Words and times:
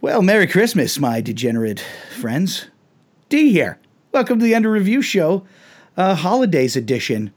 Well, 0.00 0.22
Merry 0.22 0.46
Christmas, 0.46 0.98
my 0.98 1.20
degenerate 1.20 1.80
friends. 2.20 2.66
D 3.28 3.50
here. 3.52 3.78
Welcome 4.12 4.38
to 4.38 4.44
the 4.44 4.54
Under 4.54 4.70
Review 4.70 5.00
Show, 5.00 5.46
uh, 5.96 6.14
Holidays 6.14 6.76
Edition. 6.76 7.32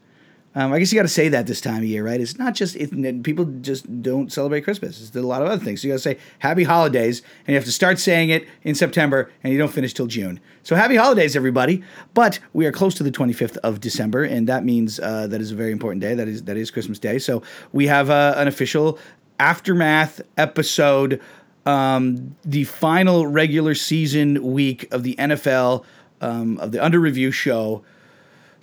Um, 0.54 0.74
I 0.74 0.80
guess 0.80 0.92
you 0.92 0.98
got 0.98 1.04
to 1.04 1.08
say 1.08 1.30
that 1.30 1.48
this 1.48 1.62
time 1.62 1.78
of 1.78 1.84
year, 1.86 2.04
right? 2.04 2.20
It's 2.20 2.38
not 2.38 2.56
just 2.56 2.76
it, 2.76 3.24
people 3.24 3.46
just 3.62 4.02
don't 4.02 4.34
celebrate 4.34 4.62
Christmas. 4.62 5.02
It's 5.02 5.16
a 5.16 5.22
lot 5.22 5.42
of 5.42 5.48
other 5.48 5.64
things. 5.64 5.82
So 5.82 5.88
you 5.88 5.94
got 5.94 5.98
to 5.98 6.04
say 6.04 6.18
Happy 6.40 6.64
Holidays, 6.64 7.22
and 7.42 7.50
you 7.50 7.56
have 7.56 7.66
to 7.66 7.72
start 7.72 8.00
saying 8.00 8.32
it 8.32 8.48
in 8.64 8.76
September, 8.76 9.32
and 9.44 9.54
you 9.54 9.60
don't 9.60 9.72
finish 9.72 9.94
till 9.94 10.08
June. 10.08 10.40
So 10.64 10.76
Happy 10.76 10.96
Holidays, 10.96 11.36
everybody! 11.36 11.84
But 12.16 12.40
we 12.54 12.66
are 12.66 12.72
close 12.72 12.96
to 12.96 13.04
the 13.04 13.12
25th 13.12 13.58
of 13.58 13.80
December, 13.80 14.24
and 14.24 14.48
that 14.50 14.66
means 14.66 15.00
uh, 15.00 15.28
that 15.28 15.40
is 15.42 15.52
a 15.52 15.56
very 15.56 15.72
important 15.72 16.02
day. 16.02 16.16
That 16.16 16.28
is 16.28 16.44
that 16.44 16.58
is 16.58 16.72
Christmas 16.72 17.00
Day. 17.00 17.20
So 17.20 17.44
we 17.72 17.88
have 17.88 18.10
uh, 18.10 18.34
an 18.36 18.48
official 18.48 18.98
aftermath 19.40 20.22
episode, 20.38 21.22
um, 21.68 22.36
the 22.46 22.64
final 22.64 23.28
regular 23.28 23.76
season 23.76 24.54
week 24.54 24.88
of 24.94 25.04
the 25.04 25.16
NFL 25.16 25.84
um, 26.22 26.58
of 26.60 26.72
the 26.72 26.84
Under 26.84 27.00
Review 27.00 27.30
show 27.30 27.84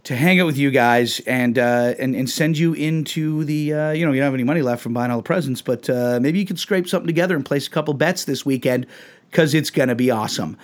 to 0.05 0.17
hang 0.17 0.41
out 0.41 0.47
with 0.47 0.57
you 0.57 0.71
guys 0.71 1.21
and 1.21 1.59
uh, 1.59 1.95
and 1.99 2.17
and 2.17 2.29
send 2.29 2.57
you 2.57 2.73
into 2.73 3.45
the 3.45 3.75
uh, 3.75 3.91
you 3.91 4.07
know 4.07 4.13
you 4.13 4.21
don't 4.21 4.27
have 4.27 4.35
any 4.35 4.43
money 4.43 4.63
left 4.63 4.83
from 4.83 4.95
buying 4.95 5.11
all 5.11 5.19
the 5.19 5.23
presents, 5.23 5.61
but 5.61 5.89
uh, 5.91 6.19
maybe 6.21 6.39
you 6.39 6.47
can 6.47 6.57
scrape 6.57 6.89
something 6.89 7.07
together 7.07 7.37
and 7.37 7.45
place 7.45 7.67
a 7.67 7.71
couple 7.71 7.93
bets 7.93 8.25
this 8.25 8.47
weekend 8.47 8.87
because 9.31 9.53
it's 9.53 9.71
gonna 9.71 9.95
be 9.95 10.11
awesome. 10.11 10.57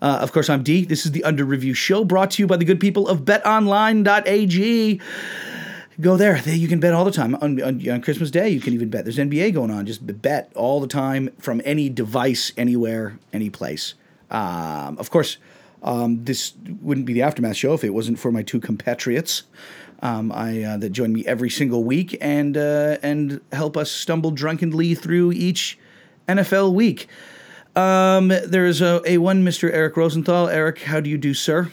Uh, 0.00 0.18
of 0.22 0.32
course, 0.32 0.48
I'm 0.48 0.62
D. 0.62 0.84
This 0.84 1.04
is 1.04 1.12
the 1.12 1.24
Under 1.24 1.44
Review 1.44 1.74
Show, 1.74 2.04
brought 2.04 2.30
to 2.32 2.42
you 2.42 2.46
by 2.46 2.56
the 2.56 2.64
good 2.64 2.80
people 2.80 3.08
of 3.08 3.22
BetOnline.ag. 3.22 5.00
Go 6.00 6.16
there. 6.16 6.38
You 6.48 6.68
can 6.68 6.80
bet 6.80 6.94
all 6.94 7.04
the 7.04 7.10
time 7.10 7.34
on, 7.36 7.60
on, 7.60 7.88
on 7.88 8.00
Christmas 8.00 8.30
Day. 8.30 8.48
You 8.48 8.60
can 8.60 8.72
even 8.74 8.88
bet. 8.88 9.04
There's 9.04 9.18
NBA 9.18 9.52
going 9.52 9.70
on. 9.70 9.86
Just 9.86 10.00
bet 10.22 10.50
all 10.54 10.80
the 10.80 10.86
time 10.86 11.30
from 11.38 11.60
any 11.64 11.88
device, 11.88 12.52
anywhere, 12.56 13.18
any 13.32 13.50
place. 13.50 13.94
Um, 14.30 14.96
of 14.98 15.10
course, 15.10 15.36
um, 15.82 16.24
this 16.24 16.54
wouldn't 16.80 17.06
be 17.06 17.12
the 17.12 17.22
aftermath 17.22 17.56
show 17.56 17.74
if 17.74 17.84
it 17.84 17.90
wasn't 17.90 18.18
for 18.18 18.30
my 18.32 18.42
two 18.42 18.60
compatriots. 18.60 19.42
Um, 20.02 20.32
I 20.32 20.62
uh, 20.62 20.76
that 20.78 20.90
join 20.90 21.12
me 21.12 21.26
every 21.26 21.50
single 21.50 21.84
week 21.84 22.16
and 22.20 22.56
uh, 22.56 22.96
and 23.02 23.40
help 23.52 23.76
us 23.76 23.90
stumble 23.90 24.30
drunkenly 24.30 24.94
through 24.94 25.32
each 25.32 25.78
NFL 26.26 26.72
week. 26.72 27.08
Um, 27.76 28.28
there 28.28 28.66
is 28.66 28.80
a, 28.80 29.02
a 29.04 29.18
one 29.18 29.44
Mr. 29.44 29.70
Eric 29.70 29.96
Rosenthal. 29.96 30.48
Eric, 30.48 30.82
how 30.82 31.00
do 31.00 31.10
you 31.10 31.18
do, 31.18 31.34
sir? 31.34 31.70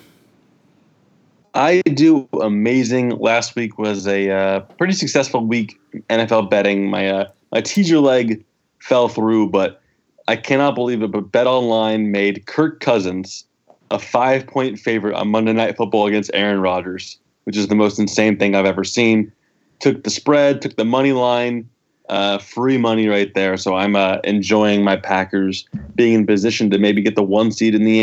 I 1.58 1.81
do 1.81 2.30
amazing. 2.39 3.17
Last 3.17 3.55
week 3.55 3.80
was 3.80 4.05
a 4.05 4.30
uh, 4.30 4.59
pretty 4.77 4.94
successful 4.94 5.44
week 5.44 5.80
NFL 6.08 6.52
betting. 6.52 6.88
My 6.88 7.09
uh, 7.09 7.31
my 7.52 7.61
teaser 7.61 7.97
leg 7.97 8.45
fell 8.77 9.09
through, 9.09 9.50
but 9.50 9.81
I 10.28 10.35
cannot 10.35 10.75
believe 10.75 11.02
it. 11.02 11.11
But 11.11 11.31
Bet 11.31 11.47
Online 11.47 12.11
made 12.11 12.45
Kirk 12.45 12.80
Cousins 12.80 13.44
a 13.89 13.97
five 13.97 14.45
point 14.45 14.78
favorite 14.78 15.16
on 15.16 15.30
Monday 15.30 15.52
Night 15.52 15.75
Football 15.75 16.05
against 16.05 16.30
Aaron 16.35 16.61
Rodgers, 16.61 17.17
which 17.45 17.58
is 17.58 17.69
the 17.69 17.75
most 17.75 17.97
insane 17.97 18.38
thing 18.38 18.53
I've 18.53 18.67
ever 18.67 18.83
seen. 18.83 19.31
Took 19.80 20.03
the 20.03 20.11
spread, 20.11 20.61
took 20.61 20.75
the 20.75 20.85
money 20.85 21.13
line, 21.13 21.67
uh, 22.08 22.38
free 22.38 22.78
money 22.78 23.08
right 23.08 23.33
there. 23.33 23.58
So 23.58 23.73
I'm 23.73 23.95
uh, 23.95 24.17
enjoying 24.23 24.83
my 24.83 24.95
Packers 24.95 25.67
being 25.95 26.13
in 26.13 26.28
position 26.28 26.69
to 26.69 26.78
maybe 26.78 27.02
get 27.02 27.16
the 27.16 27.23
one 27.23 27.52
seed 27.52 27.73
in 27.73 27.83
the 27.83 28.02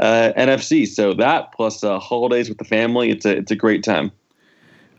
uh, 0.00 0.32
NFC. 0.36 0.86
So 0.86 1.14
that 1.14 1.52
plus 1.52 1.82
uh, 1.82 1.98
holidays 1.98 2.48
with 2.48 2.58
the 2.58 2.64
family, 2.64 3.10
it's 3.10 3.24
a 3.24 3.36
it's 3.36 3.50
a 3.50 3.56
great 3.56 3.82
time. 3.82 4.12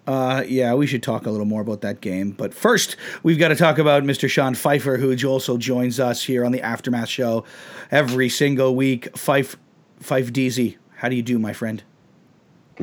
Uh, 0.07 0.41
yeah, 0.47 0.73
we 0.73 0.87
should 0.87 1.03
talk 1.03 1.25
a 1.25 1.29
little 1.29 1.45
more 1.45 1.61
about 1.61 1.81
that 1.81 1.99
game. 1.99 2.31
But 2.31 2.53
first, 2.53 2.95
we've 3.23 3.37
got 3.37 3.49
to 3.49 3.55
talk 3.57 3.77
about 3.77 4.03
Mr. 4.03 4.29
Sean 4.29 4.55
Pfeiffer, 4.55 4.95
who 4.95 5.13
also 5.27 5.57
joins 5.57 5.99
us 5.99 6.23
here 6.23 6.45
on 6.45 6.53
the 6.53 6.61
Aftermath 6.61 7.09
Show 7.09 7.43
every 7.91 8.29
single 8.29 8.73
week. 8.73 9.15
Fife 9.17 9.57
Fife 9.99 10.31
DZ, 10.31 10.77
how 10.95 11.09
do 11.09 11.15
you 11.15 11.23
do, 11.23 11.37
my 11.37 11.51
friend? 11.51 11.83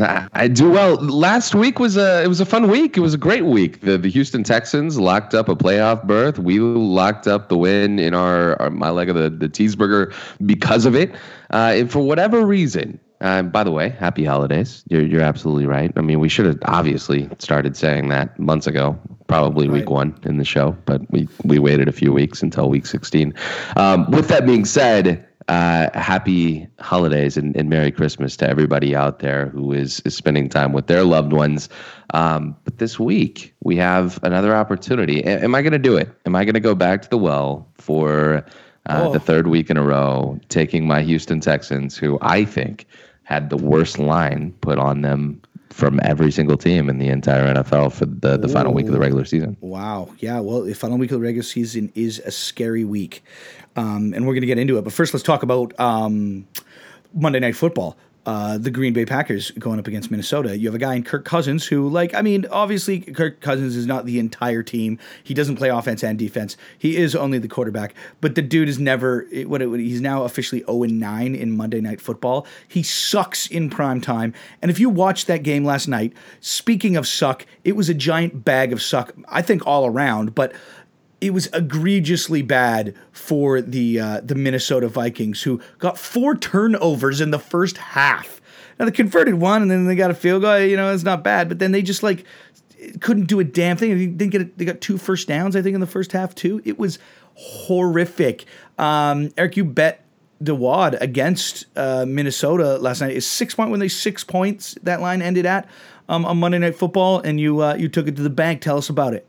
I 0.01 0.49
do 0.49 0.71
well. 0.71 0.97
Last 0.97 1.55
week 1.55 1.79
was 1.79 1.97
a 1.97 2.23
it 2.25 2.29
was 2.29 2.41
a 2.41 2.47
fun 2.47 2.69
week. 2.69 2.97
It 2.97 3.01
was 3.01 3.15
a 3.15 3.19
great 3.19 3.45
week. 3.45 3.81
The 3.81 3.97
the 3.97 4.11
Houston 4.11 4.43
Texans 4.43 4.99
locked 4.99 5.35
up 5.35 5.49
a 5.49 5.55
playoff 5.55 6.05
berth. 6.05 6.39
We 6.39 6.59
locked 6.59 7.27
up 7.27 7.49
the 7.49 7.57
win 7.57 7.99
in 7.99 8.15
our, 8.15 8.61
our 8.61 8.71
my 8.71 8.91
leg 8.91 9.09
of 9.09 9.17
the 9.17 9.31
the 9.31 9.49
cheeseburger 9.49 10.13
because 10.45 10.85
of 10.87 10.95
it. 10.97 11.15
Uh, 11.51 11.75
and 11.77 11.93
for 11.93 12.01
whatever 12.01 12.45
reason, 12.45 12.99
uh, 13.21 13.43
by 13.43 13.63
the 13.63 13.71
way, 13.71 13.91
happy 13.91 14.25
holidays. 14.25 14.83
You're 14.89 15.03
you're 15.03 15.23
absolutely 15.23 15.67
right. 15.67 15.93
I 15.97 16.01
mean, 16.01 16.19
we 16.19 16.29
should 16.29 16.47
have 16.47 16.59
obviously 16.65 17.29
started 17.39 17.77
saying 17.77 18.09
that 18.09 18.39
months 18.39 18.67
ago, 18.67 18.99
probably 19.29 19.69
week 19.69 19.85
right. 19.85 19.91
one 19.91 20.19
in 20.25 20.39
the 20.39 20.45
show, 20.45 20.77
but 20.87 21.09
we 21.11 21.29
we 21.45 21.61
waited 21.61 21.89
a 21.89 21.93
few 21.93 22.13
weeks 22.13 22.43
until 22.43 22.69
week 22.69 22.87
16. 22.87 23.33
Um, 23.77 24.11
with 24.11 24.29
that 24.29 24.45
being 24.45 24.65
said 24.65 25.27
uh, 25.49 25.91
happy 25.99 26.67
holidays 26.81 27.37
and, 27.37 27.55
and, 27.57 27.69
Merry 27.69 27.93
Christmas 27.93 28.37
to 28.39 28.49
everybody 28.49 28.97
out 28.97 29.19
there 29.19 29.49
who 29.49 29.73
is, 29.73 30.01
is 30.01 30.17
spending 30.17 30.49
time 30.49 30.73
with 30.73 30.87
their 30.87 31.05
loved 31.05 31.33
ones. 31.33 31.69
Um, 32.15 32.57
but 32.65 32.79
this 32.79 32.99
week, 32.99 33.55
we 33.63 33.77
have 33.77 34.19
another 34.23 34.55
opportunity. 34.55 35.21
A- 35.21 35.43
am 35.43 35.55
I 35.55 35.61
going 35.61 35.73
to 35.73 35.79
do 35.79 35.97
it? 35.97 36.09
Am 36.25 36.35
I 36.35 36.45
going 36.45 36.55
to 36.55 36.61
go 36.61 36.75
back 36.75 37.03
to 37.03 37.11
the 37.11 37.19
well 37.19 37.69
for 37.75 38.45
uh, 38.87 39.05
oh. 39.07 39.13
the 39.13 39.21
third 39.21 39.49
week 39.49 39.69
in 39.69 39.77
a 39.77 39.83
row, 39.83 40.39
taking 40.49 40.87
my 40.87 41.03
Houston 41.03 41.41
Texans, 41.41 41.97
who 41.97 42.19
I 42.23 42.45
think 42.45 42.87
had 43.25 43.51
the 43.51 43.57
worst 43.57 43.99
line 43.99 44.53
put 44.61 44.79
on 44.79 45.03
them 45.03 45.41
from 45.71 45.99
every 46.03 46.31
single 46.31 46.57
team 46.57 46.89
in 46.89 46.99
the 46.99 47.09
entire 47.09 47.53
NFL 47.53 47.93
for 47.93 48.07
the, 48.07 48.37
the 48.37 48.49
final 48.49 48.73
week 48.73 48.87
of 48.87 48.93
the 48.93 48.99
regular 48.99 49.25
season. 49.25 49.57
Wow. 49.61 50.09
Yeah. 50.19 50.41
Well, 50.41 50.63
the 50.63 50.75
final 50.75 50.99
week 50.99 51.11
of 51.11 51.19
the 51.19 51.25
regular 51.25 51.43
season 51.43 51.91
is 51.95 52.21
a 52.21 52.31
scary 52.31 52.85
week. 52.85 53.25
Um, 53.77 54.13
and 54.15 54.27
we're 54.27 54.35
going 54.35 54.43
to 54.43 54.47
get 54.47 54.59
into 54.59 54.79
it. 54.79 54.83
But 54.83 54.93
first, 54.93 55.13
let's 55.13 55.25
talk 55.25 55.43
about 55.43 55.79
um, 55.81 56.47
Monday 57.13 57.41
Night 57.41 57.57
Football 57.57 57.97
uh, 58.27 58.59
the 58.59 58.71
Green 58.71 58.93
Bay 58.93 59.05
Packers 59.05 59.51
going 59.53 59.79
up 59.79 59.87
against 59.87 60.11
Minnesota. 60.11 60.57
You 60.57 60.69
have 60.69 60.75
a 60.75 60.79
guy 60.79 60.95
in 60.95 61.05
Kirk 61.05 61.25
Cousins 61.25 61.67
who, 61.67 61.89
like, 61.89 62.15
I 62.15 62.23
mean, 62.23 62.47
obviously 62.51 63.01
Kirk 63.01 63.41
Cousins 63.41 63.77
is 63.77 63.87
not 63.87 64.07
the 64.07 64.19
entire 64.19 64.63
team. 64.63 64.99
He 65.23 65.35
doesn't 65.35 65.57
play 65.57 65.69
offense 65.69 66.03
and 66.03 66.19
defense. 66.19 66.57
He 66.79 66.97
is 66.97 67.15
only 67.15 67.39
the 67.39 67.49
quarterback. 67.49 67.95
But 68.21 68.35
the 68.35 68.43
dude 68.43 68.69
is 68.69 68.79
never 68.79 69.27
what 69.47 69.61
it, 69.61 69.69
he's 69.79 70.01
now 70.01 70.25
officially 70.25 70.65
0 70.67 70.85
9 70.85 71.35
in 71.35 71.57
Monday 71.57 71.81
Night 71.81 72.01
Football. 72.01 72.47
He 72.67 72.83
sucks 72.83 73.47
in 73.47 73.69
prime 73.69 74.01
time. 74.01 74.33
And 74.63 74.71
if 74.71 74.81
you 74.81 74.89
watched 74.89 75.27
that 75.27 75.43
game 75.43 75.65
last 75.65 75.87
night, 75.87 76.13
speaking 76.41 76.97
of 76.97 77.07
suck, 77.07 77.45
it 77.63 77.77
was 77.77 77.89
a 77.89 77.95
giant 77.95 78.45
bag 78.45 78.73
of 78.73 78.81
suck. 78.81 79.13
I 79.29 79.43
think 79.43 79.67
all 79.67 79.87
around, 79.87 80.35
but 80.35 80.53
it 81.25 81.33
was 81.33 81.47
egregiously 81.55 82.43
bad 82.43 82.95
for 83.11 83.63
the 83.63 83.99
uh, 83.99 84.21
the 84.23 84.35
Minnesota 84.35 84.89
Vikings, 84.89 85.43
who 85.43 85.59
got 85.79 85.97
four 85.97 86.37
turnovers 86.37 87.23
in 87.23 87.31
the 87.31 87.39
first 87.39 87.79
half. 87.79 88.43
Now 88.79 88.85
they 88.85 88.91
converted 88.91 89.37
one, 89.37 89.63
and 89.63 89.71
then 89.71 89.87
they 89.87 89.95
got 89.95 90.11
a 90.11 90.15
field 90.15 90.43
goal. 90.43 90.61
You 90.61 90.77
know, 90.77 90.93
it's 90.93 91.03
not 91.03 91.25
bad, 91.25 91.49
but 91.49 91.61
then 91.61 91.73
they 91.73 91.81
just 91.81 92.03
like 92.03 92.27
couldn't 93.01 93.25
do 93.25 93.41
a 93.41 93.45
damn 93.45 93.79
thing. 93.79 93.97
They 93.97 94.07
didn't 94.07 94.33
get. 94.33 94.43
A, 94.43 94.51
they 94.57 94.67
got 94.67 94.83
two 94.83 94.99
first 94.99 95.27
downs, 95.27 95.57
I 95.57 95.63
think, 95.63 95.75
in 95.75 95.81
the 95.81 95.87
first 95.87 96.13
half 96.13 96.35
too. 96.35 96.61
It 96.67 96.79
was 96.79 96.99
horrific. 97.37 98.45
Um, 98.77 99.31
Eric, 99.39 99.57
you 99.57 99.65
bet 99.65 100.05
DeWad 100.43 101.01
against 101.01 101.65
uh, 101.75 102.05
Minnesota 102.07 102.77
last 102.77 103.01
night 103.01 103.17
is 103.17 103.27
six 103.27 103.55
point 103.55 103.71
when 103.71 103.81
they 103.81 103.89
six 103.89 104.25
points 104.25 104.77
that 104.83 105.01
line 105.01 105.23
ended 105.23 105.47
at 105.47 105.67
um, 106.11 106.27
on 106.27 106.37
Monday 106.37 106.59
Night 106.59 106.77
Football, 106.77 107.21
and 107.21 107.41
you 107.41 107.63
uh, 107.63 107.77
you 107.77 107.89
took 107.89 108.09
it 108.09 108.17
to 108.17 108.23
the 108.23 108.29
bank. 108.29 108.61
Tell 108.61 108.77
us 108.77 108.91
about 108.91 109.15
it. 109.15 109.27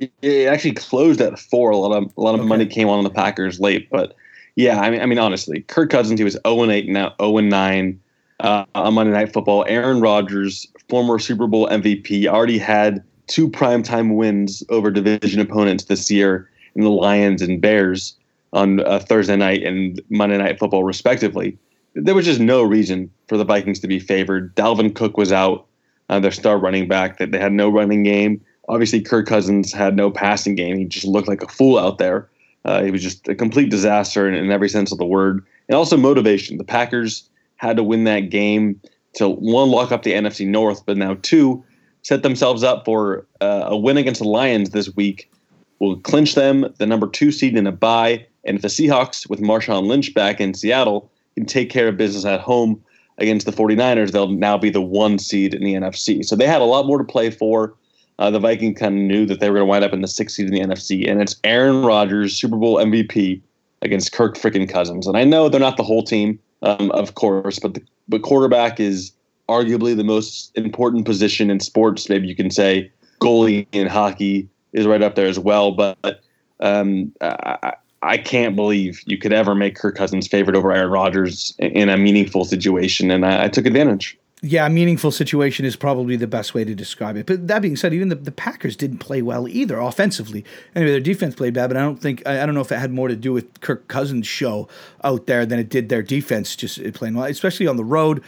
It 0.00 0.48
actually 0.48 0.72
closed 0.72 1.20
at 1.20 1.38
four. 1.38 1.70
A 1.70 1.76
lot 1.76 1.96
of 1.96 2.12
a 2.16 2.20
lot 2.20 2.34
of 2.34 2.40
okay. 2.40 2.48
money 2.48 2.66
came 2.66 2.88
on 2.88 3.04
the 3.04 3.10
Packers 3.10 3.60
late, 3.60 3.88
but 3.90 4.16
yeah, 4.56 4.80
I 4.80 4.90
mean, 4.90 5.00
I 5.00 5.06
mean, 5.06 5.18
honestly, 5.18 5.62
Kirk 5.62 5.90
Cousins 5.90 6.18
he 6.18 6.24
was 6.24 6.34
zero 6.34 6.42
oh 6.44 6.62
and 6.62 6.72
eight 6.72 6.88
now, 6.88 7.08
zero 7.08 7.14
oh 7.20 7.38
and 7.38 7.50
nine 7.50 8.00
uh, 8.40 8.64
on 8.74 8.94
Monday 8.94 9.12
Night 9.12 9.32
Football. 9.32 9.64
Aaron 9.68 10.00
Rodgers, 10.00 10.66
former 10.88 11.18
Super 11.18 11.46
Bowl 11.46 11.68
MVP, 11.68 12.26
already 12.26 12.58
had 12.58 13.02
two 13.26 13.48
primetime 13.48 14.16
wins 14.16 14.62
over 14.68 14.90
division 14.90 15.40
opponents 15.40 15.84
this 15.84 16.10
year 16.10 16.48
in 16.74 16.82
the 16.82 16.90
Lions 16.90 17.42
and 17.42 17.60
Bears 17.60 18.16
on 18.52 18.80
uh, 18.80 18.98
Thursday 18.98 19.36
night 19.36 19.62
and 19.62 20.00
Monday 20.10 20.38
Night 20.38 20.58
Football, 20.58 20.84
respectively. 20.84 21.58
There 21.94 22.14
was 22.14 22.24
just 22.24 22.40
no 22.40 22.62
reason 22.62 23.10
for 23.28 23.36
the 23.36 23.44
Vikings 23.44 23.80
to 23.80 23.88
be 23.88 23.98
favored. 23.98 24.54
Dalvin 24.56 24.94
Cook 24.94 25.16
was 25.16 25.32
out, 25.32 25.66
uh, 26.08 26.20
their 26.20 26.32
star 26.32 26.58
running 26.58 26.88
back. 26.88 27.18
That 27.18 27.30
they 27.30 27.38
had 27.38 27.52
no 27.52 27.68
running 27.68 28.02
game 28.02 28.40
obviously 28.68 29.00
Kirk 29.00 29.26
Cousins 29.26 29.72
had 29.72 29.96
no 29.96 30.10
passing 30.10 30.54
game. 30.54 30.76
He 30.76 30.84
just 30.84 31.06
looked 31.06 31.28
like 31.28 31.42
a 31.42 31.48
fool 31.48 31.78
out 31.78 31.98
there. 31.98 32.28
Uh, 32.64 32.82
he 32.82 32.90
was 32.90 33.02
just 33.02 33.28
a 33.28 33.34
complete 33.34 33.70
disaster 33.70 34.26
in, 34.28 34.34
in, 34.34 34.50
every 34.50 34.68
sense 34.68 34.90
of 34.90 34.98
the 34.98 35.04
word. 35.04 35.44
And 35.68 35.76
also 35.76 35.96
motivation. 35.96 36.56
The 36.56 36.64
Packers 36.64 37.28
had 37.56 37.76
to 37.76 37.82
win 37.82 38.04
that 38.04 38.30
game 38.30 38.80
to 39.14 39.28
one 39.28 39.70
lock 39.70 39.92
up 39.92 40.02
the 40.02 40.12
NFC 40.12 40.46
North, 40.46 40.84
but 40.86 40.96
now 40.96 41.16
two 41.22 41.62
set 42.02 42.22
themselves 42.22 42.62
up 42.62 42.84
for 42.84 43.26
uh, 43.40 43.64
a 43.66 43.76
win 43.76 43.96
against 43.96 44.20
the 44.20 44.28
Lions 44.28 44.70
this 44.70 44.94
week. 44.96 45.30
Will 45.78 45.98
clinch 46.00 46.34
them 46.34 46.72
the 46.78 46.86
number 46.86 47.06
two 47.06 47.32
seed 47.32 47.56
in 47.56 47.66
a 47.66 47.72
bye. 47.72 48.26
And 48.44 48.56
if 48.56 48.62
the 48.62 48.68
Seahawks, 48.68 49.28
with 49.28 49.40
Marshawn 49.40 49.86
Lynch 49.86 50.14
back 50.14 50.40
in 50.40 50.54
Seattle, 50.54 51.10
can 51.34 51.46
take 51.46 51.70
care 51.70 51.88
of 51.88 51.96
business 51.96 52.24
at 52.24 52.40
home 52.40 52.82
against 53.18 53.46
the 53.46 53.52
49ers, 53.52 54.12
they'll 54.12 54.28
now 54.28 54.58
be 54.58 54.70
the 54.70 54.80
one 54.80 55.18
seed 55.18 55.54
in 55.54 55.62
the 55.62 55.74
NFC. 55.74 56.24
So 56.24 56.36
they 56.36 56.46
had 56.46 56.60
a 56.60 56.66
lot 56.66 56.86
more 56.86 56.98
to 56.98 57.04
play 57.04 57.30
for 57.30 57.74
uh, 58.18 58.30
the 58.30 58.38
Vikings 58.38 58.78
kind 58.78 58.96
of 58.96 59.02
knew 59.02 59.26
that 59.26 59.40
they 59.40 59.50
were 59.50 59.56
going 59.58 59.66
to 59.66 59.70
wind 59.70 59.84
up 59.84 59.92
in 59.92 60.00
the 60.00 60.08
sixth 60.08 60.36
seed 60.36 60.46
in 60.46 60.52
the 60.52 60.60
NFC, 60.60 61.08
and 61.10 61.20
it's 61.20 61.36
Aaron 61.44 61.84
Rodgers, 61.84 62.34
Super 62.34 62.56
Bowl 62.56 62.76
MVP, 62.76 63.40
against 63.82 64.12
Kirk 64.12 64.36
freaking 64.36 64.68
Cousins. 64.68 65.06
And 65.06 65.16
I 65.16 65.24
know 65.24 65.48
they're 65.48 65.60
not 65.60 65.76
the 65.76 65.82
whole 65.82 66.02
team, 66.02 66.38
um, 66.62 66.90
of 66.92 67.14
course, 67.14 67.58
but 67.58 67.74
the 67.74 67.82
but 68.08 68.22
quarterback 68.22 68.80
is 68.80 69.12
arguably 69.48 69.96
the 69.96 70.04
most 70.04 70.56
important 70.56 71.04
position 71.04 71.50
in 71.50 71.60
sports. 71.60 72.08
Maybe 72.08 72.26
you 72.26 72.36
can 72.36 72.50
say 72.50 72.90
goalie 73.20 73.66
in 73.72 73.86
hockey 73.86 74.48
is 74.72 74.86
right 74.86 75.02
up 75.02 75.14
there 75.14 75.26
as 75.26 75.38
well. 75.38 75.72
But 75.72 76.20
um, 76.60 77.12
I, 77.20 77.74
I 78.02 78.18
can't 78.18 78.54
believe 78.54 79.02
you 79.06 79.16
could 79.16 79.32
ever 79.32 79.54
make 79.54 79.76
Kirk 79.76 79.96
Cousins 79.96 80.26
favorite 80.28 80.56
over 80.56 80.72
Aaron 80.72 80.90
Rodgers 80.90 81.54
in 81.58 81.88
a 81.88 81.96
meaningful 81.96 82.44
situation, 82.44 83.10
and 83.10 83.24
I, 83.24 83.44
I 83.44 83.48
took 83.48 83.66
advantage. 83.66 84.18
Yeah, 84.46 84.68
meaningful 84.68 85.10
situation 85.10 85.64
is 85.64 85.74
probably 85.74 86.16
the 86.16 86.26
best 86.26 86.52
way 86.52 86.64
to 86.64 86.74
describe 86.74 87.16
it. 87.16 87.24
But 87.24 87.48
that 87.48 87.62
being 87.62 87.76
said, 87.76 87.94
even 87.94 88.10
the, 88.10 88.14
the 88.14 88.30
Packers 88.30 88.76
didn't 88.76 88.98
play 88.98 89.22
well 89.22 89.48
either 89.48 89.78
offensively. 89.78 90.44
Anyway, 90.74 90.90
their 90.90 91.00
defense 91.00 91.34
played 91.34 91.54
bad, 91.54 91.68
but 91.68 91.78
I 91.78 91.80
don't 91.80 91.96
think 91.96 92.22
I, 92.26 92.42
I 92.42 92.44
don't 92.44 92.54
know 92.54 92.60
if 92.60 92.70
it 92.70 92.78
had 92.78 92.92
more 92.92 93.08
to 93.08 93.16
do 93.16 93.32
with 93.32 93.62
Kirk 93.62 93.88
Cousins' 93.88 94.26
show 94.26 94.68
out 95.02 95.24
there 95.24 95.46
than 95.46 95.58
it 95.58 95.70
did 95.70 95.88
their 95.88 96.02
defense 96.02 96.56
just 96.56 96.78
playing 96.92 97.14
well, 97.14 97.24
especially 97.24 97.66
on 97.66 97.78
the 97.78 97.84
road. 97.84 98.22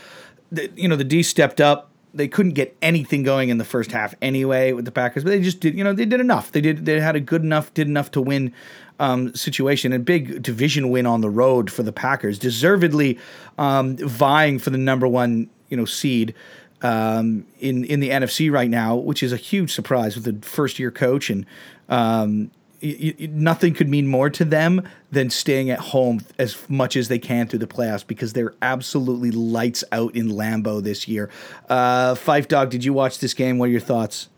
The, 0.50 0.70
you 0.74 0.88
know, 0.88 0.96
the 0.96 1.04
D 1.04 1.22
stepped 1.22 1.60
up 1.60 1.90
they 2.16 2.28
couldn't 2.28 2.52
get 2.52 2.74
anything 2.80 3.22
going 3.22 3.50
in 3.50 3.58
the 3.58 3.64
first 3.64 3.92
half 3.92 4.14
anyway 4.22 4.72
with 4.72 4.86
the 4.86 4.90
Packers, 4.90 5.22
but 5.22 5.30
they 5.30 5.40
just 5.40 5.60
did. 5.60 5.76
You 5.76 5.84
know, 5.84 5.92
they 5.92 6.06
did 6.06 6.20
enough. 6.20 6.50
They 6.50 6.62
did. 6.62 6.86
They 6.86 6.98
had 6.98 7.14
a 7.14 7.20
good 7.20 7.42
enough, 7.42 7.72
did 7.74 7.88
enough 7.88 8.10
to 8.12 8.22
win 8.22 8.54
um, 8.98 9.34
situation. 9.34 9.92
A 9.92 9.98
big 9.98 10.42
division 10.42 10.88
win 10.88 11.04
on 11.04 11.20
the 11.20 11.28
road 11.28 11.70
for 11.70 11.82
the 11.82 11.92
Packers, 11.92 12.38
deservedly 12.38 13.18
um, 13.58 13.98
vying 13.98 14.58
for 14.58 14.70
the 14.70 14.78
number 14.78 15.06
one 15.06 15.50
you 15.68 15.76
know 15.76 15.84
seed 15.84 16.34
um, 16.82 17.46
in 17.60 17.84
in 17.84 18.00
the 18.00 18.10
NFC 18.10 18.50
right 18.50 18.70
now, 18.70 18.96
which 18.96 19.22
is 19.22 19.32
a 19.32 19.36
huge 19.36 19.72
surprise 19.72 20.14
with 20.16 20.24
the 20.24 20.46
first 20.46 20.78
year 20.78 20.90
coach 20.90 21.30
and. 21.30 21.46
Um, 21.88 22.50
y- 22.82 23.14
y- 23.20 23.28
nothing 23.30 23.74
could 23.74 23.88
mean 23.88 24.06
more 24.06 24.28
to 24.30 24.44
them 24.44 24.82
than 25.10 25.30
staying 25.30 25.70
at 25.70 25.78
home 25.78 26.20
as 26.38 26.56
much 26.68 26.96
as 26.96 27.08
they 27.08 27.18
can 27.18 27.46
through 27.46 27.60
the 27.60 27.66
playoffs 27.66 28.06
because 28.06 28.32
they're 28.32 28.54
absolutely 28.60 29.30
lights 29.30 29.84
out 29.92 30.14
in 30.16 30.28
Lambeau 30.28 30.82
this 30.82 31.06
year. 31.06 31.30
Uh, 31.68 32.14
Fife 32.14 32.48
Dog, 32.48 32.70
did 32.70 32.84
you 32.84 32.92
watch 32.92 33.20
this 33.20 33.34
game? 33.34 33.58
What 33.58 33.66
are 33.66 33.72
your 33.72 33.80
thoughts? 33.80 34.28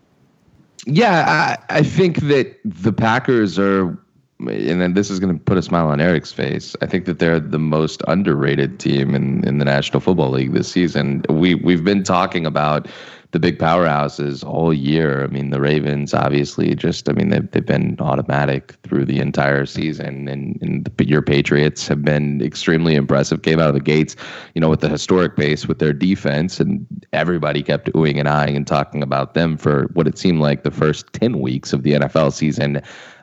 Yeah, 0.87 1.57
I, 1.71 1.79
I 1.79 1.83
think 1.83 2.21
that 2.23 2.59
the 2.65 2.93
Packers 2.93 3.59
are 3.59 3.99
and 4.41 4.81
then 4.81 4.95
this 4.95 5.11
is 5.11 5.19
going 5.19 5.37
to 5.37 5.43
put 5.43 5.59
a 5.59 5.63
smile 5.63 5.89
on 5.89 6.01
Eric's 6.01 6.33
face. 6.33 6.77
I 6.81 6.87
think 6.87 7.07
that 7.07 7.19
they're 7.19 7.41
the 7.41 7.59
most 7.59 8.03
underrated 8.07 8.79
team 8.79 9.15
in, 9.15 9.47
in 9.47 9.59
the 9.59 9.65
National 9.65 10.01
Football 10.01 10.31
League 10.31 10.53
this 10.53 10.71
season. 10.71 11.25
We 11.29 11.57
we've 11.57 11.85
been 11.85 12.05
talking 12.05 12.47
about 12.47 12.87
the 13.33 13.39
big 13.39 13.59
powerhouses 13.59 14.43
all 14.43 14.73
year. 14.73 15.23
I 15.23 15.27
mean, 15.27 15.51
the 15.51 15.61
Ravens 15.61 16.15
obviously 16.15 16.75
just 16.75 17.09
I 17.09 17.13
mean 17.13 17.29
they've 17.29 17.51
they've 17.51 17.65
been 17.65 17.97
automatic 18.01 18.75
through 18.85 19.05
the 19.05 19.19
entire 19.19 19.67
season, 19.67 20.29
and, 20.29 20.59
and 20.63 20.85
the, 20.85 21.05
your 21.07 21.21
Patriots 21.21 21.87
have 21.89 22.03
been 22.03 22.41
extremely 22.41 22.95
impressive. 22.95 23.43
Came 23.43 23.61
out 23.61 23.69
of 23.69 23.75
the 23.75 23.81
gates, 23.81 24.17
you 24.55 24.61
know, 24.61 24.71
with 24.71 24.81
the 24.81 24.89
historic 24.89 25.37
base 25.37 25.69
with 25.69 25.79
their 25.79 25.93
defense, 25.93 26.59
and 26.59 26.87
everybody 27.13 27.63
kept 27.63 27.93
oohing 27.93 28.19
and 28.19 28.29
eyeing 28.29 28.57
and 28.57 28.67
talking 28.67 29.03
about 29.03 29.35
them 29.35 29.59
for 29.59 29.89
what 29.93 30.07
it 30.07 30.17
seemed 30.17 30.41
like 30.41 30.63
the 30.63 30.71
first 30.71 31.13
ten 31.13 31.41
weeks 31.41 31.73
of 31.73 31.83
the 31.83 31.93
NFL 31.93 32.33
season. 32.33 32.81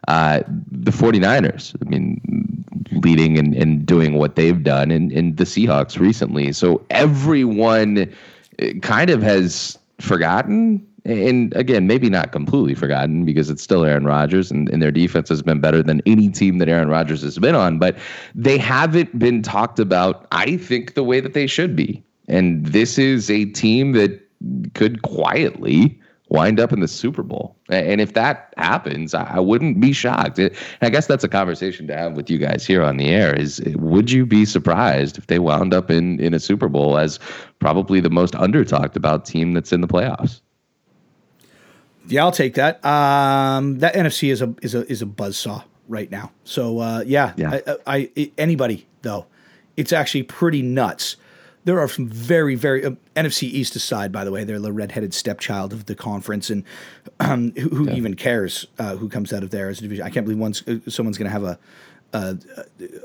Uh, 0.07 0.43
the 0.69 0.91
49ers, 0.91 1.75
I 1.83 1.89
mean, 1.89 2.21
leading 2.91 3.39
and, 3.39 3.55
and 3.55 3.87
doing 3.87 4.13
what 4.13 4.35
they've 4.35 4.61
done, 4.61 4.91
and, 4.91 5.11
and 5.11 5.37
the 5.37 5.45
Seahawks 5.45 5.97
recently. 5.97 6.51
So 6.51 6.85
everyone 6.91 8.13
uh, 8.61 8.67
kind 8.83 9.09
of 9.09 9.23
has 9.23 9.79
forgotten. 9.99 10.85
And 11.05 11.53
again, 11.55 11.85
maybe 11.85 12.09
not 12.09 12.31
completely 12.31 12.73
forgotten 12.73 13.25
because 13.25 13.49
it's 13.49 13.61
still 13.61 13.85
Aaron 13.85 14.05
Rodgers 14.05 14.49
and, 14.49 14.69
and 14.69 14.81
their 14.81 14.91
defense 14.91 15.29
has 15.29 15.43
been 15.43 15.59
better 15.59 15.83
than 15.83 16.01
any 16.05 16.29
team 16.29 16.57
that 16.57 16.69
Aaron 16.69 16.89
Rodgers 16.89 17.21
has 17.21 17.37
been 17.37 17.53
on, 17.53 17.77
but 17.77 17.95
they 18.33 18.57
haven't 18.57 19.17
been 19.19 19.43
talked 19.43 19.79
about, 19.79 20.25
I 20.31 20.57
think, 20.57 20.95
the 20.95 21.03
way 21.03 21.19
that 21.19 21.33
they 21.33 21.45
should 21.45 21.75
be. 21.75 22.03
And 22.27 22.65
this 22.65 22.97
is 22.97 23.29
a 23.29 23.45
team 23.45 23.91
that 23.91 24.19
could 24.73 25.03
quietly 25.03 25.99
wind 26.29 26.59
up 26.59 26.73
in 26.73 26.79
the 26.79 26.87
Super 26.87 27.23
Bowl. 27.23 27.55
And 27.69 28.01
if 28.01 28.13
that 28.13 28.53
happens, 28.57 29.13
I 29.13 29.39
wouldn't 29.39 29.79
be 29.79 29.93
shocked. 29.93 30.39
I 30.81 30.89
guess 30.89 31.07
that's 31.07 31.23
a 31.23 31.29
conversation 31.29 31.87
to 31.87 31.95
have 31.95 32.13
with 32.13 32.29
you 32.29 32.37
guys 32.37 32.65
here 32.65 32.83
on 32.83 32.97
the 32.97 33.09
air 33.09 33.35
is 33.35 33.61
would 33.75 34.11
you 34.11 34.25
be 34.25 34.45
surprised 34.45 35.17
if 35.17 35.27
they 35.27 35.39
wound 35.39 35.73
up 35.73 35.91
in, 35.91 36.19
in 36.19 36.33
a 36.33 36.39
Super 36.39 36.67
Bowl 36.67 36.97
as 36.97 37.19
probably 37.59 37.99
the 37.99 38.09
most 38.09 38.35
under 38.35 38.65
talked 38.65 38.95
about 38.95 39.25
team 39.25 39.53
that's 39.53 39.71
in 39.71 39.81
the 39.81 39.87
playoffs? 39.87 40.41
Yeah, 42.07 42.23
I'll 42.23 42.31
take 42.31 42.55
that. 42.55 42.83
Um, 42.85 43.79
that 43.79 43.95
NFC 43.95 44.31
is 44.31 44.41
a 44.41 44.53
is 44.61 44.75
a 44.75 44.89
is 44.91 45.01
a 45.01 45.07
buzz 45.07 45.37
saw 45.37 45.63
right 45.87 46.09
now. 46.11 46.31
So 46.43 46.79
uh, 46.79 47.03
yeah, 47.05 47.33
yeah. 47.35 47.59
I, 47.65 47.71
I, 47.87 48.09
I, 48.15 48.31
anybody 48.37 48.85
though, 49.01 49.25
it's 49.75 49.91
actually 49.91 50.23
pretty 50.23 50.61
nuts 50.61 51.15
there 51.65 51.79
are 51.79 51.87
some 51.87 52.07
very, 52.07 52.55
very 52.55 52.85
uh, 52.85 52.91
NFC 53.15 53.43
East 53.43 53.75
aside. 53.75 54.11
By 54.11 54.23
the 54.23 54.31
way, 54.31 54.43
they're 54.43 54.59
the 54.59 54.71
redheaded 54.71 55.13
stepchild 55.13 55.73
of 55.73 55.85
the 55.85 55.95
conference, 55.95 56.49
and 56.49 56.63
um, 57.19 57.51
who, 57.57 57.69
who 57.69 57.87
yeah. 57.87 57.95
even 57.95 58.15
cares 58.15 58.65
uh, 58.79 58.95
who 58.95 59.09
comes 59.09 59.33
out 59.33 59.43
of 59.43 59.49
there 59.49 59.69
as 59.69 59.79
a 59.79 59.81
division? 59.81 60.05
I 60.05 60.09
can't 60.09 60.25
believe 60.25 60.39
once 60.39 60.65
uh, 60.67 60.77
someone's 60.87 61.17
going 61.17 61.25
to 61.25 61.31
have 61.31 61.43
a, 61.43 61.59
a, 62.13 62.37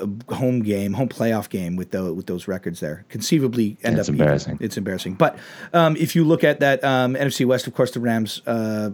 a, 0.01 0.35
home 0.35 0.63
game, 0.63 0.93
home 0.93 1.09
playoff 1.09 1.49
game 1.49 1.77
with 1.77 1.91
the, 1.91 2.13
with 2.13 2.27
those 2.27 2.47
records 2.47 2.81
there. 2.81 3.05
Conceivably, 3.09 3.79
end 3.83 3.99
it's 3.99 4.09
up 4.09 4.13
embarrassing. 4.13 4.55
Even. 4.55 4.65
It's 4.65 4.77
embarrassing. 4.77 5.15
But 5.15 5.39
um, 5.73 5.97
if 5.97 6.15
you 6.15 6.25
look 6.25 6.45
at 6.45 6.61
that 6.61 6.85
um, 6.85 7.15
NFC 7.15 7.47
West, 7.47 7.67
of 7.67 7.75
course, 7.75 7.91
the 7.93 8.01
Rams 8.01 8.43
uh, 8.47 8.91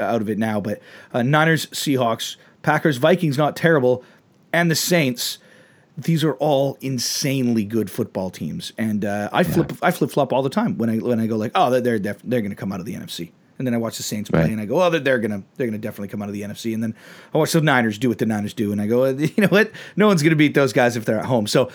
out 0.00 0.20
of 0.20 0.28
it 0.28 0.38
now, 0.38 0.60
but 0.60 0.82
uh, 1.12 1.22
Niners, 1.22 1.66
Seahawks, 1.66 2.36
Packers, 2.62 2.96
Vikings, 2.96 3.38
not 3.38 3.54
terrible, 3.54 4.04
and 4.52 4.70
the 4.70 4.76
Saints 4.76 5.38
these 5.96 6.24
are 6.24 6.34
all 6.34 6.76
insanely 6.80 7.64
good 7.64 7.90
football 7.90 8.30
teams, 8.30 8.72
and 8.76 9.04
uh, 9.04 9.28
I 9.32 9.44
flip 9.44 9.70
yeah. 9.70 9.78
I 9.82 9.90
flip 9.90 10.10
flop 10.10 10.32
all 10.32 10.42
the 10.42 10.50
time 10.50 10.76
when 10.76 10.90
I 10.90 10.98
when 10.98 11.20
I 11.20 11.26
go 11.26 11.36
like, 11.36 11.52
oh, 11.54 11.70
they're 11.70 11.80
they're, 11.80 11.98
def- 11.98 12.22
they're 12.24 12.40
going 12.40 12.50
to 12.50 12.56
come 12.56 12.72
out 12.72 12.80
of 12.80 12.86
the 12.86 12.94
NFC, 12.94 13.30
and 13.58 13.66
then 13.66 13.74
I 13.74 13.76
watch 13.76 13.96
the 13.96 14.02
Saints 14.02 14.28
play, 14.28 14.40
right. 14.40 14.50
and 14.50 14.60
I 14.60 14.64
go, 14.64 14.82
oh, 14.82 14.90
they're, 14.90 15.00
they're 15.00 15.18
gonna 15.18 15.42
they're 15.56 15.68
gonna 15.68 15.78
definitely 15.78 16.08
come 16.08 16.20
out 16.20 16.28
of 16.28 16.34
the 16.34 16.42
NFC, 16.42 16.74
and 16.74 16.82
then 16.82 16.94
I 17.32 17.38
watch 17.38 17.52
the 17.52 17.60
Niners 17.60 17.98
do 17.98 18.08
what 18.08 18.18
the 18.18 18.26
Niners 18.26 18.54
do, 18.54 18.72
and 18.72 18.80
I 18.80 18.86
go, 18.86 19.06
you 19.08 19.32
know 19.38 19.48
what, 19.48 19.70
no 19.96 20.08
one's 20.08 20.22
going 20.22 20.30
to 20.30 20.36
beat 20.36 20.54
those 20.54 20.72
guys 20.72 20.96
if 20.96 21.04
they're 21.04 21.18
at 21.18 21.26
home. 21.26 21.46
So 21.46 21.70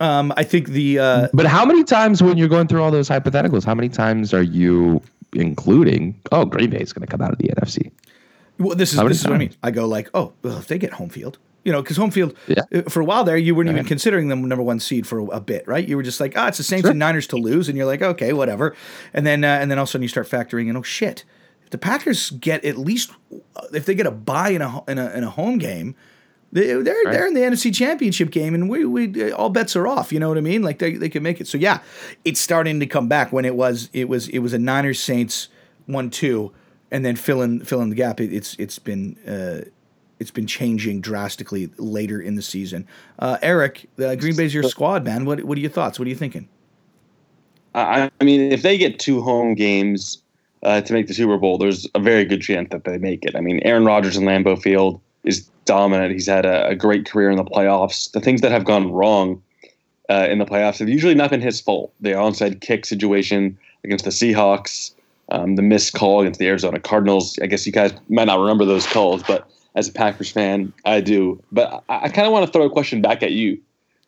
um, 0.00 0.32
I 0.36 0.44
think 0.44 0.68
the 0.68 0.98
uh, 0.98 1.28
but 1.34 1.46
how 1.46 1.64
many 1.64 1.84
times 1.84 2.22
when 2.22 2.38
you're 2.38 2.48
going 2.48 2.68
through 2.68 2.82
all 2.82 2.90
those 2.90 3.08
hypotheticals, 3.08 3.64
how 3.64 3.74
many 3.74 3.88
times 3.88 4.32
are 4.32 4.42
you 4.42 5.02
including? 5.34 6.18
Oh, 6.32 6.44
Green 6.44 6.70
Bay 6.70 6.80
is 6.80 6.92
going 6.92 7.06
to 7.06 7.10
come 7.10 7.20
out 7.20 7.32
of 7.32 7.38
the 7.38 7.48
NFC. 7.48 7.90
Well, 8.58 8.76
this 8.76 8.92
is, 8.92 9.00
this 9.00 9.20
is 9.20 9.26
what 9.26 9.34
I 9.34 9.38
mean. 9.38 9.54
I 9.62 9.70
go 9.70 9.86
like, 9.86 10.10
oh, 10.14 10.32
well, 10.42 10.58
if 10.58 10.66
they 10.66 10.78
get 10.78 10.92
home 10.92 11.10
field, 11.10 11.38
you 11.64 11.72
know, 11.72 11.82
because 11.82 11.96
home 11.96 12.10
field 12.10 12.36
yeah. 12.46 12.62
Uh, 12.72 12.82
for 12.82 13.00
a 13.00 13.04
while 13.04 13.24
there, 13.24 13.36
you 13.36 13.54
weren't 13.54 13.68
even 13.68 13.84
considering 13.84 14.28
them 14.28 14.46
number 14.48 14.62
one 14.62 14.80
seed 14.80 15.06
for 15.06 15.18
a, 15.32 15.40
bit, 15.40 15.66
right? 15.66 15.86
You 15.86 15.96
were 15.96 16.02
just 16.02 16.20
like, 16.20 16.34
ah, 16.36 16.44
oh, 16.44 16.48
it's 16.48 16.58
the 16.58 16.64
Saints 16.64 16.84
sure. 16.84 16.90
and 16.90 16.98
Niners 16.98 17.26
to 17.28 17.36
lose, 17.36 17.68
and 17.68 17.76
you're 17.76 17.86
like, 17.86 18.02
okay, 18.02 18.32
whatever. 18.32 18.74
And 19.12 19.26
then 19.26 19.44
uh, 19.44 19.58
and 19.60 19.70
then 19.70 19.78
all 19.78 19.82
of 19.82 19.88
a 19.88 19.92
sudden 19.92 20.02
you 20.02 20.08
start 20.08 20.28
factoring 20.28 20.68
in, 20.68 20.76
oh 20.76 20.82
shit, 20.82 21.24
if 21.64 21.70
the 21.70 21.78
Packers 21.78 22.30
get 22.30 22.64
at 22.64 22.78
least 22.78 23.10
if 23.72 23.86
they 23.86 23.94
get 23.94 24.06
a 24.06 24.10
bye 24.10 24.50
in 24.50 24.62
a 24.62 24.82
in 24.88 24.98
a, 24.98 25.10
in 25.10 25.24
a 25.24 25.30
home 25.30 25.58
game. 25.58 25.94
They, 26.50 26.70
are 26.70 26.82
they're, 26.82 26.94
right. 27.04 27.12
they're 27.12 27.26
in 27.26 27.34
the 27.34 27.42
NFC 27.42 27.74
Championship 27.74 28.30
game, 28.30 28.54
and 28.54 28.70
we, 28.70 28.86
we 28.86 29.32
all 29.32 29.50
bets 29.50 29.76
are 29.76 29.86
off. 29.86 30.14
You 30.14 30.18
know 30.18 30.30
what 30.30 30.38
I 30.38 30.40
mean? 30.40 30.62
Like 30.62 30.78
they, 30.78 30.94
they 30.94 31.10
can 31.10 31.22
make 31.22 31.42
it. 31.42 31.46
So 31.46 31.58
yeah, 31.58 31.80
it's 32.24 32.40
starting 32.40 32.80
to 32.80 32.86
come 32.86 33.06
back. 33.06 33.34
When 33.34 33.44
it 33.44 33.54
was 33.54 33.90
it 33.92 34.08
was 34.08 34.28
it 34.28 34.38
was 34.38 34.54
a 34.54 34.58
Niners 34.58 34.98
Saints 34.98 35.48
one 35.84 36.08
two, 36.08 36.50
and 36.90 37.04
then 37.04 37.16
fill 37.16 37.42
in 37.42 37.66
fill 37.66 37.82
in 37.82 37.90
the 37.90 37.96
gap. 37.96 38.18
It, 38.18 38.32
it's 38.32 38.54
it's 38.54 38.78
been 38.78 39.18
uh, 39.26 39.68
it's 40.20 40.30
been 40.30 40.46
changing 40.46 41.00
drastically 41.00 41.70
later 41.76 42.20
in 42.20 42.34
the 42.34 42.42
season. 42.42 42.86
Uh, 43.18 43.38
Eric, 43.42 43.88
uh, 43.98 44.14
Green 44.16 44.36
Bay's 44.36 44.54
your 44.54 44.64
squad, 44.64 45.04
man. 45.04 45.24
What 45.24 45.44
what 45.44 45.56
are 45.58 45.60
your 45.60 45.70
thoughts? 45.70 45.98
What 45.98 46.06
are 46.06 46.10
you 46.10 46.16
thinking? 46.16 46.48
I, 47.74 48.10
I 48.20 48.24
mean, 48.24 48.52
if 48.52 48.62
they 48.62 48.78
get 48.78 48.98
two 48.98 49.20
home 49.20 49.54
games 49.54 50.22
uh, 50.62 50.80
to 50.80 50.92
make 50.92 51.06
the 51.06 51.14
Super 51.14 51.36
Bowl, 51.36 51.58
there's 51.58 51.86
a 51.94 52.00
very 52.00 52.24
good 52.24 52.40
chance 52.40 52.68
that 52.70 52.84
they 52.84 52.98
make 52.98 53.24
it. 53.24 53.36
I 53.36 53.40
mean, 53.40 53.60
Aaron 53.60 53.84
Rodgers 53.84 54.16
in 54.16 54.24
Lambeau 54.24 54.60
Field 54.60 55.00
is 55.24 55.48
dominant. 55.64 56.12
He's 56.12 56.26
had 56.26 56.46
a, 56.46 56.68
a 56.68 56.74
great 56.74 57.08
career 57.08 57.30
in 57.30 57.36
the 57.36 57.44
playoffs. 57.44 58.10
The 58.10 58.20
things 58.20 58.40
that 58.40 58.50
have 58.50 58.64
gone 58.64 58.90
wrong 58.90 59.42
uh, 60.08 60.26
in 60.28 60.38
the 60.38 60.46
playoffs 60.46 60.78
have 60.78 60.88
usually 60.88 61.14
not 61.14 61.30
been 61.30 61.40
his 61.40 61.60
fault. 61.60 61.92
The 62.00 62.10
onside 62.10 62.60
kick 62.60 62.86
situation 62.86 63.58
against 63.84 64.04
the 64.04 64.10
Seahawks, 64.10 64.92
um, 65.30 65.56
the 65.56 65.62
missed 65.62 65.92
call 65.94 66.22
against 66.22 66.40
the 66.40 66.48
Arizona 66.48 66.80
Cardinals. 66.80 67.38
I 67.40 67.46
guess 67.46 67.66
you 67.66 67.72
guys 67.72 67.92
might 68.08 68.26
not 68.26 68.40
remember 68.40 68.64
those 68.64 68.86
calls, 68.86 69.22
but 69.22 69.48
as 69.74 69.88
a 69.88 69.92
Packers 69.92 70.30
fan. 70.30 70.72
I 70.84 71.00
do, 71.00 71.42
but 71.52 71.84
I, 71.88 72.04
I 72.04 72.08
kind 72.08 72.26
of 72.26 72.32
want 72.32 72.46
to 72.46 72.52
throw 72.52 72.64
a 72.64 72.70
question 72.70 73.02
back 73.02 73.22
at 73.22 73.32
you, 73.32 73.60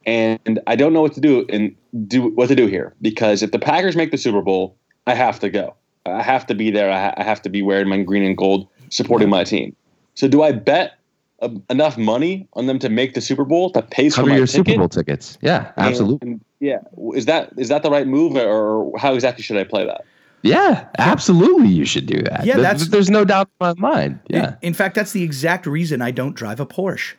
and 0.07 0.61
I 0.67 0.77
don't 0.77 0.93
know 0.93 1.03
what 1.03 1.15
to 1.15 1.21
do 1.21 1.47
and 1.49 1.75
do 2.07 2.29
what 2.29 2.49
to 2.49 2.55
do 2.55 2.67
here 2.67 2.95
because 3.01 3.43
if 3.43 3.51
the 3.51 3.59
Packers 3.59 3.97
make 3.97 4.11
the 4.11 4.19
Super 4.19 4.43
Bowl, 4.43 4.77
I 5.07 5.15
have 5.15 5.41
to 5.41 5.51
go. 5.51 5.75
I 6.07 6.23
have 6.23 6.47
to 6.47 6.55
be 6.55 6.71
there. 6.71 6.91
I, 6.91 7.01
ha- 7.01 7.15
I 7.17 7.25
have 7.25 7.43
to 7.43 7.49
be 7.51 7.63
wearing 7.63 7.89
my 7.89 8.03
green 8.03 8.25
and 8.25 8.37
gold, 8.37 8.69
supporting 8.89 9.29
my 9.29 9.45
team. 9.45 9.77
So 10.15 10.29
do 10.29 10.43
I 10.43 10.53
bet 10.53 10.99
a, 11.41 11.51
enough 11.69 11.99
money 11.99 12.49
on 12.55 12.67
them 12.67 12.79
to 12.81 12.89
make 12.89 13.15
the 13.15 13.21
Super 13.21 13.45
Bowl 13.45 13.71
to 13.71 13.83
pay 13.83 14.09
for 14.09 14.25
my 14.25 14.37
your 14.37 14.47
ticket? 14.47 14.67
Super 14.67 14.79
Bowl 14.79 14.89
tickets? 14.89 15.39
Yeah, 15.43 15.73
absolutely. 15.77 16.19
And, 16.23 16.31
and 16.33 16.45
yeah, 16.61 16.79
is 17.15 17.27
that 17.27 17.53
is 17.57 17.69
that 17.69 17.83
the 17.83 17.91
right 17.91 18.07
move, 18.07 18.37
or 18.37 18.93
how 18.99 19.15
exactly 19.15 19.43
should 19.43 19.57
I 19.57 19.65
play 19.65 19.87
that? 19.87 20.05
Yeah, 20.43 20.89
absolutely. 20.99 21.69
You 21.69 21.85
should 21.85 22.07
do 22.07 22.23
that. 22.23 22.47
Yeah, 22.47 22.59
that's 22.59 22.89
there's 22.89 23.11
no 23.11 23.25
doubt 23.25 23.49
in 23.49 23.67
my 23.67 23.75
mind. 23.75 24.21
Yeah. 24.29 24.51
In, 24.63 24.69
in 24.69 24.75
fact, 24.75 24.95
that's 24.95 25.13
the 25.13 25.23
exact 25.23 25.67
reason 25.67 26.01
I 26.01 26.11
don't 26.11 26.35
drive 26.35 26.61
a 26.61 26.67
Porsche. 26.67 27.15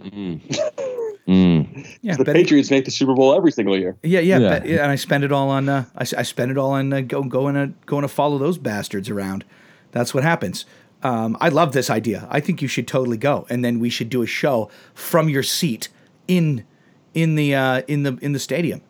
Mm. 0.00 0.40
mm. 1.28 1.98
Yeah, 2.02 2.16
the 2.16 2.24
Patriots 2.24 2.70
make 2.70 2.84
the 2.84 2.90
Super 2.90 3.14
Bowl 3.14 3.34
every 3.34 3.52
single 3.52 3.76
year. 3.76 3.96
Yeah, 4.02 4.20
yeah, 4.20 4.38
yeah. 4.38 4.48
Bet, 4.48 4.66
yeah 4.66 4.82
and 4.82 4.92
I 4.92 4.96
spend 4.96 5.24
it 5.24 5.32
all 5.32 5.48
on. 5.50 5.68
Uh, 5.68 5.84
I, 5.96 6.02
I 6.18 6.22
spend 6.22 6.50
it 6.50 6.58
all 6.58 6.72
on 6.72 6.92
uh, 6.92 7.00
go, 7.00 7.22
going 7.22 7.54
to 7.54 7.72
going 7.86 8.02
to 8.02 8.08
follow 8.08 8.38
those 8.38 8.58
bastards 8.58 9.10
around. 9.10 9.44
That's 9.90 10.14
what 10.14 10.22
happens. 10.22 10.64
Um, 11.02 11.36
I 11.40 11.48
love 11.48 11.72
this 11.72 11.90
idea. 11.90 12.28
I 12.30 12.38
think 12.38 12.62
you 12.62 12.68
should 12.68 12.86
totally 12.86 13.16
go, 13.16 13.46
and 13.50 13.64
then 13.64 13.80
we 13.80 13.90
should 13.90 14.08
do 14.08 14.22
a 14.22 14.26
show 14.26 14.70
from 14.94 15.28
your 15.28 15.42
seat 15.42 15.88
in 16.28 16.64
in 17.14 17.34
the 17.34 17.54
uh, 17.54 17.82
in 17.88 18.04
the 18.04 18.16
in 18.22 18.32
the 18.32 18.38
stadium 18.38 18.82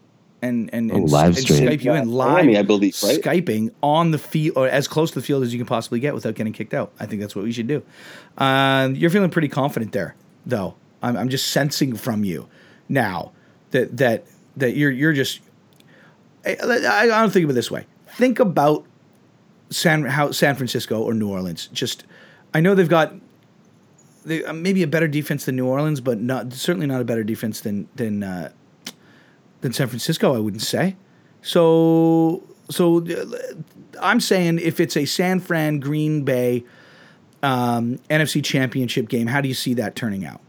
and 0.42 0.68
and, 0.72 0.90
and, 0.90 1.04
oh, 1.04 1.04
live 1.04 1.36
and 1.36 1.46
Skype 1.46 1.84
you 1.84 1.92
in 1.92 2.10
live, 2.10 2.32
Miami, 2.32 2.58
I 2.58 2.62
believe, 2.62 3.00
right? 3.02 3.20
Skyping 3.20 3.72
on 3.82 4.10
the 4.10 4.18
field 4.18 4.56
or 4.56 4.68
as 4.68 4.88
close 4.88 5.10
to 5.12 5.20
the 5.20 5.24
field 5.24 5.42
as 5.44 5.52
you 5.52 5.58
can 5.58 5.66
possibly 5.66 6.00
get 6.00 6.12
without 6.14 6.34
getting 6.34 6.52
kicked 6.52 6.74
out. 6.74 6.92
I 6.98 7.06
think 7.06 7.20
that's 7.20 7.36
what 7.36 7.44
we 7.44 7.52
should 7.52 7.68
do. 7.68 7.82
Uh, 8.36 8.90
you're 8.92 9.10
feeling 9.10 9.30
pretty 9.30 9.48
confident 9.48 9.92
there, 9.92 10.14
though. 10.44 10.74
I'm, 11.02 11.16
I'm 11.16 11.28
just 11.28 11.48
sensing 11.50 11.96
from 11.96 12.24
you 12.24 12.48
now 12.88 13.32
that 13.70 13.96
that 13.96 14.24
that 14.56 14.76
you're 14.76 14.90
you're 14.90 15.12
just. 15.12 15.40
I, 16.44 16.56
I 16.60 17.06
don't 17.06 17.30
think 17.32 17.44
of 17.44 17.50
it 17.50 17.52
this 17.52 17.70
way. 17.70 17.86
Think 18.08 18.40
about 18.40 18.84
San 19.70 20.04
how 20.04 20.32
San 20.32 20.56
Francisco 20.56 21.00
or 21.00 21.14
New 21.14 21.28
Orleans. 21.28 21.68
Just, 21.72 22.04
I 22.52 22.60
know 22.60 22.74
they've 22.74 22.88
got 22.88 23.14
they, 24.24 24.44
uh, 24.44 24.52
maybe 24.52 24.82
a 24.82 24.86
better 24.86 25.08
defense 25.08 25.44
than 25.44 25.56
New 25.56 25.66
Orleans, 25.66 26.00
but 26.00 26.20
not 26.20 26.52
certainly 26.52 26.86
not 26.86 27.00
a 27.00 27.04
better 27.04 27.24
defense 27.24 27.60
than 27.60 27.88
than 27.94 28.22
uh, 28.22 28.50
than 29.62 29.72
San 29.72 29.88
Francisco, 29.88 30.34
I 30.34 30.38
wouldn't 30.38 30.62
say. 30.62 30.96
So, 31.40 32.42
so 32.70 33.04
uh, 33.04 33.24
I'm 34.00 34.20
saying 34.20 34.58
if 34.58 34.78
it's 34.78 34.96
a 34.96 35.06
San 35.06 35.40
Fran 35.40 35.80
Green 35.80 36.22
Bay 36.22 36.64
um, 37.42 37.98
NFC 38.10 38.44
Championship 38.44 39.08
game, 39.08 39.26
how 39.26 39.40
do 39.40 39.48
you 39.48 39.54
see 39.54 39.74
that 39.74 39.96
turning 39.96 40.24
out? 40.24 40.40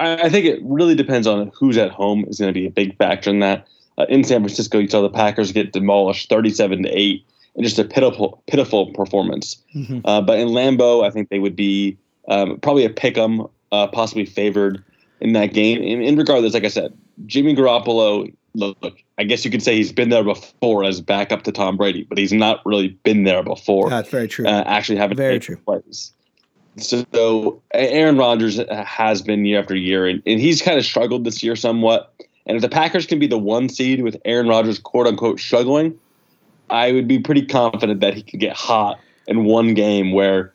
I 0.00 0.28
think 0.28 0.46
it 0.46 0.60
really 0.62 0.94
depends 0.94 1.26
on 1.26 1.50
who's 1.58 1.76
at 1.76 1.90
home 1.90 2.24
is 2.28 2.38
going 2.38 2.54
to 2.54 2.58
be 2.58 2.66
a 2.66 2.70
big 2.70 2.96
factor 2.98 3.30
in 3.30 3.40
that. 3.40 3.66
Uh, 3.98 4.06
in 4.08 4.22
San 4.22 4.40
Francisco, 4.42 4.78
you 4.78 4.88
saw 4.88 5.02
the 5.02 5.10
Packers 5.10 5.50
get 5.50 5.72
demolished, 5.72 6.28
thirty-seven 6.28 6.84
to 6.84 6.88
eight, 6.88 7.26
and 7.56 7.64
just 7.64 7.80
a 7.80 7.84
pitiful, 7.84 8.40
pitiful 8.46 8.92
performance. 8.92 9.60
Mm-hmm. 9.74 10.00
Uh, 10.04 10.20
but 10.20 10.38
in 10.38 10.48
Lambeau, 10.48 11.04
I 11.04 11.10
think 11.10 11.30
they 11.30 11.40
would 11.40 11.56
be 11.56 11.98
um, 12.28 12.60
probably 12.60 12.84
a 12.84 12.90
pick 12.90 13.18
'em, 13.18 13.48
uh, 13.72 13.88
possibly 13.88 14.24
favored 14.24 14.84
in 15.20 15.32
that 15.32 15.52
game. 15.52 15.82
In, 15.82 16.02
in 16.02 16.16
regardless, 16.16 16.54
like 16.54 16.64
I 16.64 16.68
said, 16.68 16.96
Jimmy 17.26 17.54
Garoppolo, 17.54 18.32
look, 18.54 19.02
I 19.18 19.24
guess 19.24 19.44
you 19.44 19.50
could 19.50 19.62
say 19.62 19.76
he's 19.76 19.92
been 19.92 20.08
there 20.08 20.24
before 20.24 20.84
as 20.84 21.00
backup 21.00 21.42
to 21.44 21.52
Tom 21.52 21.76
Brady, 21.76 22.04
but 22.04 22.18
he's 22.18 22.32
not 22.32 22.64
really 22.64 22.88
been 22.88 23.24
there 23.24 23.42
before. 23.42 23.90
That's 23.90 24.10
very 24.10 24.28
true. 24.28 24.46
Uh, 24.46 24.64
actually, 24.66 24.98
having 24.98 25.16
very 25.16 25.40
true. 25.40 25.56
Plays. 25.56 26.12
So 26.76 27.60
Aaron 27.74 28.16
Rodgers 28.16 28.60
has 28.70 29.22
been 29.22 29.44
year 29.44 29.58
after 29.58 29.74
year, 29.74 30.06
and, 30.06 30.22
and 30.26 30.40
he's 30.40 30.62
kind 30.62 30.78
of 30.78 30.84
struggled 30.84 31.24
this 31.24 31.42
year 31.42 31.56
somewhat. 31.56 32.12
And 32.46 32.56
if 32.56 32.62
the 32.62 32.68
Packers 32.68 33.04
can 33.04 33.18
be 33.18 33.26
the 33.26 33.38
one 33.38 33.68
seed 33.68 34.02
with 34.02 34.16
Aaron 34.24 34.48
Rodgers, 34.48 34.78
quote 34.78 35.06
unquote, 35.06 35.40
struggling, 35.40 35.98
I 36.70 36.92
would 36.92 37.08
be 37.08 37.18
pretty 37.18 37.44
confident 37.44 38.00
that 38.00 38.14
he 38.14 38.22
could 38.22 38.40
get 38.40 38.56
hot 38.56 39.00
in 39.26 39.44
one 39.44 39.74
game 39.74 40.12
where 40.12 40.54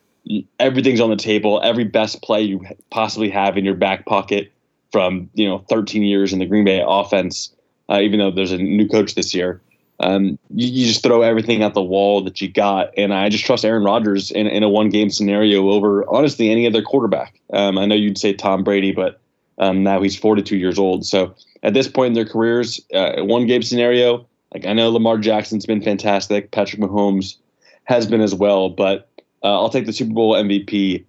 everything's 0.58 1.00
on 1.00 1.10
the 1.10 1.16
table, 1.16 1.60
every 1.62 1.84
best 1.84 2.22
play 2.22 2.42
you 2.42 2.64
possibly 2.90 3.28
have 3.30 3.58
in 3.58 3.64
your 3.64 3.74
back 3.74 4.06
pocket 4.06 4.50
from 4.94 5.28
you 5.34 5.44
know 5.44 5.58
13 5.68 6.04
years 6.04 6.32
in 6.32 6.38
the 6.38 6.46
Green 6.46 6.64
Bay 6.64 6.80
offense, 6.86 7.52
uh, 7.90 7.98
even 8.00 8.20
though 8.20 8.30
there's 8.30 8.52
a 8.52 8.58
new 8.58 8.88
coach 8.88 9.16
this 9.16 9.34
year. 9.34 9.60
Um, 9.98 10.38
you, 10.50 10.68
you, 10.68 10.86
just 10.86 11.02
throw 11.02 11.22
everything 11.22 11.64
at 11.64 11.74
the 11.74 11.82
wall 11.82 12.22
that 12.22 12.40
you 12.40 12.48
got, 12.48 12.90
and 12.96 13.12
I 13.12 13.28
just 13.28 13.44
trust 13.44 13.64
Aaron 13.64 13.82
Rodgers 13.82 14.30
in, 14.30 14.46
in 14.46 14.62
a 14.62 14.68
one 14.68 14.90
game 14.90 15.10
scenario 15.10 15.68
over 15.70 16.08
honestly 16.08 16.48
any 16.48 16.64
other 16.64 16.80
quarterback. 16.80 17.40
Um, 17.52 17.76
I 17.76 17.86
know 17.86 17.96
you'd 17.96 18.18
say 18.18 18.34
Tom 18.34 18.62
Brady, 18.62 18.92
but 18.92 19.20
um, 19.58 19.82
now 19.82 20.00
he's 20.00 20.16
42 20.16 20.56
years 20.56 20.78
old. 20.78 21.04
So 21.04 21.34
at 21.64 21.74
this 21.74 21.88
point 21.88 22.08
in 22.08 22.14
their 22.14 22.24
careers, 22.24 22.80
uh, 22.94 23.24
one 23.24 23.48
game 23.48 23.62
scenario, 23.62 24.24
like 24.52 24.64
I 24.64 24.74
know 24.74 24.90
Lamar 24.90 25.18
Jackson's 25.18 25.66
been 25.66 25.82
fantastic, 25.82 26.52
Patrick 26.52 26.80
Mahomes 26.80 27.36
has 27.82 28.06
been 28.06 28.20
as 28.20 28.34
well, 28.34 28.68
but 28.68 29.08
uh, 29.42 29.60
I'll 29.60 29.70
take 29.70 29.86
the 29.86 29.92
Super 29.92 30.12
Bowl 30.12 30.34
MVP 30.34 31.04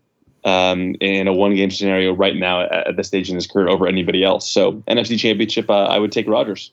um, 0.45 0.95
in 1.01 1.27
a 1.27 1.33
one 1.33 1.55
game 1.55 1.71
scenario 1.71 2.13
right 2.13 2.35
now 2.35 2.61
at, 2.61 2.87
at 2.87 2.97
this 2.97 3.07
stage 3.07 3.29
in 3.29 3.35
his 3.35 3.47
career 3.47 3.67
over 3.67 3.87
anybody 3.87 4.23
else. 4.23 4.47
So 4.47 4.73
NFC 4.87 5.19
Championship, 5.19 5.69
uh, 5.69 5.85
I 5.85 5.97
would 5.99 6.11
take 6.11 6.27
Rodgers. 6.27 6.71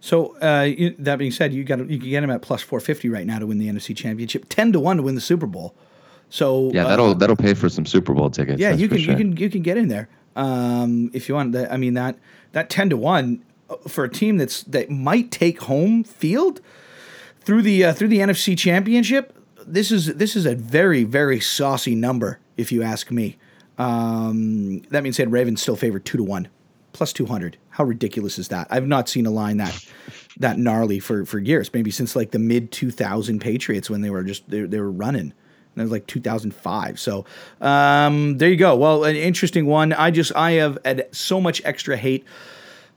So 0.00 0.36
uh, 0.40 0.62
you, 0.62 0.94
that 0.98 1.18
being 1.18 1.30
said, 1.30 1.54
you 1.54 1.64
got 1.64 1.78
you 1.90 1.98
can 1.98 2.10
get 2.10 2.22
him 2.22 2.30
at 2.30 2.42
plus 2.42 2.62
four 2.62 2.78
fifty 2.78 3.08
right 3.08 3.26
now 3.26 3.38
to 3.38 3.46
win 3.46 3.58
the 3.58 3.68
NFC 3.68 3.96
Championship, 3.96 4.46
ten 4.50 4.70
to 4.72 4.78
one 4.78 4.98
to 4.98 5.02
win 5.02 5.14
the 5.14 5.20
Super 5.20 5.46
Bowl. 5.46 5.74
So 6.28 6.70
yeah, 6.72 6.84
that'll 6.84 7.10
uh, 7.10 7.14
that'll 7.14 7.36
pay 7.36 7.54
for 7.54 7.70
some 7.70 7.86
Super 7.86 8.12
Bowl 8.12 8.28
tickets. 8.28 8.60
Yeah, 8.60 8.72
you 8.72 8.88
can 8.88 8.98
sure. 8.98 9.12
you 9.12 9.16
can 9.18 9.36
you 9.36 9.48
can 9.48 9.62
get 9.62 9.78
in 9.78 9.88
there 9.88 10.08
um, 10.36 11.10
if 11.14 11.28
you 11.28 11.34
want. 11.34 11.56
I 11.56 11.78
mean 11.78 11.94
that 11.94 12.18
that 12.52 12.68
ten 12.68 12.90
to 12.90 12.96
one 12.96 13.42
uh, 13.70 13.76
for 13.88 14.04
a 14.04 14.10
team 14.10 14.36
that's 14.36 14.62
that 14.64 14.90
might 14.90 15.30
take 15.30 15.62
home 15.62 16.04
field 16.04 16.60
through 17.40 17.62
the 17.62 17.86
uh, 17.86 17.92
through 17.94 18.08
the 18.08 18.18
NFC 18.18 18.56
Championship. 18.56 19.32
This 19.66 19.90
is 19.90 20.14
this 20.16 20.36
is 20.36 20.44
a 20.44 20.54
very 20.54 21.04
very 21.04 21.40
saucy 21.40 21.94
number 21.94 22.38
if 22.56 22.72
you 22.72 22.82
ask 22.82 23.10
me. 23.10 23.36
Um, 23.78 24.80
that 24.90 25.02
means 25.02 25.16
said 25.16 25.30
Ravens 25.30 25.60
still 25.60 25.76
favored 25.76 26.04
two 26.04 26.18
to 26.18 26.24
one, 26.24 26.48
plus 26.92 27.12
two 27.12 27.26
hundred. 27.26 27.58
How 27.70 27.84
ridiculous 27.84 28.38
is 28.38 28.48
that? 28.48 28.66
I've 28.70 28.86
not 28.86 29.08
seen 29.08 29.26
a 29.26 29.30
line 29.30 29.58
that 29.58 29.86
that 30.38 30.58
gnarly 30.58 30.98
for 30.98 31.24
for 31.26 31.38
years. 31.38 31.72
Maybe 31.72 31.90
since 31.90 32.16
like 32.16 32.30
the 32.30 32.38
mid 32.38 32.72
two 32.72 32.90
thousand 32.90 33.40
Patriots 33.40 33.90
when 33.90 34.00
they 34.00 34.10
were 34.10 34.22
just 34.22 34.48
they, 34.48 34.62
they 34.62 34.80
were 34.80 34.90
running. 34.90 35.32
And 35.74 35.82
it 35.82 35.84
was 35.84 35.92
like 35.92 36.06
2005. 36.06 36.98
So 36.98 37.26
um, 37.60 38.38
there 38.38 38.48
you 38.48 38.56
go. 38.56 38.74
Well, 38.76 39.04
an 39.04 39.14
interesting 39.14 39.66
one. 39.66 39.92
I 39.92 40.10
just 40.10 40.34
I 40.34 40.52
have 40.52 40.78
had 40.86 41.06
so 41.14 41.38
much 41.38 41.60
extra 41.66 41.98
hate 41.98 42.24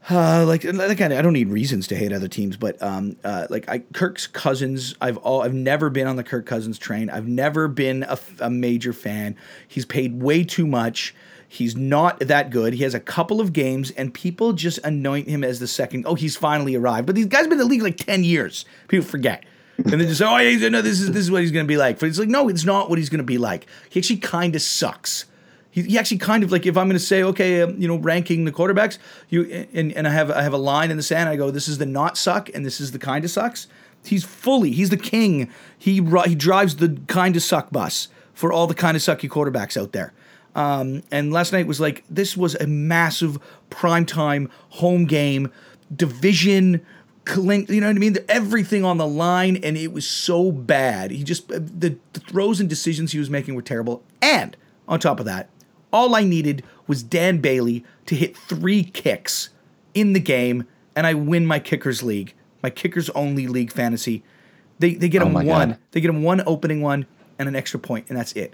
uh, 0.09 0.45
like, 0.47 0.63
like 0.63 1.01
I 1.01 1.21
don't 1.21 1.33
need 1.33 1.49
reasons 1.49 1.87
to 1.87 1.95
hate 1.95 2.11
other 2.11 2.27
teams, 2.27 2.57
but 2.57 2.81
um, 2.81 3.15
uh, 3.23 3.47
like 3.49 3.69
I, 3.69 3.79
Kirk's 3.79 4.27
Cousins, 4.27 4.95
I've 5.01 5.17
all 5.17 5.41
I've 5.41 5.53
never 5.53 5.89
been 5.89 6.07
on 6.07 6.15
the 6.15 6.23
Kirk 6.23 6.45
Cousins 6.45 6.77
train. 6.77 7.09
I've 7.09 7.27
never 7.27 7.67
been 7.67 8.03
a, 8.03 8.17
a 8.39 8.49
major 8.49 8.93
fan. 8.93 9.35
He's 9.67 9.85
paid 9.85 10.21
way 10.21 10.43
too 10.43 10.65
much. 10.65 11.13
He's 11.47 11.75
not 11.75 12.19
that 12.19 12.51
good. 12.51 12.73
He 12.73 12.83
has 12.83 12.93
a 12.93 12.99
couple 12.99 13.41
of 13.41 13.53
games, 13.53 13.91
and 13.91 14.13
people 14.13 14.53
just 14.53 14.79
anoint 14.79 15.27
him 15.27 15.43
as 15.43 15.59
the 15.59 15.67
second. 15.67 16.05
Oh, 16.07 16.15
he's 16.15 16.37
finally 16.37 16.75
arrived. 16.75 17.07
But 17.07 17.15
these 17.15 17.25
guys 17.25 17.43
been 17.43 17.53
in 17.53 17.57
the 17.59 17.65
league 17.65 17.81
like 17.81 17.97
ten 17.97 18.23
years. 18.23 18.65
People 18.87 19.05
forget. 19.05 19.43
and 19.77 20.01
they 20.01 20.05
just 20.05 20.21
"Oh, 20.21 20.37
yeah, 20.37 20.69
no, 20.69 20.81
this 20.81 20.99
is 20.99 21.11
this 21.11 21.21
is 21.21 21.31
what 21.31 21.41
he's 21.41 21.51
going 21.51 21.65
to 21.65 21.67
be 21.67 21.77
like." 21.77 21.99
But 21.99 22.09
it's 22.09 22.19
like, 22.19 22.29
no, 22.29 22.49
it's 22.49 22.65
not 22.65 22.89
what 22.89 22.99
he's 22.99 23.09
going 23.09 23.19
to 23.19 23.23
be 23.23 23.37
like. 23.37 23.65
He 23.89 23.99
actually 23.99 24.17
kind 24.17 24.55
of 24.55 24.61
sucks 24.61 25.25
he, 25.71 25.83
he 25.83 25.97
actually 25.97 26.17
kind 26.17 26.43
of 26.43 26.51
like 26.51 26.65
if 26.65 26.77
I'm 26.77 26.87
going 26.87 26.97
to 26.97 27.03
say 27.03 27.23
okay, 27.23 27.61
um, 27.61 27.79
you 27.79 27.87
know, 27.87 27.97
ranking 27.97 28.45
the 28.45 28.51
quarterbacks, 28.51 28.97
you 29.29 29.67
and, 29.73 29.93
and 29.93 30.07
I 30.07 30.11
have 30.11 30.31
I 30.31 30.41
have 30.41 30.53
a 30.53 30.57
line 30.57 30.91
in 30.91 30.97
the 30.97 31.03
sand. 31.03 31.29
I 31.29 31.35
go, 31.35 31.51
this 31.51 31.67
is 31.67 31.77
the 31.77 31.85
not 31.85 32.17
suck, 32.17 32.49
and 32.53 32.65
this 32.65 32.81
is 32.81 32.91
the 32.91 32.99
kind 32.99 33.23
of 33.23 33.31
sucks. 33.31 33.67
He's 34.03 34.23
fully 34.23 34.71
he's 34.71 34.89
the 34.89 34.97
king. 34.97 35.51
He 35.77 36.01
he 36.25 36.35
drives 36.35 36.77
the 36.77 36.99
kind 37.07 37.35
of 37.35 37.43
suck 37.43 37.71
bus 37.71 38.07
for 38.33 38.51
all 38.51 38.67
the 38.67 38.75
kind 38.75 38.95
of 38.95 39.03
sucky 39.03 39.29
quarterbacks 39.29 39.79
out 39.79 39.91
there. 39.91 40.13
Um, 40.55 41.03
and 41.11 41.31
last 41.31 41.53
night 41.53 41.67
was 41.67 41.79
like 41.79 42.03
this 42.09 42.35
was 42.35 42.55
a 42.55 42.67
massive 42.67 43.37
primetime 43.69 44.49
home 44.69 45.05
game, 45.05 45.51
division. 45.95 46.85
You 47.35 47.43
know 47.43 47.87
what 47.87 47.95
I 47.95 47.99
mean? 47.99 48.17
Everything 48.27 48.83
on 48.83 48.97
the 48.97 49.05
line, 49.05 49.57
and 49.57 49.77
it 49.77 49.91
was 49.91 50.07
so 50.07 50.51
bad. 50.51 51.11
He 51.11 51.23
just 51.23 51.47
the, 51.49 51.95
the 52.13 52.19
throws 52.19 52.59
and 52.59 52.67
decisions 52.67 53.11
he 53.11 53.19
was 53.19 53.29
making 53.29 53.53
were 53.53 53.61
terrible. 53.61 54.03
And 54.19 54.57
on 54.87 54.99
top 54.99 55.19
of 55.19 55.27
that, 55.27 55.47
all 55.91 56.15
I 56.15 56.23
needed 56.23 56.63
was 56.87 57.03
Dan 57.03 57.39
Bailey 57.39 57.83
to 58.05 58.15
hit 58.15 58.35
three 58.35 58.83
kicks 58.83 59.49
in 59.93 60.13
the 60.13 60.19
game, 60.19 60.65
and 60.95 61.05
I 61.07 61.13
win 61.13 61.45
my 61.45 61.59
kickers 61.59 62.03
league, 62.03 62.33
my 62.61 62.69
kickers 62.69 63.09
only 63.11 63.47
league 63.47 63.71
fantasy. 63.71 64.23
They 64.79 64.95
they 64.95 65.09
get 65.09 65.21
oh 65.21 65.27
him 65.27 65.33
one. 65.33 65.45
God. 65.45 65.77
They 65.91 66.01
get 66.01 66.09
him 66.09 66.23
one 66.23 66.41
opening 66.45 66.81
one 66.81 67.05
and 67.37 67.47
an 67.47 67.55
extra 67.55 67.79
point, 67.79 68.05
and 68.09 68.17
that's 68.17 68.33
it 68.33 68.53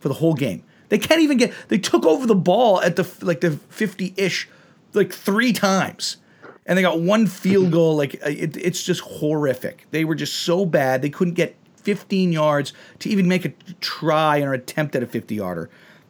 for 0.00 0.08
the 0.08 0.14
whole 0.14 0.34
game. 0.34 0.62
They 0.88 0.98
can't 0.98 1.20
even 1.20 1.38
get. 1.38 1.52
They 1.68 1.78
took 1.78 2.06
over 2.06 2.26
the 2.26 2.34
ball 2.34 2.80
at 2.80 2.96
the 2.96 3.08
like 3.22 3.40
the 3.40 3.52
fifty 3.52 4.14
ish, 4.16 4.48
like 4.92 5.12
three 5.12 5.52
times, 5.52 6.18
and 6.64 6.78
they 6.78 6.82
got 6.82 7.00
one 7.00 7.26
field 7.26 7.72
goal. 7.72 7.96
Like 7.96 8.14
it, 8.14 8.56
it's 8.56 8.82
just 8.82 9.00
horrific. 9.00 9.86
They 9.90 10.04
were 10.04 10.14
just 10.14 10.34
so 10.34 10.64
bad. 10.64 11.02
They 11.02 11.10
couldn't 11.10 11.34
get 11.34 11.56
fifteen 11.76 12.32
yards 12.32 12.72
to 13.00 13.08
even 13.08 13.26
make 13.26 13.44
a 13.44 13.52
try 13.80 14.40
or 14.42 14.52
attempt 14.52 14.94
at 14.94 15.02
a 15.02 15.06
fifty 15.06 15.36
yarder 15.36 15.68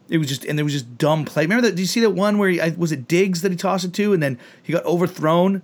it 0.09 0.17
was 0.17 0.27
just 0.27 0.45
and 0.45 0.57
there 0.57 0.65
was 0.65 0.73
just 0.73 0.97
dumb 0.97 1.25
play. 1.25 1.43
Remember 1.43 1.61
that? 1.63 1.75
Did 1.75 1.81
you 1.81 1.87
see 1.87 2.01
that 2.01 2.11
one 2.11 2.37
where 2.37 2.49
he, 2.49 2.59
was 2.77 2.91
it 2.91 3.07
Diggs 3.07 3.41
that 3.41 3.51
he 3.51 3.57
tossed 3.57 3.85
it 3.85 3.93
to, 3.93 4.13
and 4.13 4.21
then 4.21 4.39
he 4.63 4.73
got 4.73 4.85
overthrown? 4.85 5.61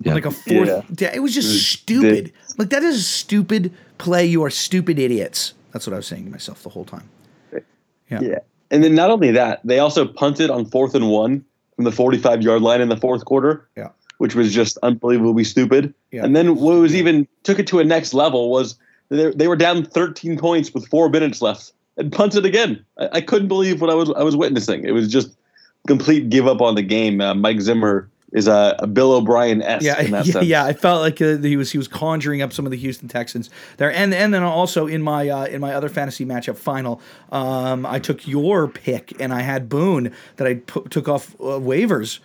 Yeah. 0.00 0.14
Like 0.14 0.26
a 0.26 0.30
fourth. 0.30 1.00
Yeah. 1.00 1.10
It 1.12 1.20
was 1.20 1.34
just 1.34 1.48
it 1.48 1.52
was 1.52 1.66
stupid. 1.66 2.24
Dig- 2.26 2.34
like 2.56 2.70
that 2.70 2.82
is 2.82 2.96
a 2.96 3.02
stupid 3.02 3.72
play. 3.98 4.26
You 4.26 4.44
are 4.44 4.50
stupid 4.50 4.98
idiots. 4.98 5.54
That's 5.72 5.86
what 5.86 5.94
I 5.94 5.96
was 5.96 6.06
saying 6.06 6.24
to 6.24 6.30
myself 6.30 6.62
the 6.62 6.68
whole 6.68 6.84
time. 6.84 7.08
Yeah. 8.10 8.20
Yeah. 8.20 8.38
And 8.70 8.84
then 8.84 8.94
not 8.94 9.10
only 9.10 9.30
that, 9.32 9.60
they 9.64 9.78
also 9.78 10.06
punted 10.06 10.50
on 10.50 10.66
fourth 10.66 10.94
and 10.94 11.10
one 11.10 11.44
from 11.76 11.84
the 11.84 11.92
45 11.92 12.42
yard 12.42 12.62
line 12.62 12.80
in 12.80 12.88
the 12.88 12.96
fourth 12.96 13.24
quarter. 13.24 13.68
Yeah. 13.76 13.88
Which 14.18 14.34
was 14.34 14.52
just 14.52 14.78
unbelievably 14.82 15.44
stupid. 15.44 15.94
Yeah. 16.10 16.24
And 16.24 16.34
then 16.34 16.56
what 16.56 16.76
was 16.76 16.94
even 16.94 17.26
took 17.44 17.58
it 17.58 17.66
to 17.68 17.78
a 17.78 17.84
next 17.84 18.14
level 18.14 18.50
was 18.50 18.76
they, 19.10 19.30
they 19.30 19.48
were 19.48 19.56
down 19.56 19.84
13 19.84 20.38
points 20.38 20.74
with 20.74 20.86
four 20.88 21.08
minutes 21.08 21.40
left 21.40 21.72
and 21.98 22.12
punted 22.12 22.46
again. 22.46 22.84
I, 22.98 23.08
I, 23.14 23.20
couldn't 23.20 23.48
believe 23.48 23.80
what 23.80 23.90
I 23.90 23.94
was 23.94 24.10
I 24.10 24.22
was 24.22 24.36
witnessing. 24.36 24.84
It 24.84 24.92
was 24.92 25.08
just 25.08 25.36
complete 25.86 26.30
give 26.30 26.46
up 26.46 26.60
on 26.60 26.74
the 26.74 26.82
game. 26.82 27.20
Uh, 27.20 27.34
Mike 27.34 27.60
Zimmer 27.60 28.08
is 28.32 28.46
a, 28.46 28.76
a 28.78 28.86
Bill 28.86 29.12
O'Brien 29.12 29.62
s. 29.62 29.82
Yeah, 29.82 30.00
yeah, 30.02 30.22
sense. 30.22 30.46
yeah. 30.46 30.64
I 30.64 30.72
felt 30.72 31.00
like 31.00 31.20
uh, 31.20 31.38
he 31.38 31.56
was 31.56 31.72
he 31.72 31.78
was 31.78 31.88
conjuring 31.88 32.42
up 32.42 32.52
some 32.52 32.66
of 32.66 32.70
the 32.70 32.78
Houston 32.78 33.08
Texans 33.08 33.50
there, 33.76 33.92
and 33.92 34.14
and 34.14 34.32
then 34.32 34.42
also 34.42 34.86
in 34.86 35.02
my 35.02 35.28
uh, 35.28 35.46
in 35.46 35.60
my 35.60 35.74
other 35.74 35.88
fantasy 35.88 36.24
matchup 36.24 36.56
final, 36.56 37.00
um, 37.32 37.84
I 37.84 37.98
took 37.98 38.26
your 38.26 38.68
pick 38.68 39.18
and 39.20 39.32
I 39.32 39.40
had 39.42 39.68
Boone 39.68 40.12
that 40.36 40.46
I 40.46 40.54
p- 40.54 40.88
took 40.90 41.08
off 41.08 41.34
uh, 41.34 41.58
waivers 41.58 42.20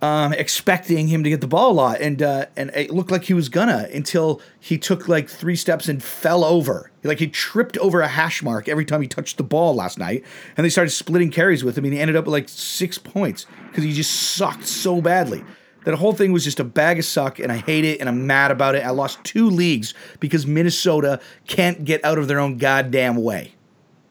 um, 0.00 0.32
expecting 0.32 1.08
him 1.08 1.24
to 1.24 1.30
get 1.30 1.40
the 1.40 1.48
ball 1.48 1.72
a 1.72 1.74
lot, 1.74 2.00
and 2.00 2.22
uh, 2.22 2.46
and 2.56 2.70
it 2.74 2.90
looked 2.90 3.10
like 3.10 3.24
he 3.24 3.34
was 3.34 3.48
gonna 3.48 3.88
until 3.92 4.40
he 4.60 4.78
took 4.78 5.08
like 5.08 5.28
three 5.28 5.56
steps 5.56 5.88
and 5.88 6.02
fell 6.02 6.44
over. 6.44 6.90
Like 7.02 7.18
he 7.18 7.26
tripped 7.26 7.76
over 7.78 8.00
a 8.00 8.08
hash 8.08 8.42
mark 8.42 8.68
every 8.68 8.84
time 8.84 9.02
he 9.02 9.08
touched 9.08 9.38
the 9.38 9.42
ball 9.42 9.74
last 9.74 9.98
night, 9.98 10.24
and 10.56 10.64
they 10.64 10.70
started 10.70 10.90
splitting 10.90 11.30
carries 11.30 11.64
with 11.64 11.76
him, 11.76 11.84
and 11.84 11.94
he 11.94 12.00
ended 12.00 12.16
up 12.16 12.26
with 12.26 12.32
like 12.32 12.48
six 12.48 12.96
points 12.96 13.46
because 13.68 13.82
he 13.82 13.92
just 13.92 14.12
sucked 14.12 14.66
so 14.66 15.00
badly. 15.00 15.44
That 15.84 15.94
whole 15.94 16.12
thing 16.12 16.32
was 16.32 16.44
just 16.44 16.60
a 16.60 16.64
bag 16.64 16.98
of 16.98 17.04
suck, 17.04 17.38
and 17.38 17.50
I 17.50 17.56
hate 17.56 17.84
it, 17.84 17.98
and 17.98 18.08
I'm 18.08 18.26
mad 18.26 18.50
about 18.50 18.74
it. 18.74 18.84
I 18.84 18.90
lost 18.90 19.24
two 19.24 19.48
leagues 19.48 19.94
because 20.20 20.46
Minnesota 20.46 21.20
can't 21.46 21.84
get 21.84 22.04
out 22.04 22.18
of 22.18 22.28
their 22.28 22.38
own 22.38 22.58
goddamn 22.58 23.16
way. 23.16 23.54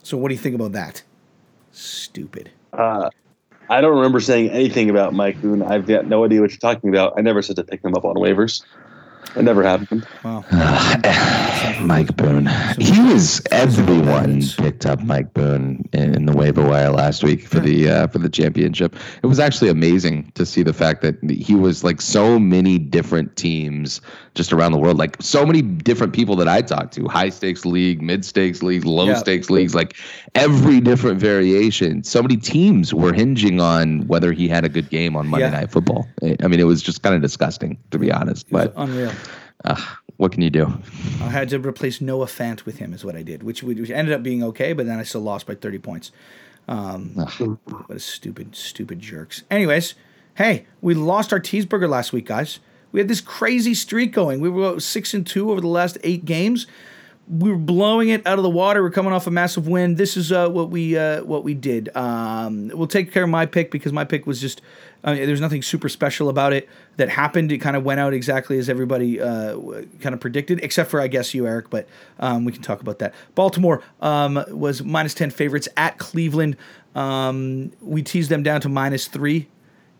So 0.01 0.17
what 0.17 0.29
do 0.29 0.33
you 0.33 0.39
think 0.39 0.55
about 0.55 0.71
that? 0.71 1.03
Stupid. 1.71 2.49
Uh, 2.73 3.09
I 3.69 3.81
don't 3.81 3.95
remember 3.95 4.19
saying 4.19 4.49
anything 4.51 4.89
about 4.89 5.13
Mike 5.13 5.41
Boone. 5.41 5.61
I've 5.61 5.85
got 5.85 6.07
no 6.07 6.23
idea 6.25 6.41
what 6.41 6.51
you're 6.51 6.57
talking 6.59 6.89
about. 6.89 7.13
I 7.17 7.21
never 7.21 7.41
said 7.41 7.57
to 7.57 7.63
pick 7.63 7.83
him 7.83 7.95
up 7.95 8.05
on 8.05 8.15
waivers. 8.15 8.63
It 9.35 9.43
never 9.43 9.63
happened. 9.63 10.07
Wow. 10.23 10.43
Mike 11.81 12.15
Boone. 12.15 12.47
He 12.79 12.99
was 13.01 13.41
everyone 13.51 14.41
picked 14.57 14.85
up 14.85 15.01
Mike 15.01 15.33
Boone 15.33 15.87
in 15.93 16.25
the 16.25 16.33
waiver 16.35 16.65
wire 16.65 16.89
last 16.89 17.23
week 17.23 17.45
for 17.47 17.59
the 17.59 17.89
uh, 17.89 18.07
for 18.07 18.19
the 18.19 18.29
championship. 18.29 18.95
It 19.21 19.27
was 19.27 19.39
actually 19.39 19.69
amazing 19.69 20.31
to 20.35 20.45
see 20.45 20.63
the 20.63 20.73
fact 20.73 21.01
that 21.01 21.17
he 21.29 21.55
was 21.55 21.83
like 21.83 22.01
so 22.01 22.39
many 22.39 22.77
different 22.77 23.35
teams 23.35 24.01
just 24.33 24.53
around 24.53 24.71
the 24.71 24.77
world, 24.77 24.97
like 24.97 25.17
so 25.21 25.45
many 25.45 25.61
different 25.61 26.13
people 26.13 26.35
that 26.37 26.47
I 26.47 26.61
talked 26.61 26.93
to, 26.93 27.07
high 27.07 27.29
stakes 27.29 27.65
league, 27.65 28.01
mid 28.01 28.23
stakes 28.23 28.61
leagues, 28.61 28.85
low 28.85 29.13
stakes 29.15 29.49
leagues, 29.49 29.75
like 29.75 29.95
every 30.35 30.79
different 30.79 31.19
variation. 31.19 32.03
So 32.03 32.21
many 32.21 32.37
teams 32.37 32.93
were 32.93 33.13
hinging 33.13 33.59
on 33.59 34.07
whether 34.07 34.31
he 34.31 34.47
had 34.47 34.63
a 34.63 34.69
good 34.69 34.89
game 34.89 35.15
on 35.15 35.27
Monday 35.27 35.47
yeah. 35.47 35.59
Night 35.59 35.71
Football. 35.71 36.07
I 36.43 36.47
mean, 36.47 36.59
it 36.59 36.65
was 36.65 36.81
just 36.81 37.01
kind 37.01 37.15
of 37.15 37.21
disgusting 37.21 37.77
to 37.91 37.99
be 37.99 38.11
honest, 38.11 38.49
but 38.49 38.73
unreal. 38.77 39.11
Uh, 39.65 39.81
what 40.17 40.31
can 40.31 40.41
you 40.41 40.49
do? 40.49 40.65
I 41.21 41.29
had 41.29 41.49
to 41.49 41.59
replace 41.59 42.01
Noah 42.01 42.25
Fant 42.25 42.65
with 42.65 42.77
him, 42.77 42.93
is 42.93 43.05
what 43.05 43.15
I 43.15 43.21
did, 43.21 43.43
which, 43.43 43.63
which 43.63 43.89
ended 43.89 44.13
up 44.13 44.23
being 44.23 44.43
okay, 44.43 44.73
but 44.73 44.85
then 44.85 44.99
I 44.99 45.03
still 45.03 45.21
lost 45.21 45.45
by 45.45 45.55
30 45.55 45.79
points. 45.79 46.11
Um, 46.67 47.11
what 47.15 47.89
a 47.89 47.99
stupid, 47.99 48.55
stupid 48.55 48.99
jerks. 48.99 49.43
Anyways, 49.49 49.95
hey, 50.35 50.65
we 50.81 50.93
lost 50.93 51.31
our 51.31 51.39
cheeseburger 51.39 51.87
last 51.87 52.11
week, 52.13 52.25
guys. 52.25 52.59
We 52.91 52.99
had 52.99 53.07
this 53.07 53.21
crazy 53.21 53.73
streak 53.73 54.11
going. 54.11 54.39
We 54.39 54.49
were 54.49 54.79
six 54.79 55.13
and 55.13 55.25
two 55.25 55.51
over 55.51 55.61
the 55.61 55.67
last 55.67 55.97
eight 56.03 56.25
games. 56.25 56.67
We 57.29 57.51
were 57.51 57.57
blowing 57.57 58.09
it 58.09 58.25
out 58.25 58.39
of 58.39 58.43
the 58.43 58.49
water. 58.49 58.81
We're 58.81 58.89
coming 58.89 59.11
off 59.11 59.27
a 59.27 59.31
massive 59.31 59.67
win. 59.67 59.95
This 59.95 60.15
is 60.15 60.31
uh, 60.31 60.49
what 60.49 60.69
we 60.69 60.97
uh, 60.97 61.23
what 61.23 61.43
we 61.43 61.53
did. 61.53 61.95
Um, 61.95 62.69
we'll 62.73 62.87
take 62.87 63.11
care 63.11 63.23
of 63.23 63.29
my 63.29 63.45
pick 63.45 63.69
because 63.69 63.91
my 63.91 64.05
pick 64.05 64.25
was 64.25 64.39
just 64.39 64.61
mean, 65.13 65.25
there's 65.25 65.41
nothing 65.41 65.61
super 65.61 65.89
special 65.89 66.29
about 66.29 66.53
it 66.53 66.67
that 66.97 67.09
happened. 67.09 67.51
It 67.51 67.59
kind 67.59 67.75
of 67.75 67.83
went 67.83 67.99
out 67.99 68.13
exactly 68.13 68.57
as 68.57 68.69
everybody 68.69 69.21
uh, 69.21 69.57
kind 70.01 70.13
of 70.13 70.19
predicted, 70.19 70.63
except 70.63 70.89
for 70.89 71.01
I 71.01 71.07
guess 71.07 71.33
you, 71.33 71.47
Eric. 71.47 71.69
But 71.69 71.87
um, 72.19 72.45
we 72.45 72.51
can 72.51 72.61
talk 72.61 72.81
about 72.81 72.99
that. 72.99 73.13
Baltimore 73.35 73.83
um, 74.01 74.43
was 74.49 74.83
minus 74.83 75.13
ten 75.13 75.29
favorites 75.29 75.67
at 75.77 75.97
Cleveland. 75.97 76.57
Um, 76.95 77.71
we 77.81 78.01
teased 78.01 78.29
them 78.29 78.43
down 78.43 78.61
to 78.61 78.69
minus 78.69 79.07
three, 79.07 79.47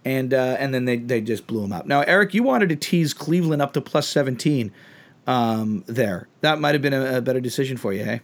and 0.03 0.33
uh, 0.33 0.57
and 0.59 0.73
then 0.73 0.85
they 0.85 0.97
they 0.97 1.21
just 1.21 1.47
blew 1.47 1.61
them 1.61 1.73
up. 1.73 1.85
Now, 1.85 2.01
Eric, 2.01 2.33
you 2.33 2.43
wanted 2.43 2.69
to 2.69 2.75
tease 2.75 3.13
Cleveland 3.13 3.61
up 3.61 3.73
to 3.73 3.81
plus 3.81 4.07
seventeen 4.07 4.71
um, 5.27 5.83
there. 5.87 6.27
That 6.41 6.59
might 6.59 6.73
have 6.73 6.81
been 6.81 6.93
a, 6.93 7.17
a, 7.17 7.21
better 7.21 7.39
decision 7.39 7.77
for 7.77 7.93
you, 7.93 8.03
hey? 8.03 8.21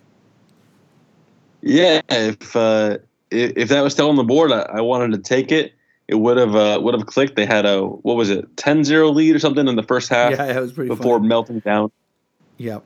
Yeah, 1.62 2.02
if 2.10 2.56
uh, 2.56 2.98
if 3.30 3.70
that 3.70 3.82
was 3.82 3.94
still 3.94 4.10
on 4.10 4.16
the 4.16 4.24
board, 4.24 4.52
I, 4.52 4.62
I 4.62 4.82
wanted 4.82 5.12
to 5.12 5.18
take 5.20 5.52
it 5.52 5.74
it 6.08 6.16
would 6.16 6.38
have 6.38 6.56
uh, 6.56 6.80
would 6.82 6.94
have 6.94 7.06
clicked. 7.06 7.36
They 7.36 7.46
had 7.46 7.66
a 7.66 7.84
what 7.84 8.16
was 8.16 8.30
it 8.30 8.56
10-0 8.56 9.14
lead 9.14 9.36
or 9.36 9.40
something 9.40 9.68
in 9.68 9.76
the 9.76 9.84
first 9.84 10.10
half. 10.10 10.32
Yeah, 10.32 10.58
it 10.58 10.60
was 10.60 10.74
pretty 10.74 10.90
before 10.90 11.18
funny. 11.18 11.28
melting 11.28 11.60
down. 11.60 11.92
Yep. 12.58 12.84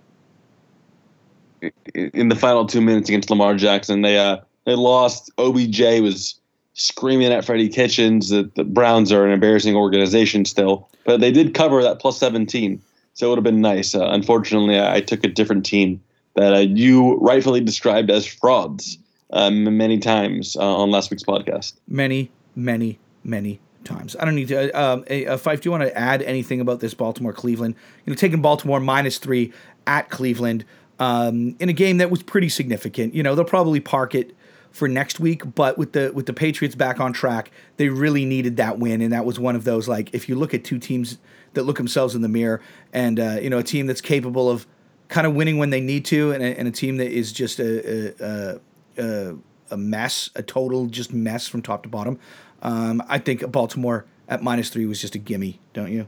In 1.93 2.29
the 2.29 2.35
final 2.35 2.65
two 2.65 2.81
minutes 2.81 3.09
against 3.09 3.29
Lamar 3.29 3.55
Jackson, 3.55 4.01
they 4.01 4.17
uh 4.17 4.37
they 4.65 4.75
lost. 4.75 5.31
OBJ 5.37 6.01
was 6.01 6.39
screaming 6.73 7.33
at 7.33 7.43
Freddie 7.43 7.69
Kitchens 7.69 8.29
that 8.29 8.53
the 8.55 8.63
Browns 8.63 9.11
are 9.11 9.25
an 9.25 9.31
embarrassing 9.31 9.75
organization 9.75 10.45
still, 10.45 10.87
but 11.03 11.19
they 11.19 11.31
did 11.31 11.55
cover 11.55 11.81
that 11.81 11.99
plus 11.99 12.19
seventeen, 12.19 12.79
so 13.17 13.25
it 13.25 13.29
would 13.29 13.37
have 13.39 13.43
been 13.43 13.61
nice. 13.61 13.95
Uh, 13.95 14.07
unfortunately, 14.11 14.79
I, 14.79 15.01
took 15.01 15.23
a 15.23 15.27
different 15.27 15.65
team 15.65 16.03
that 16.35 16.53
uh, 16.53 16.59
you 16.59 17.15
rightfully 17.15 17.61
described 17.61 18.11
as 18.11 18.27
frauds 18.27 18.99
um, 19.33 19.75
many 19.75 19.97
times 19.97 20.55
uh, 20.55 20.59
on 20.59 20.91
last 20.91 21.09
week's 21.09 21.23
podcast. 21.23 21.73
Many, 21.87 22.29
many, 22.55 22.99
many 23.23 23.59
times. 23.83 24.15
I 24.19 24.25
don't 24.25 24.35
need 24.35 24.49
to. 24.49 24.71
Uh, 24.71 24.93
um, 24.93 25.05
uh, 25.09 25.35
Fife, 25.35 25.61
do 25.61 25.67
you 25.67 25.71
want 25.71 25.81
to 25.81 25.97
add 25.97 26.21
anything 26.21 26.61
about 26.61 26.79
this 26.79 26.93
Baltimore 26.93 27.33
Cleveland? 27.33 27.73
You 28.05 28.13
know, 28.13 28.15
taking 28.15 28.39
Baltimore 28.39 28.79
minus 28.79 29.17
three 29.17 29.51
at 29.87 30.11
Cleveland 30.11 30.63
um, 30.99 31.55
in 31.59 31.69
a 31.69 31.73
game 31.73 31.97
that 31.97 32.11
was 32.11 32.21
pretty 32.21 32.49
significant. 32.49 33.15
You 33.15 33.23
know, 33.23 33.33
they'll 33.33 33.45
probably 33.45 33.79
park 33.79 34.13
it 34.13 34.35
for 34.69 34.87
next 34.87 35.19
week, 35.19 35.41
but 35.55 35.75
with 35.75 35.93
the 35.93 36.11
with 36.13 36.27
the 36.27 36.33
Patriots 36.33 36.75
back 36.75 36.99
on 36.99 37.13
track, 37.13 37.49
they 37.77 37.89
really 37.89 38.25
needed 38.25 38.57
that 38.57 38.77
win, 38.77 39.01
and 39.01 39.11
that 39.11 39.25
was 39.25 39.39
one 39.39 39.55
of 39.55 39.63
those 39.63 39.87
like 39.87 40.13
if 40.13 40.29
you 40.29 40.35
look 40.35 40.53
at 40.53 40.63
two 40.63 40.77
teams 40.77 41.17
that 41.57 41.63
look 41.63 41.77
themselves 41.77 42.15
in 42.15 42.21
the 42.21 42.29
mirror, 42.29 42.61
and 42.93 43.19
uh, 43.19 43.37
you 43.41 43.49
know 43.49 43.57
a 43.57 43.63
team 43.63 43.85
that's 43.85 44.01
capable 44.01 44.49
of 44.49 44.65
kind 45.09 45.27
of 45.27 45.35
winning 45.35 45.57
when 45.57 45.69
they 45.69 45.81
need 45.81 46.05
to, 46.05 46.31
and 46.31 46.43
a, 46.43 46.57
and 46.57 46.67
a 46.67 46.71
team 46.71 46.97
that 46.97 47.11
is 47.11 47.31
just 47.31 47.59
a, 47.59 48.59
a, 48.97 49.35
a, 49.69 49.77
mess, 49.77 50.29
a 50.35 50.43
total 50.43 50.87
just 50.87 51.13
mess 51.13 51.47
from 51.47 51.61
top 51.61 51.83
to 51.83 51.89
bottom. 51.89 52.19
Um, 52.61 53.01
I 53.07 53.19
think 53.19 53.49
Baltimore 53.51 54.05
at 54.27 54.43
minus 54.43 54.69
three 54.69 54.85
was 54.85 54.99
just 54.99 55.15
a 55.15 55.19
gimme, 55.19 55.59
don't 55.73 55.91
you? 55.91 56.07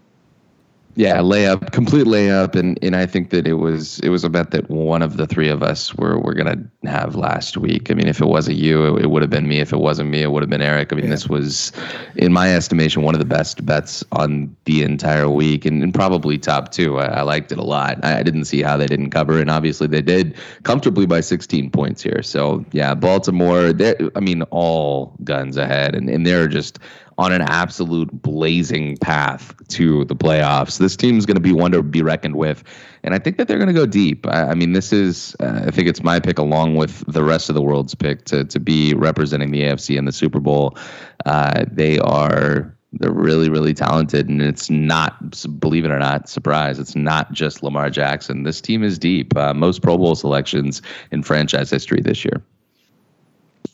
Yeah, 0.95 1.19
layup, 1.19 1.71
complete 1.71 2.07
layup, 2.07 2.55
and 2.55 2.77
and 2.81 2.95
I 2.95 3.05
think 3.05 3.29
that 3.29 3.47
it 3.47 3.53
was 3.53 3.99
it 3.99 4.09
was 4.09 4.23
a 4.23 4.29
bet 4.29 4.51
that 4.51 4.69
one 4.69 5.01
of 5.01 5.17
the 5.17 5.27
three 5.27 5.47
of 5.47 5.61
us 5.61 5.95
were 5.95 6.19
were 6.19 6.33
gonna 6.33 6.57
have 6.83 7.15
last 7.15 7.57
week. 7.57 7.91
I 7.91 7.93
mean, 7.93 8.07
if 8.07 8.19
it 8.19 8.25
wasn't 8.25 8.57
you, 8.57 8.97
it, 8.97 9.03
it 9.03 9.09
would 9.09 9.21
have 9.21 9.29
been 9.29 9.47
me. 9.47 9.59
If 9.59 9.71
it 9.71 9.79
wasn't 9.79 10.09
me, 10.09 10.21
it 10.21 10.31
would 10.31 10.41
have 10.41 10.49
been 10.49 10.61
Eric. 10.61 10.91
I 10.91 10.95
mean, 10.95 11.05
yeah. 11.05 11.11
this 11.11 11.29
was, 11.29 11.71
in 12.15 12.33
my 12.33 12.55
estimation, 12.55 13.03
one 13.03 13.13
of 13.13 13.19
the 13.19 13.25
best 13.25 13.65
bets 13.65 14.03
on 14.13 14.55
the 14.65 14.81
entire 14.83 15.29
week, 15.29 15.65
and, 15.65 15.83
and 15.83 15.93
probably 15.93 16.37
top 16.37 16.71
two. 16.71 16.99
I, 16.99 17.05
I 17.05 17.21
liked 17.21 17.51
it 17.51 17.59
a 17.59 17.63
lot. 17.63 18.03
I, 18.03 18.19
I, 18.19 18.23
didn't 18.23 18.45
see 18.45 18.61
how 18.61 18.75
they 18.75 18.87
didn't 18.87 19.11
cover, 19.11 19.39
and 19.39 19.49
obviously 19.49 19.87
they 19.87 20.01
did 20.01 20.35
comfortably 20.63 21.05
by 21.05 21.21
16 21.21 21.69
points 21.69 22.01
here. 22.01 22.23
So 22.23 22.65
yeah, 22.71 22.95
Baltimore. 22.95 23.73
I 24.15 24.19
mean, 24.19 24.41
all 24.43 25.15
guns 25.23 25.55
ahead, 25.55 25.95
and 25.95 26.09
and 26.09 26.25
they're 26.25 26.47
just 26.47 26.79
on 27.19 27.33
an 27.33 27.41
absolute 27.41 28.09
blazing 28.21 28.95
path 28.97 29.53
to 29.67 30.05
the 30.05 30.15
playoffs. 30.15 30.79
This 30.79 30.95
team 30.95 31.17
is 31.17 31.25
going 31.25 31.35
to 31.35 31.41
be 31.41 31.51
one 31.51 31.71
to 31.71 31.83
be 31.83 32.01
reckoned 32.01 32.37
with, 32.37 32.63
and 33.03 33.13
I 33.13 33.19
think 33.19 33.35
that 33.37 33.49
they're 33.49 33.57
going 33.57 33.67
to 33.67 33.73
go 33.73 33.85
deep. 33.85 34.25
I, 34.25 34.51
I 34.51 34.53
mean, 34.55 34.71
this 34.71 34.93
is 34.93 35.35
uh, 35.41 35.63
I 35.67 35.71
think 35.71 35.89
it's 35.89 36.01
my 36.01 36.21
pick 36.21 36.39
along 36.39 36.75
with 36.75 37.03
the 37.11 37.21
rest 37.21 37.49
of 37.49 37.55
the 37.55 37.61
world's 37.61 37.93
pick 37.93 38.23
to 38.25 38.45
to 38.45 38.59
be 38.59 38.93
representing 38.93 39.51
the 39.51 39.63
AFC 39.63 39.97
in 39.97 40.05
the 40.05 40.13
Super 40.13 40.39
Bowl. 40.39 40.77
Uh, 41.25 41.65
they 41.69 41.99
are 41.99 42.73
they're 42.93 43.11
really 43.11 43.49
really 43.49 43.73
talented, 43.73 44.29
and 44.29 44.41
it's 44.41 44.69
not 44.69 45.59
believe 45.59 45.83
it 45.83 45.91
or 45.91 45.99
not 45.99 46.29
surprise. 46.29 46.79
It's 46.79 46.95
not 46.95 47.33
just 47.33 47.61
Lamar 47.63 47.89
Jackson. 47.89 48.43
This 48.43 48.61
team 48.61 48.81
is 48.81 48.97
deep. 48.97 49.35
Uh, 49.35 49.53
most 49.53 49.81
Pro 49.81 49.97
Bowl 49.97 50.15
selections 50.15 50.81
in 51.11 51.21
franchise 51.21 51.69
history 51.69 51.99
this 51.99 52.23
year 52.23 52.41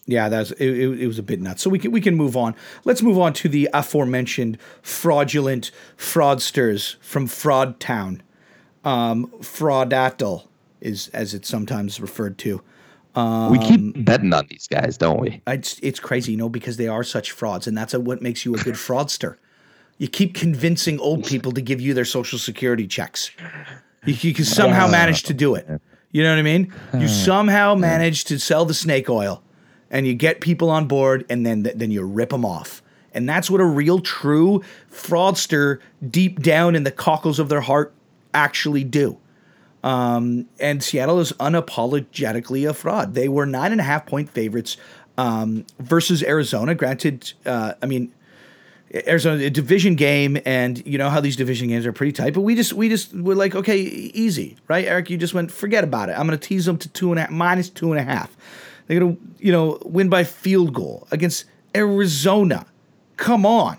yeah, 0.07 0.29
that's 0.29 0.51
it, 0.51 0.69
it, 0.69 1.01
it, 1.01 1.07
was 1.07 1.17
a 1.17 1.23
bit 1.23 1.41
nuts. 1.41 1.63
So 1.63 1.69
we 1.69 1.79
can 1.79 1.91
we 1.91 1.99
can 1.99 2.15
move 2.15 2.37
on. 2.37 2.55
Let's 2.83 3.01
move 3.01 3.17
on 3.17 3.33
to 3.33 3.49
the 3.49 3.69
aforementioned 3.73 4.57
fraudulent 4.81 5.71
fraudsters 5.97 6.95
from 7.01 7.27
Fraud 7.27 7.79
Town. 7.79 8.21
Um, 8.83 9.27
fraudatal 9.39 10.47
is 10.79 11.07
as 11.09 11.33
it's 11.33 11.49
sometimes 11.49 11.99
referred 11.99 12.37
to. 12.39 12.61
Um, 13.15 13.51
we 13.51 13.59
keep 13.59 14.05
betting 14.05 14.33
on 14.33 14.45
these 14.49 14.67
guys, 14.67 14.97
don't 14.97 15.19
we? 15.19 15.41
It's, 15.47 15.79
it's 15.81 16.01
crazy, 16.01 16.33
you 16.33 16.37
know, 16.37 16.49
because 16.49 16.75
they 16.75 16.89
are 16.89 17.03
such 17.03 17.31
frauds, 17.31 17.65
and 17.65 17.77
that's 17.77 17.93
what 17.93 18.21
makes 18.21 18.45
you 18.45 18.53
a 18.53 18.57
good 18.57 18.75
fraudster. 18.75 19.37
You 19.97 20.09
keep 20.09 20.35
convincing 20.35 20.99
old 20.99 21.25
people 21.25 21.53
to 21.53 21.61
give 21.61 21.79
you 21.79 21.93
their 21.93 22.03
social 22.03 22.37
security 22.37 22.85
checks. 22.85 23.31
You, 24.05 24.15
you 24.19 24.33
can 24.33 24.43
somehow 24.43 24.87
manage 24.87 25.23
to 25.23 25.33
do 25.33 25.55
it. 25.55 25.65
You 26.11 26.23
know 26.23 26.31
what 26.31 26.39
I 26.39 26.41
mean? 26.41 26.73
You 26.93 27.07
somehow 27.25 27.75
manage 27.75 28.25
to 28.25 28.37
sell 28.37 28.65
the 28.65 28.73
snake 28.73 29.09
oil 29.09 29.41
and 29.89 30.07
you 30.07 30.13
get 30.13 30.41
people 30.41 30.69
on 30.69 30.87
board 30.87 31.25
and 31.29 31.45
then 31.45 31.63
then 31.63 31.91
you 31.91 32.03
rip 32.03 32.29
them 32.29 32.45
off. 32.45 32.81
And 33.13 33.29
that's 33.29 33.49
what 33.49 33.61
a 33.61 33.65
real 33.65 33.99
true 33.99 34.61
fraudster 34.91 35.79
deep 36.09 36.41
down 36.41 36.75
in 36.75 36.83
the 36.83 36.91
cockles 36.91 37.39
of 37.39 37.47
their 37.47 37.61
heart 37.61 37.93
actually 38.33 38.83
do. 38.83 39.17
Um, 39.83 40.47
and 40.59 40.83
Seattle 40.83 41.19
is 41.19 41.31
unapologetically 41.33 42.67
a 42.69 42.73
fraud. 42.73 43.13
They 43.13 43.29
were 43.29 43.45
nine 43.45 43.71
and 43.71 43.79
a 43.79 43.83
half 43.83 44.05
point 44.05 44.29
favorites 44.29 44.77
um, 45.17 45.65
versus 45.79 46.23
Arizona. 46.23 46.75
Granted, 46.75 47.33
uh, 47.45 47.73
I 47.81 47.85
mean, 47.85 48.11
Arizona 49.07 49.43
a 49.43 49.49
division 49.49 49.95
game, 49.95 50.37
and 50.45 50.85
you 50.85 50.97
know 50.97 51.09
how 51.09 51.21
these 51.21 51.35
division 51.35 51.67
games 51.67 51.85
are 51.85 51.93
pretty 51.93 52.11
tight. 52.11 52.33
But 52.33 52.41
we 52.41 52.55
just 52.55 52.73
we 52.73 52.89
just 52.89 53.13
were 53.13 53.35
like, 53.35 53.55
okay, 53.55 53.79
easy, 53.79 54.57
right? 54.67 54.85
Eric, 54.85 55.09
you 55.09 55.17
just 55.17 55.33
went, 55.33 55.51
forget 55.51 55.83
about 55.83 56.09
it. 56.09 56.13
I'm 56.13 56.27
going 56.27 56.37
to 56.37 56.47
tease 56.47 56.65
them 56.65 56.77
to 56.77 56.89
two 56.89 57.11
and 57.11 57.19
a 57.19 57.23
half, 57.23 57.31
minus 57.31 57.69
two 57.69 57.91
and 57.91 57.99
a 57.99 58.03
half. 58.03 58.35
They're 58.87 58.99
going 58.99 59.15
to 59.15 59.21
you 59.39 59.51
know 59.51 59.79
win 59.83 60.09
by 60.09 60.23
field 60.23 60.73
goal 60.73 61.07
against 61.11 61.45
Arizona. 61.75 62.65
Come 63.17 63.45
on. 63.45 63.77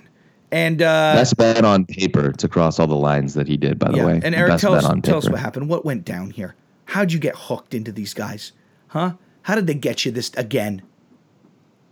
And 0.52 0.80
uh, 0.80 1.14
best 1.14 1.36
bet 1.36 1.64
on 1.64 1.84
paper 1.84 2.32
to 2.32 2.48
cross 2.48 2.78
all 2.78 2.86
the 2.86 2.94
lines 2.94 3.34
that 3.34 3.48
he 3.48 3.56
did. 3.56 3.78
By 3.78 3.90
the 3.90 3.98
yeah. 3.98 4.06
way, 4.06 4.20
and 4.22 4.34
Eric, 4.34 4.60
tell 4.60 4.74
us, 4.74 4.86
tell 5.02 5.18
us 5.18 5.28
what 5.28 5.40
happened. 5.40 5.68
What 5.68 5.84
went 5.84 6.04
down 6.04 6.30
here? 6.30 6.54
How'd 6.84 7.12
you 7.12 7.18
get 7.18 7.34
hooked 7.36 7.74
into 7.74 7.90
these 7.90 8.14
guys? 8.14 8.52
Huh? 8.88 9.14
How 9.42 9.54
did 9.54 9.66
they 9.66 9.74
get 9.74 10.04
you 10.04 10.12
this 10.12 10.30
again 10.36 10.82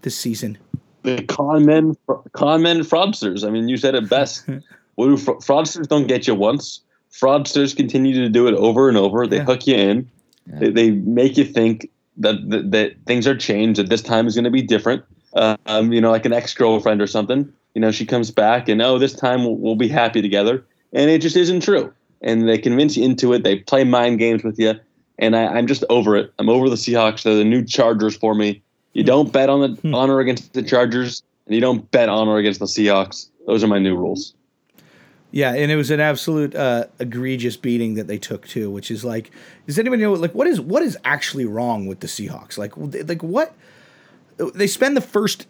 this 0.03 0.17
season? 0.17 0.59
the 1.05 1.23
con 1.25 1.65
men, 1.65 1.97
con 2.33 2.63
men, 2.63 2.81
fraudsters. 2.81 3.47
I 3.47 3.51
mean, 3.51 3.69
you 3.69 3.77
said 3.77 3.95
it 3.95 4.09
best. 4.09 4.49
what 4.97 5.07
do 5.07 5.17
fra- 5.17 5.37
fraudsters 5.37 5.87
don't 5.87 6.09
get 6.09 6.27
you 6.27 6.35
once? 6.35 6.81
Fraudsters 7.13 7.77
continue 7.77 8.15
to 8.15 8.29
do 8.29 8.49
it 8.49 8.55
over 8.55 8.89
and 8.89 8.99
over. 8.99 9.27
They 9.27 9.37
Yeah. 9.37 9.45
hook 9.45 9.67
you 9.67 9.77
in. 9.77 10.11
They, 10.47 10.71
they 10.71 10.91
make 10.91 11.37
you 11.39 11.45
think 11.45 11.89
that, 12.19 12.49
that 12.51 12.71
that 12.71 12.97
things 13.07 13.27
are 13.27 13.37
changed. 13.37 13.79
That 13.79 13.89
this 13.89 14.03
time 14.03 14.27
is 14.27 14.35
going 14.35 14.45
to 14.45 14.51
be 14.51 14.63
different. 14.63 15.05
Uh, 15.33 15.57
um, 15.67 15.93
you 15.93 16.01
know, 16.01 16.11
like 16.11 16.25
an 16.25 16.33
ex 16.33 16.55
girlfriend 16.55 17.03
or 17.03 17.07
something. 17.07 17.53
You 17.75 17.81
know, 17.81 17.91
she 17.91 18.07
comes 18.07 18.31
back 18.31 18.69
and 18.69 18.81
oh, 18.81 18.99
this 18.99 19.13
time 19.13 19.45
we'll, 19.45 19.57
we'll 19.57 19.77
be 19.77 19.89
happy 19.89 20.23
together, 20.23 20.65
and 20.93 21.11
it 21.11 21.21
just 21.21 21.37
isn't 21.37 21.61
true. 21.61 21.93
And 22.23 22.49
they 22.49 22.57
convince 22.57 22.97
you 22.97 23.05
into 23.05 23.33
it. 23.33 23.43
They 23.43 23.57
play 23.59 23.85
mind 23.85 24.19
games 24.19 24.45
with 24.45 24.59
you, 24.59 24.75
and 25.19 25.37
I, 25.37 25.47
I'm 25.47 25.67
just 25.67 25.85
over 25.91 26.17
it. 26.17 26.33
I'm 26.39 26.49
over 26.49 26.69
the 26.69 26.77
Seahawks. 26.77 27.23
They're 27.23 27.35
the 27.35 27.45
new 27.45 27.65
Chargers 27.65 28.17
for 28.17 28.35
me. 28.35 28.63
You 28.93 29.03
don't 29.03 29.33
bet 29.33 29.51
on 29.51 29.61
the 29.61 29.93
honor 29.93 30.21
against 30.21 30.53
the 30.53 30.63
Chargers, 30.63 31.23
and 31.47 31.55
you 31.55 31.61
don't 31.61 31.91
bet 31.91 32.09
honor 32.09 32.37
against 32.37 32.61
the 32.61 32.67
Seahawks. 32.67 33.29
Those 33.47 33.65
are 33.65 33.67
my 33.69 33.79
new 33.79 33.97
rules. 33.97 34.35
Yeah, 35.35 35.53
and 35.53 35.69
it 35.69 35.75
was 35.75 35.91
an 35.91 35.99
absolute 35.99 36.55
uh, 36.55 36.85
egregious 37.01 37.57
beating 37.57 37.95
that 37.95 38.07
they 38.07 38.19
took 38.19 38.47
too. 38.47 38.71
Which 38.71 38.89
is 38.89 39.05
like, 39.05 39.33
does 39.67 39.81
anybody 39.81 40.01
know 40.03 40.13
like 40.13 40.33
what 40.33 40.47
is 40.47 40.61
what 40.61 40.85
is 40.85 40.97
actually 41.05 41.45
wrong 41.45 41.87
with 41.87 41.99
the 41.99 42.07
Seahawks? 42.07 42.57
Like, 42.57 42.73
like 42.77 43.21
what 43.21 43.53
they 44.55 44.69
spend 44.69 44.97
the 44.97 45.01
first 45.01 45.49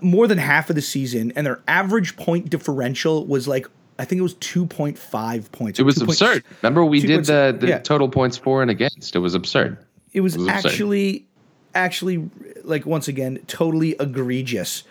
more 0.00 0.28
than 0.28 0.38
half 0.38 0.70
of 0.70 0.76
the 0.76 0.82
season, 0.82 1.32
and 1.34 1.44
their 1.44 1.60
average 1.66 2.16
point 2.16 2.50
differential 2.50 3.26
was 3.26 3.48
like 3.48 3.66
I 3.98 4.04
think 4.04 4.20
it 4.20 4.22
was 4.22 4.34
two 4.34 4.64
point 4.64 4.96
five 4.96 5.50
points. 5.50 5.80
It 5.80 5.82
was 5.82 5.96
2 5.96 6.06
point- 6.06 6.20
absurd. 6.20 6.44
Remember, 6.62 6.84
we 6.84 7.00
did 7.00 7.10
points- 7.16 7.28
the, 7.28 7.56
the 7.58 7.66
yeah. 7.66 7.78
total 7.80 8.08
points 8.08 8.36
for 8.36 8.62
and 8.62 8.70
against. 8.70 9.16
It 9.16 9.18
was 9.18 9.34
absurd. 9.34 9.76
It 10.12 10.20
was, 10.20 10.36
It 10.36 10.38
was 10.38 10.48
absurd. 10.48 10.68
actually, 10.68 11.26
actually, 11.74 12.30
like 12.62 12.86
once 12.86 13.08
again, 13.08 13.40
totally 13.48 13.96
egregious. 13.98 14.84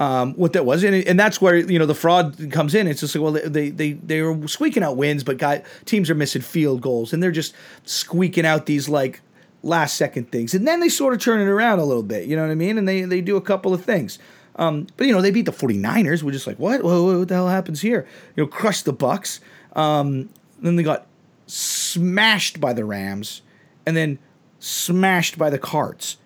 Um, 0.00 0.32
what 0.32 0.54
that 0.54 0.64
was, 0.64 0.82
and, 0.82 0.94
and 0.94 1.20
that's 1.20 1.42
where 1.42 1.56
you 1.56 1.78
know 1.78 1.84
the 1.84 1.94
fraud 1.94 2.50
comes 2.50 2.74
in. 2.74 2.86
It's 2.86 3.00
just 3.00 3.14
like, 3.14 3.22
well, 3.22 3.32
they 3.32 3.68
they 3.68 3.92
they 3.92 4.22
were 4.22 4.48
squeaking 4.48 4.82
out 4.82 4.96
wins, 4.96 5.22
but 5.22 5.36
guy, 5.36 5.62
teams 5.84 6.08
are 6.08 6.14
missing 6.14 6.40
field 6.40 6.80
goals, 6.80 7.12
and 7.12 7.22
they're 7.22 7.30
just 7.30 7.54
squeaking 7.84 8.46
out 8.46 8.64
these 8.64 8.88
like 8.88 9.20
last 9.62 9.96
second 9.96 10.32
things, 10.32 10.54
and 10.54 10.66
then 10.66 10.80
they 10.80 10.88
sort 10.88 11.12
of 11.12 11.20
turn 11.20 11.38
it 11.38 11.44
around 11.44 11.80
a 11.80 11.84
little 11.84 12.02
bit. 12.02 12.26
You 12.26 12.34
know 12.34 12.42
what 12.42 12.50
I 12.50 12.54
mean? 12.54 12.78
And 12.78 12.88
they 12.88 13.02
they 13.02 13.20
do 13.20 13.36
a 13.36 13.42
couple 13.42 13.74
of 13.74 13.84
things. 13.84 14.18
Um, 14.56 14.86
but 14.96 15.06
you 15.06 15.12
know 15.12 15.20
they 15.20 15.30
beat 15.30 15.44
the 15.44 15.52
49ers. 15.52 16.22
We're 16.22 16.32
just 16.32 16.46
like, 16.46 16.58
what? 16.58 16.82
Whoa, 16.82 17.18
what 17.18 17.28
the 17.28 17.34
hell 17.34 17.48
happens 17.48 17.82
here? 17.82 18.06
You 18.36 18.44
know, 18.44 18.48
crushed 18.48 18.86
the 18.86 18.94
Bucks. 18.94 19.40
Um, 19.76 20.30
then 20.60 20.76
they 20.76 20.82
got 20.82 21.06
smashed 21.46 22.58
by 22.58 22.72
the 22.72 22.86
Rams, 22.86 23.42
and 23.84 23.94
then 23.94 24.18
smashed 24.60 25.36
by 25.36 25.50
the 25.50 25.58
Cards 25.58 26.16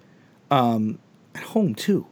um, 0.48 1.00
at 1.34 1.42
home 1.42 1.74
too. 1.74 2.06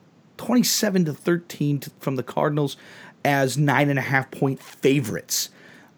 Twenty-seven 0.44 1.04
to 1.04 1.14
thirteen 1.14 1.78
to, 1.80 1.90
from 2.00 2.16
the 2.16 2.22
Cardinals 2.22 2.76
as 3.24 3.56
nine 3.56 3.88
and 3.88 3.98
a 3.98 4.02
half 4.02 4.30
point 4.30 4.60
favorites. 4.60 5.50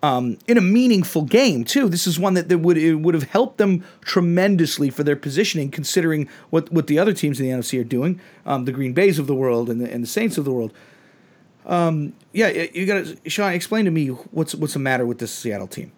Um, 0.02 0.37
in 0.46 0.59
a 0.59 0.61
meaningful 0.61 1.22
game 1.22 1.64
too. 1.64 1.88
This 1.88 2.07
is 2.07 2.18
one 2.20 2.35
that, 2.35 2.50
that 2.50 2.59
would 2.59 2.76
it 2.76 2.96
would 2.96 3.14
have 3.14 3.22
helped 3.22 3.57
them 3.57 3.83
tremendously 4.02 4.90
for 4.90 5.02
their 5.02 5.16
positioning, 5.16 5.70
considering 5.70 6.28
what, 6.50 6.70
what 6.70 6.88
the 6.88 6.98
other 6.98 7.14
teams 7.14 7.40
in 7.40 7.46
the 7.46 7.52
NFC 7.52 7.80
are 7.80 7.85
doing, 7.85 8.20
um, 8.44 8.66
the 8.66 8.72
Green 8.72 8.92
Bays 8.92 9.18
of 9.18 9.26
the 9.26 9.35
world 9.35 9.70
and 9.70 9.80
the, 9.80 9.90
and 9.90 10.02
the 10.02 10.07
Saints 10.07 10.37
of 10.37 10.44
the 10.44 10.52
world. 10.52 10.74
Um, 11.64 12.12
yeah, 12.35 12.48
you 12.48 12.85
got 12.85 13.07
to 13.07 13.30
Sean. 13.30 13.54
Explain 13.54 13.87
to 13.87 13.90
me 13.90 14.09
what's 14.09 14.54
what's 14.54 14.74
the 14.74 14.78
matter 14.78 15.07
with 15.07 15.20
this 15.20 15.33
Seattle 15.33 15.68
team. 15.68 15.90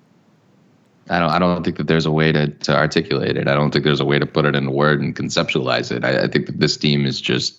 I 1.08 1.18
don't. 1.18 1.30
I 1.30 1.40
don't 1.40 1.64
think 1.64 1.76
that 1.78 1.88
there's 1.88 2.06
a 2.06 2.12
way 2.12 2.30
to, 2.30 2.46
to 2.48 2.76
articulate 2.76 3.36
it. 3.36 3.48
I 3.48 3.54
don't 3.54 3.72
think 3.72 3.84
there's 3.84 4.00
a 4.00 4.04
way 4.04 4.20
to 4.20 4.26
put 4.26 4.44
it 4.44 4.54
in 4.54 4.68
a 4.68 4.70
word 4.70 5.00
and 5.00 5.16
conceptualize 5.16 5.90
it. 5.90 6.04
I, 6.04 6.24
I 6.24 6.28
think 6.28 6.46
that 6.46 6.60
this 6.60 6.76
team 6.76 7.06
is 7.06 7.20
just 7.20 7.58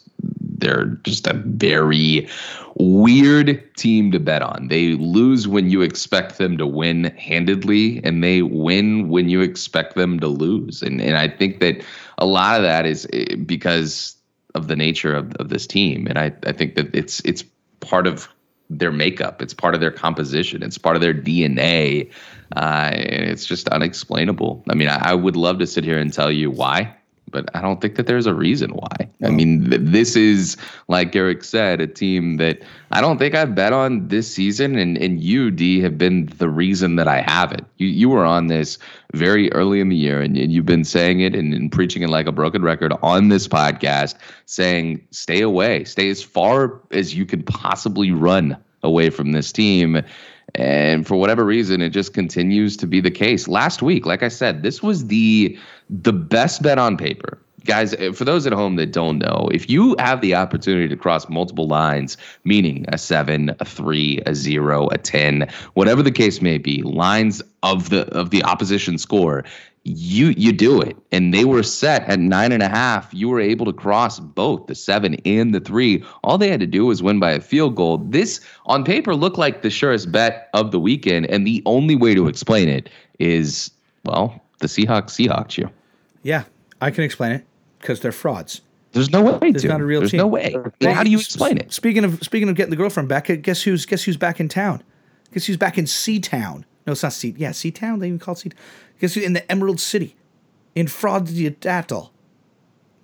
they're 0.57 0.85
just 1.03 1.27
a 1.27 1.33
very 1.33 2.27
weird 2.75 3.75
team 3.75 4.11
to 4.11 4.19
bet 4.19 4.41
on. 4.41 4.67
They 4.69 4.93
lose 4.93 5.47
when 5.47 5.69
you 5.69 5.81
expect 5.81 6.37
them 6.37 6.57
to 6.57 6.67
win 6.67 7.05
handedly, 7.17 8.01
and 8.03 8.23
they 8.23 8.41
win 8.41 9.09
when 9.09 9.29
you 9.29 9.41
expect 9.41 9.95
them 9.95 10.19
to 10.19 10.27
lose. 10.27 10.81
And 10.81 11.01
and 11.01 11.17
I 11.17 11.27
think 11.27 11.59
that 11.59 11.83
a 12.17 12.25
lot 12.25 12.57
of 12.57 12.63
that 12.63 12.85
is 12.85 13.07
eh, 13.13 13.35
because 13.35 14.15
of 14.55 14.67
the 14.67 14.75
nature 14.75 15.15
of, 15.15 15.33
of 15.35 15.49
this 15.49 15.67
team. 15.67 16.07
And 16.07 16.17
I, 16.17 16.33
I 16.45 16.51
think 16.51 16.75
that 16.75 16.93
it's 16.93 17.21
it's 17.21 17.43
part 17.79 18.07
of 18.07 18.27
their 18.69 18.91
makeup. 18.91 19.41
It's 19.41 19.53
part 19.53 19.75
of 19.75 19.81
their 19.81 19.91
composition. 19.91 20.61
It's 20.61 20.77
part 20.77 20.95
of 20.95 21.01
their 21.01 21.13
DNA. 21.13 22.11
Uh, 22.55 22.91
and 22.93 23.29
it's 23.29 23.45
just 23.45 23.69
unexplainable. 23.69 24.63
I 24.69 24.75
mean, 24.75 24.89
I, 24.89 25.11
I 25.11 25.13
would 25.13 25.35
love 25.35 25.59
to 25.59 25.67
sit 25.67 25.83
here 25.83 25.97
and 25.97 26.11
tell 26.11 26.31
you 26.31 26.51
why, 26.51 26.93
but 27.29 27.49
I 27.55 27.61
don't 27.61 27.81
think 27.81 27.95
that 27.95 28.07
there's 28.07 28.25
a 28.25 28.33
reason 28.33 28.71
why. 28.71 29.09
I 29.23 29.29
mean, 29.29 29.69
th- 29.69 29.81
this 29.83 30.15
is, 30.15 30.57
like 30.87 31.15
Eric 31.15 31.43
said, 31.43 31.81
a 31.81 31.87
team 31.87 32.37
that 32.37 32.61
I 32.91 33.01
don't 33.01 33.17
think 33.17 33.35
I've 33.35 33.55
bet 33.55 33.73
on 33.73 34.07
this 34.07 34.31
season, 34.31 34.77
and, 34.77 34.97
and 34.97 35.21
you, 35.21 35.51
D, 35.51 35.81
have 35.81 35.97
been 35.97 36.27
the 36.37 36.49
reason 36.49 36.95
that 36.95 37.07
I 37.07 37.21
haven't. 37.21 37.65
You, 37.77 37.87
you 37.87 38.09
were 38.09 38.25
on 38.25 38.47
this 38.47 38.77
very 39.13 39.51
early 39.53 39.79
in 39.79 39.89
the 39.89 39.95
year, 39.95 40.21
and, 40.21 40.37
and 40.37 40.51
you've 40.51 40.65
been 40.65 40.83
saying 40.83 41.19
it 41.19 41.35
and, 41.35 41.53
and 41.53 41.71
preaching 41.71 42.03
it 42.03 42.09
like 42.09 42.27
a 42.27 42.31
broken 42.31 42.61
record 42.61 42.93
on 43.01 43.29
this 43.29 43.47
podcast, 43.47 44.15
saying, 44.45 45.05
stay 45.11 45.41
away, 45.41 45.83
stay 45.83 46.09
as 46.09 46.21
far 46.21 46.79
as 46.91 47.15
you 47.15 47.25
can 47.25 47.43
possibly 47.43 48.11
run 48.11 48.57
away 48.83 49.09
from 49.09 49.31
this 49.31 49.51
team. 49.51 50.01
And 50.55 51.05
for 51.05 51.15
whatever 51.15 51.45
reason, 51.45 51.81
it 51.81 51.89
just 51.89 52.13
continues 52.13 52.77
to 52.77 52.87
be 52.87 53.01
the 53.01 53.11
case. 53.11 53.47
Last 53.47 53.81
week, 53.81 54.05
like 54.05 54.23
I 54.23 54.29
said, 54.29 54.63
this 54.63 54.81
was 54.81 55.07
the 55.07 55.57
the 55.89 56.13
best 56.13 56.61
bet 56.61 56.77
on 56.77 56.97
paper. 56.97 57.37
Guys, 57.65 57.93
eh, 57.95 58.13
for 58.13 58.23
those 58.23 58.47
at 58.47 58.53
home 58.53 58.77
that 58.77 58.93
don't 58.93 59.17
know, 59.17 59.49
if 59.51 59.69
you 59.69 59.95
have 59.99 60.21
the 60.21 60.33
opportunity 60.33 60.87
to 60.87 60.95
cross 60.95 61.27
multiple 61.27 61.67
lines, 61.67 62.15
meaning 62.45 62.85
a 62.93 62.97
seven, 62.97 63.53
a 63.59 63.65
three, 63.65 64.21
a 64.25 64.33
zero, 64.33 64.87
a 64.89 64.97
ten, 64.97 65.47
whatever 65.73 66.01
the 66.01 66.11
case 66.11 66.41
may 66.41 66.57
be, 66.57 66.81
lines 66.81 67.41
of 67.63 67.89
the 67.89 68.07
of 68.17 68.29
the 68.29 68.41
opposition 68.43 68.97
score, 68.97 69.43
you 69.87 70.33
you 70.37 70.51
do 70.51 70.81
it. 70.81 70.97
And 71.11 71.33
they 71.33 71.45
were 71.45 71.63
set 71.63 72.03
at 72.09 72.19
nine 72.19 72.51
and 72.51 72.61
a 72.61 72.67
half. 72.67 73.13
You 73.13 73.29
were 73.29 73.39
able 73.39 73.65
to 73.65 73.73
cross 73.73 74.19
both 74.19 74.67
the 74.67 74.75
seven 74.75 75.15
and 75.25 75.53
the 75.55 75.59
three. 75.59 76.03
All 76.23 76.37
they 76.37 76.49
had 76.49 76.59
to 76.59 76.67
do 76.67 76.85
was 76.85 77.01
win 77.01 77.19
by 77.19 77.31
a 77.31 77.39
field 77.41 77.75
goal. 77.75 77.99
This 77.99 78.41
on 78.65 78.83
paper 78.83 79.15
looked 79.15 79.37
like 79.37 79.61
the 79.61 79.69
surest 79.69 80.11
bet 80.11 80.49
of 80.53 80.71
the 80.71 80.79
weekend, 80.79 81.27
and 81.27 81.47
the 81.47 81.63
only 81.65 81.95
way 81.95 82.13
to 82.15 82.27
explain 82.27 82.67
it 82.67 82.89
is 83.19 83.71
well, 84.05 84.41
the 84.59 84.67
Seahawks 84.67 85.11
Seahawks 85.11 85.57
you. 85.57 85.69
Yeah, 86.23 86.43
I 86.81 86.91
can 86.91 87.03
explain 87.03 87.31
it 87.31 87.45
because 87.79 87.99
they're 88.01 88.11
frauds. 88.11 88.61
There's 88.93 89.11
no 89.11 89.21
way 89.21 89.51
There's 89.51 89.61
to. 89.61 89.67
not 89.67 89.81
a 89.81 89.85
real 89.85 89.99
There's 90.01 90.11
team. 90.11 90.19
no 90.19 90.27
way. 90.27 90.55
How 90.81 91.03
do 91.03 91.09
you 91.11 91.19
explain 91.19 91.57
it? 91.57 91.71
Speaking 91.71 92.03
of 92.03 92.19
speaking 92.23 92.49
of 92.49 92.55
getting 92.55 92.71
the 92.71 92.77
girlfriend 92.77 93.09
back, 93.09 93.29
guess 93.41 93.61
who's 93.61 93.85
guess 93.85 94.03
who's 94.03 94.17
back 94.17 94.39
in 94.39 94.49
town? 94.49 94.81
Guess 95.33 95.45
who's 95.45 95.57
back 95.57 95.77
in 95.77 95.85
Sea 95.87 96.19
Town? 96.19 96.65
No, 96.87 96.93
it's 96.93 97.03
not 97.03 97.13
Sea. 97.13 97.35
Yeah, 97.37 97.51
Sea 97.51 97.71
Town. 97.71 97.99
They 97.99 98.07
even 98.07 98.17
call 98.17 98.33
it 98.33 98.39
Sea. 98.39 98.51
Guess 98.99 99.13
who 99.13 99.21
in 99.21 99.33
the 99.33 99.51
Emerald 99.51 99.79
City, 99.79 100.15
in 100.73 100.87
Fraudidatal. 100.87 102.09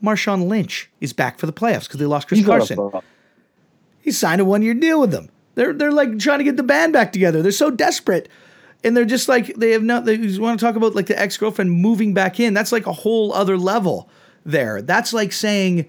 Marshawn 0.02 0.48
Lynch 0.48 0.90
is 1.00 1.14
back 1.14 1.40
for 1.40 1.46
the 1.46 1.54
playoffs 1.54 1.84
because 1.84 2.00
they 2.00 2.06
lost 2.06 2.28
Chris 2.28 2.42
not 2.42 2.48
a 2.48 2.76
Carson. 2.76 3.02
He 4.02 4.12
signed 4.12 4.42
a 4.42 4.46
one 4.46 4.62
year 4.62 4.74
deal 4.74 5.00
with 5.00 5.12
them. 5.12 5.30
They're 5.56 5.74
they're 5.74 5.92
like 5.92 6.20
trying 6.20 6.40
to 6.40 6.44
get 6.44 6.58
the 6.58 6.64
band 6.64 6.94
back 6.94 7.14
together. 7.14 7.42
They're 7.42 7.52
so 7.52 7.70
desperate. 7.70 8.28
And 8.84 8.98
they're 8.98 9.06
just 9.06 9.30
like 9.30 9.56
they 9.56 9.72
have 9.72 9.84
no 9.84 10.02
they 10.02 10.18
just 10.18 10.42
want 10.42 10.60
to 10.60 10.66
talk 10.66 10.76
about 10.76 10.94
like 10.94 11.08
the 11.08 11.18
ex-girlfriend 11.18 11.72
moving 11.72 12.14
back 12.14 12.40
in. 12.40 12.54
That's 12.54 12.74
like 12.74 12.86
a 12.86 12.92
whole 12.92 13.34
other 13.34 13.58
level 13.58 14.10
there. 14.46 14.82
That's 14.82 15.14
like 15.14 15.32
saying 15.32 15.88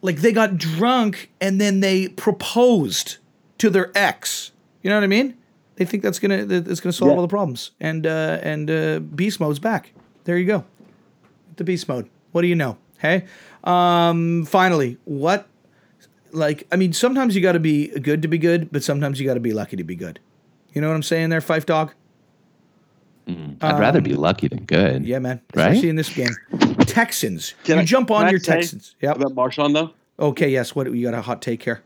like 0.00 0.18
they 0.18 0.32
got 0.32 0.56
drunk 0.56 1.30
and 1.38 1.60
then 1.60 1.80
they 1.80 2.08
proposed 2.08 3.18
to 3.58 3.68
their 3.68 3.92
ex. 3.94 4.52
You 4.82 4.88
know 4.88 4.96
what 4.96 5.04
I 5.04 5.08
mean? 5.08 5.36
They 5.78 5.84
think 5.84 6.02
that's 6.02 6.18
gonna 6.18 6.44
that's 6.44 6.80
gonna 6.80 6.92
solve 6.92 7.12
Yeah. 7.12 7.16
all 7.16 7.22
the 7.22 7.28
problems. 7.28 7.70
And 7.78 8.04
uh 8.04 8.40
and 8.42 8.68
uh 8.68 8.98
beast 8.98 9.38
mode's 9.38 9.60
back. 9.60 9.92
There 10.24 10.36
you 10.36 10.44
go. 10.44 10.64
The 11.54 11.62
beast 11.62 11.88
mode. 11.88 12.10
What 12.32 12.42
do 12.42 12.48
you 12.48 12.56
know? 12.56 12.76
Hey? 12.98 13.26
Um 13.62 14.44
finally, 14.44 14.98
what 15.04 15.46
like 16.32 16.66
I 16.72 16.76
mean, 16.76 16.92
sometimes 16.92 17.36
you 17.36 17.42
got 17.42 17.52
to 17.52 17.60
be 17.60 17.88
good 18.00 18.22
to 18.22 18.28
be 18.28 18.38
good, 18.38 18.72
but 18.72 18.82
sometimes 18.82 19.20
you 19.20 19.26
got 19.26 19.34
to 19.34 19.40
be 19.40 19.52
lucky 19.52 19.76
to 19.76 19.84
be 19.84 19.94
good. 19.94 20.18
You 20.74 20.80
know 20.80 20.88
what 20.88 20.96
I'm 20.96 21.04
saying 21.04 21.30
there, 21.30 21.40
Fife 21.40 21.64
Dog? 21.64 21.94
Mm, 23.28 23.56
I'd 23.62 23.74
um, 23.74 23.80
rather 23.80 24.00
be 24.00 24.14
um, 24.14 24.20
lucky 24.20 24.48
than 24.48 24.64
good. 24.64 25.06
Yeah, 25.06 25.20
man. 25.20 25.40
Especially 25.50 25.76
right? 25.76 25.84
in 25.84 25.96
this 25.96 26.12
game. 26.12 26.34
Texans. 26.86 27.54
Can 27.62 27.76
you 27.76 27.82
I, 27.82 27.84
jump 27.84 28.10
on 28.10 28.30
your 28.30 28.40
Texans. 28.40 28.96
Yep. 29.00 29.16
About 29.16 29.34
Marshawn 29.34 29.74
though. 29.74 29.92
Okay. 30.18 30.50
Yes. 30.50 30.74
What 30.74 30.92
you 30.92 31.04
got 31.04 31.14
a 31.14 31.22
hot 31.22 31.40
take 31.40 31.62
here? 31.62 31.82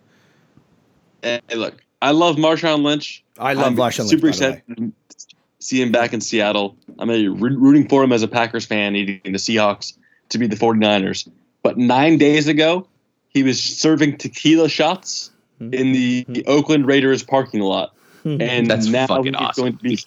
Hey, 1.23 1.41
look, 1.55 1.85
I 2.03 2.11
love 2.11 2.37
Marshawn 2.37 2.83
Lynch. 2.83 3.23
I 3.39 3.53
love 3.53 3.67
I'm 3.67 3.77
Marshawn 3.77 4.09
super 4.09 4.27
Lynch. 4.27 4.37
Super 4.37 4.49
excited 4.57 4.63
to 4.77 5.37
see 5.61 5.81
him 5.81 5.93
back 5.93 6.13
in 6.13 6.21
Seattle. 6.21 6.77
I'm 6.99 7.09
rooting 7.09 7.89
for 7.89 8.03
him 8.03 8.13
as 8.13 8.23
a 8.23 8.29
Packers 8.29 8.67
fan, 8.67 8.93
needing 8.93 9.21
the 9.25 9.39
Seahawks 9.39 9.97
to 10.31 10.39
be 10.39 10.49
the 10.49 10.57
49ers. 10.57 11.31
But 11.63 11.79
nine 11.79 12.19
days 12.19 12.49
ago, 12.49 12.89
he 13.29 13.45
was 13.45 13.63
serving 13.63 14.19
tequila 14.19 14.69
shots 14.69 15.31
mm-hmm. 15.61 15.73
in 15.73 15.93
the, 15.93 16.25
the 16.29 16.45
Oakland 16.47 16.87
Raiders 16.87 17.23
parking 17.23 17.61
lot. 17.61 17.95
Mm-hmm. 18.25 18.43
And 18.43 18.67
That's 18.69 18.87
now 18.87 19.23
he's 19.23 19.35
awesome. 19.35 19.63
going 19.63 19.77
to 19.77 19.83
be 19.83 19.99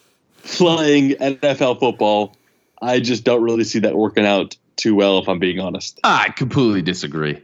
playing 0.44 1.10
NFL 1.12 1.80
football. 1.80 2.36
I 2.82 3.00
just 3.00 3.24
don't 3.24 3.42
really 3.42 3.64
see 3.64 3.78
that 3.80 3.96
working 3.96 4.26
out 4.26 4.54
too 4.76 4.94
well, 4.94 5.18
if 5.18 5.28
I'm 5.28 5.38
being 5.38 5.60
honest. 5.60 5.98
I 6.04 6.28
completely 6.36 6.82
disagree. 6.82 7.40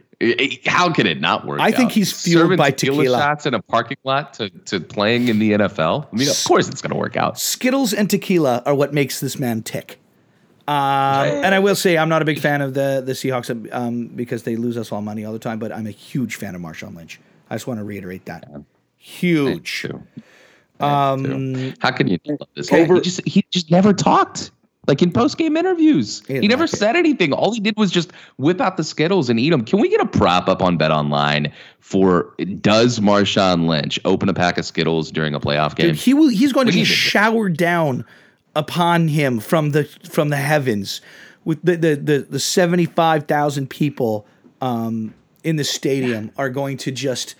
How 0.65 0.91
can 0.91 1.07
it 1.07 1.19
not 1.19 1.45
work? 1.45 1.59
I 1.59 1.71
think 1.71 1.91
he's 1.91 2.11
fueled 2.11 2.43
Serving 2.43 2.57
by 2.57 2.71
tequila, 2.71 2.97
tequila, 3.03 3.17
shots 3.17 3.45
in 3.45 3.53
a 3.53 3.61
parking 3.61 3.97
lot 4.03 4.33
to, 4.35 4.49
to 4.49 4.79
playing 4.79 5.27
in 5.27 5.39
the 5.39 5.53
NFL. 5.53 6.07
I 6.11 6.15
mean, 6.15 6.29
of 6.29 6.43
course 6.45 6.69
it's 6.69 6.81
going 6.81 6.91
to 6.91 6.97
work 6.97 7.17
out. 7.17 7.39
Skittles 7.39 7.93
and 7.93 8.09
tequila 8.09 8.63
are 8.65 8.75
what 8.75 8.93
makes 8.93 9.19
this 9.19 9.39
man 9.39 9.63
tick. 9.63 9.99
Um, 10.67 11.27
and 11.27 11.53
I 11.53 11.59
will 11.59 11.75
say 11.75 11.97
I'm 11.97 12.07
not 12.07 12.21
a 12.21 12.25
big 12.25 12.39
fan 12.39 12.61
of 12.61 12.73
the 12.73 13.03
the 13.05 13.11
Seahawks 13.11 13.73
um, 13.73 14.07
because 14.07 14.43
they 14.43 14.55
lose 14.55 14.77
us 14.77 14.93
all 14.93 15.01
money 15.01 15.25
all 15.25 15.33
the 15.33 15.39
time. 15.39 15.59
But 15.59 15.73
I'm 15.73 15.87
a 15.87 15.91
huge 15.91 16.35
fan 16.35 16.55
of 16.55 16.61
Marshawn 16.61 16.95
Lynch. 16.95 17.19
I 17.49 17.55
just 17.55 17.67
want 17.67 17.79
to 17.79 17.83
reiterate 17.83 18.25
that. 18.25 18.47
Yeah. 18.49 18.59
Huge. 18.97 19.85
Um, 20.79 21.73
How 21.79 21.91
can 21.91 22.07
you 22.07 22.17
love 22.25 22.47
this? 22.55 22.71
Over, 22.71 22.95
he 22.95 23.01
just 23.01 23.27
he 23.27 23.45
just 23.51 23.71
never 23.71 23.93
talked. 23.93 24.51
Like 24.85 25.01
in 25.01 25.11
post 25.13 25.37
game 25.37 25.55
interviews, 25.55 26.21
he, 26.27 26.41
he 26.41 26.47
never 26.47 26.67
said 26.67 26.97
anything. 26.97 27.31
All 27.31 27.53
he 27.53 27.61
did 27.61 27.77
was 27.77 27.89
just 27.89 28.11
whip 28.37 28.59
out 28.59 28.75
the 28.75 28.83
Skittles 28.83 29.29
and 29.29 29.39
eat 29.39 29.51
them. 29.51 29.63
Can 29.63 29.79
we 29.79 29.87
get 29.87 30.01
a 30.01 30.05
prop 30.05 30.49
up 30.49 30.61
on 30.61 30.75
Bet 30.75 30.91
Online 30.91 31.53
for 31.79 32.33
does 32.59 32.99
Marshawn 32.99 33.67
Lynch 33.67 33.97
open 34.03 34.27
a 34.27 34.33
pack 34.33 34.57
of 34.57 34.65
Skittles 34.65 35.09
during 35.09 35.33
a 35.33 35.39
playoff 35.39 35.75
game? 35.75 35.87
Dude, 35.87 35.95
he 35.95 36.13
will. 36.13 36.27
He's 36.27 36.51
going 36.51 36.65
we 36.65 36.73
to 36.73 36.77
be 36.79 36.83
showered 36.83 37.55
down 37.55 38.03
upon 38.55 39.07
him 39.07 39.39
from 39.39 39.71
the 39.71 39.85
from 40.09 40.29
the 40.29 40.37
heavens 40.37 40.99
with 41.45 41.61
the 41.63 41.77
the 41.77 41.95
the, 41.95 42.27
the 42.29 42.39
seventy 42.39 42.85
five 42.85 43.23
thousand 43.23 43.69
people 43.69 44.27
um, 44.59 45.13
in 45.45 45.55
the 45.55 45.63
stadium 45.63 46.31
are 46.37 46.49
going 46.49 46.77
to 46.77 46.91
just 46.91 47.35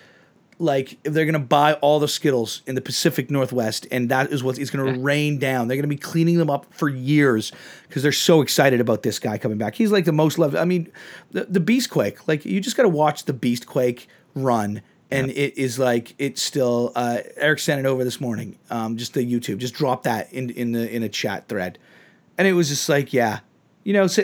like 0.64 0.98
they're 1.04 1.26
to 1.34 1.40
buy 1.40 1.74
all 1.74 2.00
the 2.00 2.08
Skittles 2.08 2.62
in 2.66 2.76
the 2.76 2.82
Pacific 2.82 3.30
Northwest, 3.30 3.86
and 3.92 4.10
that 4.10 4.32
is 4.32 4.44
what 4.44 4.58
is 4.58 4.72
going 4.72 4.94
to 4.94 5.00
rain 5.00 5.38
down. 5.38 5.68
They're 5.68 5.76
to 5.82 5.88
be 5.88 5.98
cleaning 5.98 6.38
them 6.38 6.50
up 6.50 6.74
for 6.74 6.90
years 6.90 7.52
because 7.88 8.04
they're 8.04 8.12
so 8.12 8.42
excited 8.42 8.80
about 8.80 9.04
this 9.04 9.20
guy 9.20 9.38
coming 9.38 9.58
back. 9.58 9.76
He's 9.76 9.92
like 9.92 10.06
the 10.06 10.12
most 10.12 10.40
loved. 10.40 10.56
I 10.56 10.66
mean, 10.66 10.92
the, 11.32 11.46
the 11.46 11.60
Beastquake. 11.60 12.28
Like 12.28 12.46
you 12.46 12.60
just 12.62 12.78
got 12.78 12.84
to 12.84 12.90
watch 12.90 13.26
the 13.26 13.34
Beastquake 13.34 14.08
run, 14.34 14.82
and 15.12 15.28
yeah. 15.28 15.44
it 15.44 15.58
is 15.58 15.78
like 15.78 16.16
it's 16.18 16.42
still. 16.42 16.92
Uh, 16.96 17.20
Eric 17.36 17.60
sent 17.60 17.80
it 17.80 17.86
over 17.86 18.04
this 18.04 18.20
morning. 18.20 18.58
Um, 18.70 18.98
just 18.98 19.14
the 19.14 19.22
YouTube. 19.22 19.58
Just 19.58 19.76
drop 19.76 20.04
that 20.04 20.32
in 20.34 20.50
in 20.52 20.72
the 20.72 20.90
in 20.90 21.04
a 21.04 21.10
chat 21.10 21.48
thread, 21.48 21.78
and 22.38 22.48
it 22.48 22.54
was 22.54 22.70
just 22.70 22.88
like, 22.90 23.14
yeah, 23.14 23.40
you 23.84 23.94
know, 23.94 24.08
so 24.08 24.24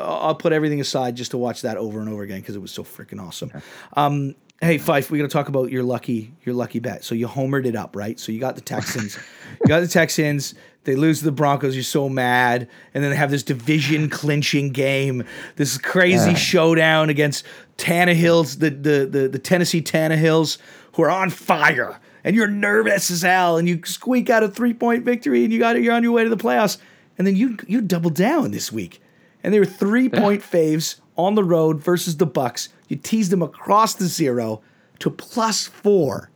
I'll 0.00 0.34
put 0.34 0.52
everything 0.52 0.80
aside 0.80 1.16
just 1.16 1.32
to 1.32 1.38
watch 1.38 1.62
that 1.62 1.76
over 1.76 2.00
and 2.00 2.08
over 2.08 2.22
again 2.22 2.40
because 2.40 2.54
it 2.54 2.62
was 2.62 2.70
so 2.70 2.84
freaking 2.84 3.20
awesome. 3.20 3.52
Um, 3.94 4.36
Hey 4.62 4.78
Fife, 4.78 5.10
we 5.10 5.18
got 5.18 5.24
to 5.24 5.28
talk 5.28 5.48
about 5.48 5.72
your 5.72 5.82
lucky 5.82 6.32
your 6.44 6.54
lucky 6.54 6.78
bet. 6.78 7.02
So 7.02 7.16
you 7.16 7.26
homered 7.26 7.66
it 7.66 7.74
up, 7.74 7.96
right? 7.96 8.20
So 8.20 8.30
you 8.30 8.38
got 8.38 8.54
the 8.54 8.60
Texans. 8.60 9.18
you 9.60 9.66
got 9.66 9.80
the 9.80 9.88
Texans. 9.88 10.54
They 10.84 10.94
lose 10.94 11.18
to 11.18 11.24
the 11.24 11.32
Broncos. 11.32 11.74
You're 11.74 11.82
so 11.82 12.08
mad, 12.08 12.68
and 12.94 13.02
then 13.02 13.10
they 13.10 13.16
have 13.16 13.32
this 13.32 13.42
division 13.42 14.08
clinching 14.08 14.70
game, 14.70 15.24
this 15.56 15.76
crazy 15.78 16.36
showdown 16.36 17.10
against 17.10 17.44
Tannehills, 17.76 18.60
the, 18.60 18.70
the 18.70 19.04
the 19.04 19.28
the 19.28 19.38
Tennessee 19.40 19.82
Tannehills, 19.82 20.58
who 20.92 21.02
are 21.02 21.10
on 21.10 21.30
fire, 21.30 21.98
and 22.22 22.36
you're 22.36 22.46
nervous 22.46 23.10
as 23.10 23.22
hell, 23.22 23.56
and 23.56 23.68
you 23.68 23.80
squeak 23.84 24.30
out 24.30 24.44
a 24.44 24.48
three 24.48 24.74
point 24.74 25.04
victory, 25.04 25.42
and 25.42 25.52
you 25.52 25.58
got 25.58 25.74
it. 25.74 25.82
you're 25.82 25.92
on 25.94 26.04
your 26.04 26.12
way 26.12 26.22
to 26.22 26.30
the 26.30 26.36
playoffs, 26.36 26.78
and 27.18 27.26
then 27.26 27.34
you 27.34 27.58
you 27.66 27.80
double 27.80 28.10
down 28.10 28.52
this 28.52 28.70
week, 28.70 29.02
and 29.42 29.52
they 29.52 29.58
were 29.58 29.66
three 29.66 30.08
point 30.08 30.40
faves 30.40 31.00
on 31.16 31.34
the 31.34 31.44
road 31.44 31.80
versus 31.82 32.16
the 32.16 32.26
Bucks. 32.26 32.68
You 32.92 32.98
tease 32.98 33.30
them 33.30 33.40
across 33.40 33.94
the 33.94 34.04
zero 34.04 34.60
to 34.98 35.08
plus 35.08 35.66
four, 35.66 36.30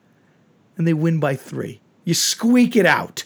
and 0.78 0.88
they 0.88 0.94
win 0.94 1.20
by 1.20 1.36
three. 1.36 1.82
You 2.06 2.14
squeak 2.14 2.76
it 2.76 2.86
out. 2.86 3.24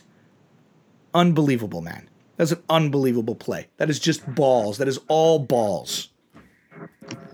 Unbelievable, 1.15 1.81
man. 1.81 2.09
That's 2.39 2.51
an 2.51 2.63
unbelievable 2.69 3.37
play. 3.37 3.69
That 3.77 3.89
is 3.89 4.01
just 4.01 4.27
balls. 4.35 4.79
That 4.79 4.89
is 4.89 4.99
all 5.07 5.39
balls. 5.39 6.09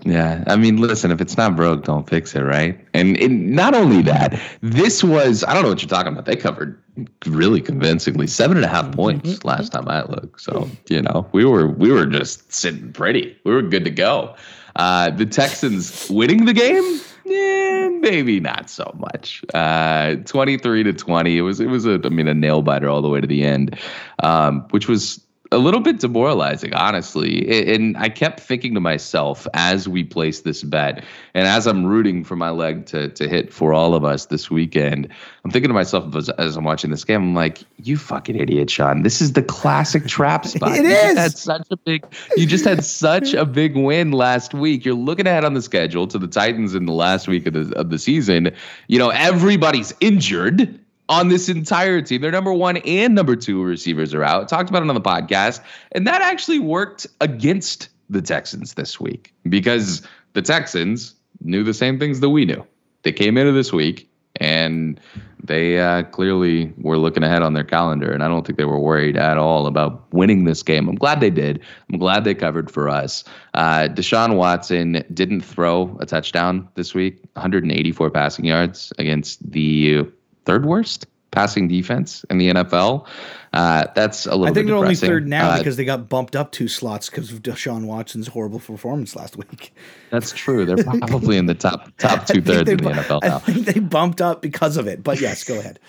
Yeah, 0.03 0.43
I 0.45 0.55
mean, 0.55 0.77
listen, 0.77 1.09
if 1.09 1.19
it's 1.19 1.35
not 1.35 1.55
broke, 1.55 1.85
don't 1.85 2.07
fix 2.07 2.35
it, 2.35 2.41
right? 2.41 2.79
And, 2.93 3.17
not 3.55 3.73
only 3.73 4.03
that, 4.03 4.39
this 4.61 5.03
was, 5.03 5.43
I 5.45 5.55
don't 5.55 5.63
know 5.63 5.69
what 5.69 5.81
you're 5.81 5.89
talking 5.89 6.13
about. 6.13 6.25
They 6.25 6.35
covered 6.35 6.79
really 7.25 7.59
convincingly 7.59 8.27
seven 8.27 8.57
and 8.57 8.65
a 8.65 8.69
half 8.69 8.91
points 8.91 9.31
mm-hmm. 9.31 9.47
last 9.47 9.71
time 9.71 9.87
I 9.87 10.03
looked. 10.03 10.41
So, 10.41 10.69
you 10.89 11.01
know, 11.01 11.27
we 11.31 11.43
were, 11.43 11.67
we 11.67 11.91
were 11.91 12.05
just 12.05 12.53
sitting 12.53 12.93
pretty. 12.93 13.35
We 13.45 13.51
were 13.51 13.63
good 13.63 13.83
to 13.85 13.91
go. 13.91 14.35
Uh, 14.77 15.09
the 15.09 15.25
Texans 15.25 16.09
winning 16.09 16.45
the 16.45 16.53
game, 16.53 17.01
yeah, 17.25 17.89
maybe 17.89 18.39
not 18.39 18.69
so 18.69 18.95
much. 18.97 19.43
Uh, 19.53 20.15
23 20.25 20.83
to 20.83 20.93
20. 20.93 21.37
It 21.37 21.41
was, 21.41 21.59
it 21.59 21.67
was 21.67 21.85
a, 21.85 21.99
I 22.03 22.09
mean, 22.09 22.27
a 22.27 22.33
nail 22.33 22.61
biter 22.61 22.89
all 22.89 23.01
the 23.01 23.09
way 23.09 23.19
to 23.19 23.27
the 23.27 23.43
end, 23.43 23.77
um, 24.23 24.61
which 24.69 24.87
was 24.87 25.19
a 25.51 25.57
little 25.57 25.79
bit 25.79 25.99
demoralizing, 25.99 26.73
honestly. 26.73 27.73
And 27.73 27.97
I 27.97 28.09
kept 28.09 28.39
thinking 28.39 28.73
to 28.73 28.79
myself 28.79 29.47
as 29.53 29.87
we 29.87 30.03
placed 30.03 30.43
this 30.43 30.63
bet, 30.63 31.03
and 31.33 31.47
as 31.47 31.67
I'm 31.67 31.85
rooting 31.85 32.23
for 32.23 32.35
my 32.35 32.49
leg 32.49 32.85
to 32.87 33.09
to 33.09 33.27
hit 33.27 33.53
for 33.53 33.73
all 33.73 33.93
of 33.93 34.03
us 34.03 34.25
this 34.27 34.49
weekend, 34.49 35.07
I'm 35.43 35.51
thinking 35.51 35.69
to 35.69 35.73
myself 35.73 36.15
as, 36.15 36.29
as 36.29 36.57
I'm 36.57 36.63
watching 36.63 36.91
this 36.91 37.03
game, 37.03 37.21
I'm 37.21 37.35
like, 37.35 37.63
"You 37.77 37.97
fucking 37.97 38.35
idiot, 38.35 38.69
Sean! 38.69 39.03
This 39.03 39.21
is 39.21 39.33
the 39.33 39.43
classic 39.43 40.07
trap 40.07 40.45
spot. 40.45 40.71
it 40.77 40.83
you 40.83 40.89
is. 40.89 41.13
Just 41.13 41.17
had 41.17 41.37
such 41.37 41.67
a 41.71 41.77
big. 41.77 42.05
You 42.35 42.45
just 42.45 42.65
had 42.65 42.83
such 42.83 43.33
a 43.33 43.45
big 43.45 43.75
win 43.75 44.11
last 44.11 44.53
week. 44.53 44.85
You're 44.85 44.95
looking 44.95 45.27
ahead 45.27 45.45
on 45.45 45.53
the 45.53 45.61
schedule 45.61 46.07
to 46.07 46.17
the 46.17 46.27
Titans 46.27 46.75
in 46.75 46.85
the 46.85 46.93
last 46.93 47.27
week 47.27 47.45
of 47.47 47.53
the 47.53 47.75
of 47.77 47.89
the 47.89 47.99
season. 47.99 48.51
You 48.87 48.99
know 48.99 49.09
everybody's 49.09 49.93
injured." 49.99 50.79
On 51.09 51.29
this 51.29 51.49
entire 51.49 52.01
team. 52.01 52.21
Their 52.21 52.31
number 52.31 52.53
one 52.53 52.77
and 52.77 53.15
number 53.15 53.35
two 53.35 53.63
receivers 53.63 54.13
are 54.13 54.23
out. 54.23 54.49
Talked 54.49 54.69
about 54.69 54.83
it 54.83 54.89
on 54.89 54.95
the 54.95 55.01
podcast. 55.01 55.61
And 55.93 56.05
that 56.07 56.21
actually 56.21 56.59
worked 56.59 57.07
against 57.21 57.89
the 58.09 58.21
Texans 58.21 58.75
this 58.75 58.99
week 58.99 59.33
because 59.49 60.01
the 60.33 60.41
Texans 60.41 61.15
knew 61.41 61.63
the 61.63 61.73
same 61.73 61.99
things 61.99 62.19
that 62.19 62.29
we 62.29 62.45
knew. 62.45 62.65
They 63.03 63.11
came 63.11 63.37
into 63.37 63.51
this 63.51 63.71
week 63.71 64.09
and 64.39 64.99
they 65.43 65.79
uh, 65.79 66.03
clearly 66.03 66.73
were 66.77 66.97
looking 66.97 67.23
ahead 67.23 67.41
on 67.41 67.53
their 67.53 67.63
calendar. 67.63 68.11
And 68.11 68.23
I 68.23 68.27
don't 68.27 68.45
think 68.45 68.57
they 68.57 68.65
were 68.65 68.79
worried 68.79 69.17
at 69.17 69.37
all 69.37 69.65
about 69.65 70.11
winning 70.13 70.43
this 70.43 70.61
game. 70.61 70.87
I'm 70.87 70.95
glad 70.95 71.21
they 71.21 71.29
did. 71.29 71.61
I'm 71.91 71.99
glad 71.99 72.23
they 72.23 72.35
covered 72.35 72.69
for 72.69 72.89
us. 72.89 73.23
Uh, 73.53 73.87
Deshaun 73.89 74.35
Watson 74.35 75.03
didn't 75.13 75.41
throw 75.41 75.97
a 75.99 76.05
touchdown 76.05 76.67
this 76.75 76.93
week, 76.93 77.21
184 77.33 78.11
passing 78.11 78.45
yards 78.45 78.91
against 78.97 79.49
the 79.49 80.05
third 80.47 80.65
worst 80.65 81.05
passing 81.31 81.67
defense 81.67 82.23
in 82.29 82.39
the 82.39 82.49
NFL. 82.49 83.05
Uh, 83.53 83.85
that's 83.95 84.25
a 84.25 84.31
little. 84.31 84.47
I 84.47 84.53
think 84.53 84.67
they're 84.67 84.75
only 84.75 84.95
third 84.95 85.27
now 85.27 85.49
uh, 85.49 85.57
because 85.57 85.77
they 85.77 85.85
got 85.85 86.09
bumped 86.09 86.35
up 86.35 86.51
two 86.51 86.67
slots 86.67 87.09
because 87.09 87.31
of 87.31 87.41
Deshaun 87.41 87.85
Watson's 87.85 88.27
horrible 88.27 88.59
performance 88.59 89.15
last 89.15 89.37
week. 89.37 89.73
That's 90.09 90.31
true. 90.31 90.65
They're 90.65 90.83
probably 90.83 91.37
in 91.37 91.45
the 91.45 91.53
top 91.53 91.95
top 91.97 92.25
two 92.27 92.41
thirds 92.41 92.69
in 92.69 92.77
the 92.77 92.89
NFL 92.89 93.21
now. 93.21 93.37
I 93.37 93.39
think 93.39 93.65
they 93.65 93.79
bumped 93.79 94.21
up 94.21 94.41
because 94.41 94.77
of 94.77 94.87
it. 94.87 95.03
But 95.03 95.21
yes, 95.21 95.43
go 95.43 95.59
ahead. 95.59 95.79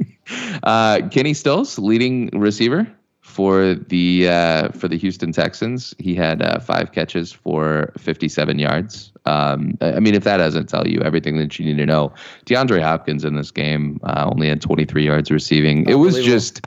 uh, 0.62 1.08
Kenny 1.10 1.34
Stills, 1.34 1.78
leading 1.78 2.28
receiver 2.32 2.86
for 3.20 3.74
the 3.74 4.28
uh, 4.28 4.68
for 4.70 4.88
the 4.88 4.98
Houston 4.98 5.32
Texans. 5.32 5.94
He 5.98 6.14
had 6.14 6.42
uh, 6.42 6.58
five 6.58 6.92
catches 6.92 7.32
for 7.32 7.92
57 7.98 8.58
yards. 8.58 9.11
Um, 9.24 9.78
I 9.80 10.00
mean, 10.00 10.14
if 10.14 10.24
that 10.24 10.38
doesn't 10.38 10.68
tell 10.68 10.86
you 10.86 11.00
everything 11.00 11.38
that 11.38 11.58
you 11.58 11.64
need 11.64 11.78
to 11.78 11.86
know, 11.86 12.12
DeAndre 12.46 12.82
Hopkins 12.82 13.24
in 13.24 13.36
this 13.36 13.50
game 13.50 14.00
uh, 14.02 14.28
only 14.30 14.48
had 14.48 14.60
23 14.60 15.04
yards 15.04 15.30
receiving. 15.30 15.88
It 15.88 15.94
was 15.94 16.22
just 16.24 16.66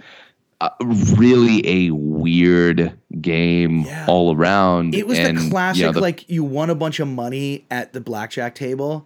uh, 0.61 0.69
really 1.15 1.67
a 1.67 1.91
weird 1.91 2.97
game 3.21 3.81
yeah. 3.81 4.05
all 4.07 4.35
around. 4.35 4.95
It 4.95 5.07
was 5.07 5.19
and, 5.19 5.37
the 5.37 5.49
classic, 5.49 5.81
you 5.81 5.85
know, 5.85 5.91
the, 5.91 6.01
like 6.01 6.29
you 6.29 6.43
won 6.43 6.69
a 6.69 6.75
bunch 6.75 6.99
of 6.99 7.07
money 7.07 7.65
at 7.69 7.93
the 7.93 8.01
blackjack 8.01 8.55
table, 8.55 9.05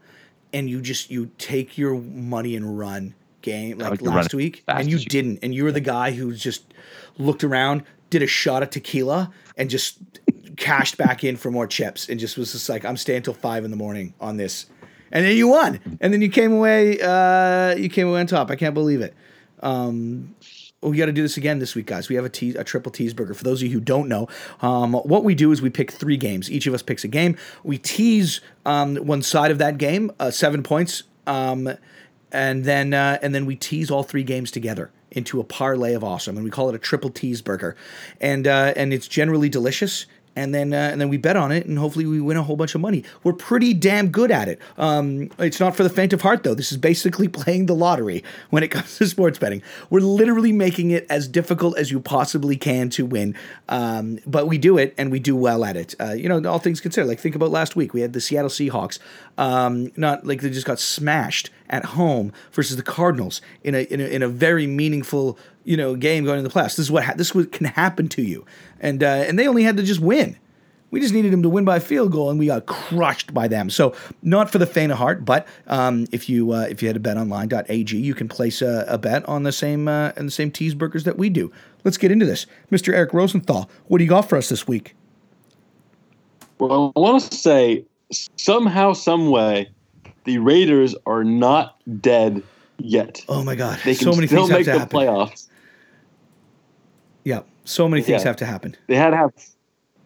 and 0.53 0.69
you 0.69 0.81
just 0.81 1.09
you 1.09 1.31
take 1.37 1.77
your 1.77 1.99
money 1.99 2.55
and 2.55 2.77
run 2.77 3.15
game 3.41 3.79
like 3.79 4.01
last 4.01 4.33
week, 4.33 4.63
and 4.67 4.91
you 4.91 4.99
didn't, 4.99 5.39
and 5.41 5.55
you 5.55 5.63
were 5.63 5.71
the 5.71 5.79
guy 5.79 6.11
who 6.11 6.33
just 6.33 6.65
looked 7.17 7.43
around, 7.43 7.83
did 8.09 8.21
a 8.21 8.27
shot 8.27 8.61
of 8.61 8.69
tequila, 8.69 9.31
and 9.57 9.69
just 9.69 9.97
cashed 10.59 10.97
back 10.97 11.23
in 11.23 11.37
for 11.37 11.49
more 11.49 11.65
chips, 11.65 12.09
and 12.09 12.19
just 12.19 12.37
was 12.37 12.51
just 12.51 12.69
like, 12.69 12.85
I'm 12.85 12.97
staying 12.97 13.23
till 13.23 13.33
five 13.33 13.65
in 13.65 13.71
the 13.71 13.77
morning 13.77 14.13
on 14.21 14.37
this, 14.37 14.67
and 15.11 15.25
then 15.25 15.35
you 15.35 15.47
won, 15.47 15.79
and 16.01 16.13
then 16.13 16.21
you 16.21 16.29
came 16.29 16.51
away, 16.51 16.99
uh, 17.01 17.75
you 17.75 17.89
came 17.89 18.07
away 18.07 18.19
on 18.19 18.27
top. 18.27 18.51
I 18.51 18.55
can't 18.55 18.75
believe 18.75 19.01
it. 19.01 19.15
Um, 19.61 20.35
we 20.81 20.97
got 20.97 21.07
to 21.07 21.11
do 21.11 21.21
this 21.21 21.37
again 21.37 21.59
this 21.59 21.75
week, 21.75 21.87
guys. 21.87 22.07
We 22.07 22.15
have 22.15 22.25
a, 22.25 22.29
te- 22.29 22.55
a 22.55 22.63
triple 22.63 22.91
teaseburger. 22.91 23.35
For 23.35 23.43
those 23.43 23.61
of 23.61 23.67
you 23.67 23.73
who 23.73 23.81
don't 23.81 24.07
know, 24.07 24.27
um, 24.61 24.93
what 24.93 25.23
we 25.23 25.35
do 25.35 25.51
is 25.51 25.61
we 25.61 25.69
pick 25.69 25.91
three 25.91 26.15
games. 26.15 26.49
Each 26.49 26.67
of 26.67 26.73
us 26.73 26.81
picks 26.81 27.03
a 27.03 27.07
game. 27.07 27.35
We 27.63 27.77
tease 27.77 28.39
um, 28.65 28.95
one 28.95 29.21
side 29.21 29.51
of 29.51 29.57
that 29.57 29.77
game, 29.77 30.11
uh, 30.19 30.31
seven 30.31 30.63
points, 30.63 31.03
um, 31.27 31.69
and 32.31 32.63
then 32.63 32.93
uh, 32.93 33.17
and 33.21 33.33
then 33.35 33.45
we 33.45 33.55
tease 33.55 33.91
all 33.91 34.03
three 34.03 34.23
games 34.23 34.51
together 34.51 34.91
into 35.11 35.39
a 35.39 35.43
parlay 35.43 35.93
of 35.95 36.03
awesome, 36.03 36.37
and 36.37 36.43
we 36.43 36.51
call 36.51 36.69
it 36.69 36.75
a 36.75 36.79
triple 36.79 37.09
teaseburger, 37.09 37.75
and 38.21 38.47
uh, 38.47 38.73
and 38.75 38.93
it's 38.93 39.07
generally 39.07 39.49
delicious 39.49 40.05
and 40.35 40.53
then 40.53 40.73
uh, 40.73 40.89
and 40.91 40.99
then 40.99 41.09
we 41.09 41.17
bet 41.17 41.35
on 41.35 41.51
it, 41.51 41.65
and 41.65 41.77
hopefully 41.77 42.05
we 42.05 42.21
win 42.21 42.37
a 42.37 42.43
whole 42.43 42.55
bunch 42.55 42.75
of 42.75 42.81
money. 42.81 43.03
We're 43.23 43.33
pretty 43.33 43.73
damn 43.73 44.09
good 44.09 44.31
at 44.31 44.47
it. 44.47 44.59
Um, 44.77 45.29
it's 45.39 45.59
not 45.59 45.75
for 45.75 45.83
the 45.83 45.89
faint 45.89 46.13
of 46.13 46.21
heart, 46.21 46.43
though. 46.43 46.53
This 46.53 46.71
is 46.71 46.77
basically 46.77 47.27
playing 47.39 47.65
the 47.65 47.75
lottery 47.75 48.23
when 48.49 48.63
it 48.63 48.69
comes 48.69 48.97
to 48.97 49.07
sports 49.07 49.39
betting. 49.39 49.61
We're 49.89 50.01
literally 50.01 50.51
making 50.51 50.91
it 50.91 51.05
as 51.09 51.27
difficult 51.27 51.77
as 51.77 51.91
you 51.91 51.99
possibly 51.99 52.55
can 52.55 52.89
to 52.91 53.05
win, 53.05 53.35
um, 53.67 54.19
but 54.25 54.47
we 54.47 54.57
do 54.57 54.77
it, 54.77 54.93
and 54.97 55.11
we 55.11 55.19
do 55.19 55.35
well 55.35 55.65
at 55.65 55.75
it. 55.75 55.95
Uh, 55.99 56.13
you 56.13 56.29
know, 56.29 56.43
all 56.49 56.59
things 56.59 56.79
considered. 56.79 57.07
Like 57.07 57.19
think 57.19 57.35
about 57.35 57.51
last 57.51 57.75
week, 57.75 57.93
we 57.93 58.01
had 58.01 58.13
the 58.13 58.21
Seattle 58.21 58.49
Seahawks. 58.49 58.99
Um, 59.37 59.91
not 59.95 60.25
like 60.25 60.41
they 60.41 60.49
just 60.49 60.67
got 60.67 60.79
smashed 60.79 61.49
at 61.69 61.85
home 61.85 62.33
versus 62.51 62.75
the 62.75 62.83
Cardinals 62.83 63.41
in 63.63 63.75
a 63.75 63.83
in 63.83 64.01
a, 64.01 64.05
in 64.05 64.23
a 64.23 64.27
very 64.27 64.67
meaningful 64.67 65.37
you 65.69 65.77
know 65.77 65.95
game 65.95 66.25
going 66.25 66.39
into 66.39 66.49
the 66.49 66.53
playoffs. 66.53 66.75
This 66.75 66.79
is 66.79 66.91
what 66.91 67.03
ha- 67.03 67.13
this 67.15 67.35
what 67.35 67.51
can 67.51 67.67
happen 67.67 68.09
to 68.09 68.23
you, 68.23 68.43
and 68.79 69.03
uh, 69.03 69.23
and 69.27 69.37
they 69.37 69.47
only 69.47 69.63
had 69.63 69.77
to 69.77 69.83
just 69.83 69.99
win. 69.99 70.35
We 70.89 70.99
just 70.99 71.13
needed 71.13 71.31
them 71.31 71.43
to 71.43 71.49
win 71.49 71.63
by 71.63 71.77
a 71.77 71.79
field 71.79 72.11
goal, 72.11 72.31
and 72.31 72.39
we 72.39 72.47
got 72.47 72.65
crushed 72.65 73.35
by 73.35 73.47
them. 73.47 73.69
So, 73.69 73.95
not 74.23 74.51
for 74.51 74.57
the 74.57 74.65
faint 74.65 74.91
of 74.91 74.97
heart, 74.97 75.23
but 75.23 75.47
um, 75.67 76.07
if 76.11 76.27
you 76.27 76.51
uh, 76.53 76.61
if 76.61 76.81
you 76.81 76.89
head 76.89 76.95
to 76.95 76.99
betonline.ag, 76.99 77.95
you 77.95 78.15
can 78.15 78.27
place 78.27 78.63
a, 78.63 78.83
a 78.87 78.97
bet 78.97 79.23
on 79.29 79.43
the 79.43 79.51
same 79.51 79.87
uh, 79.87 80.11
and 80.17 80.27
the 80.27 80.31
same 80.31 80.49
cheeseburgers 80.51 81.03
that 81.03 81.19
we 81.19 81.29
do. 81.29 81.51
Let's 81.83 81.97
get 81.97 82.11
into 82.11 82.25
this, 82.25 82.47
Mr. 82.71 82.91
Eric 82.91 83.13
Rosenthal. 83.13 83.69
What 83.85 83.99
do 83.99 84.03
you 84.03 84.09
got 84.09 84.27
for 84.27 84.39
us 84.39 84.49
this 84.49 84.67
week? 84.67 84.95
Well, 86.57 86.91
I 86.95 86.99
want 86.99 87.23
to 87.29 87.37
say 87.37 87.85
somehow, 88.37 88.93
some 88.93 89.29
way, 89.29 89.69
the 90.23 90.39
Raiders 90.39 90.95
are 91.05 91.23
not 91.23 91.77
dead 92.01 92.41
yet. 92.79 93.23
Oh 93.29 93.43
my 93.43 93.53
God! 93.53 93.77
They 93.85 93.93
can 93.93 94.11
so 94.11 94.13
many 94.13 94.25
still 94.25 94.47
things 94.47 94.65
make 94.65 94.65
have 94.65 94.89
to 94.89 94.95
the 94.95 94.99
happen. 94.99 94.99
playoffs. 94.99 95.48
Yeah, 97.23 97.41
so 97.65 97.87
many 97.87 98.01
things 98.01 98.21
Yeah. 98.23 98.27
have 98.29 98.35
to 98.37 98.45
happen. 98.45 98.75
They 98.87 98.95
had 98.95 99.11
to 99.11 99.17
have 99.17 99.31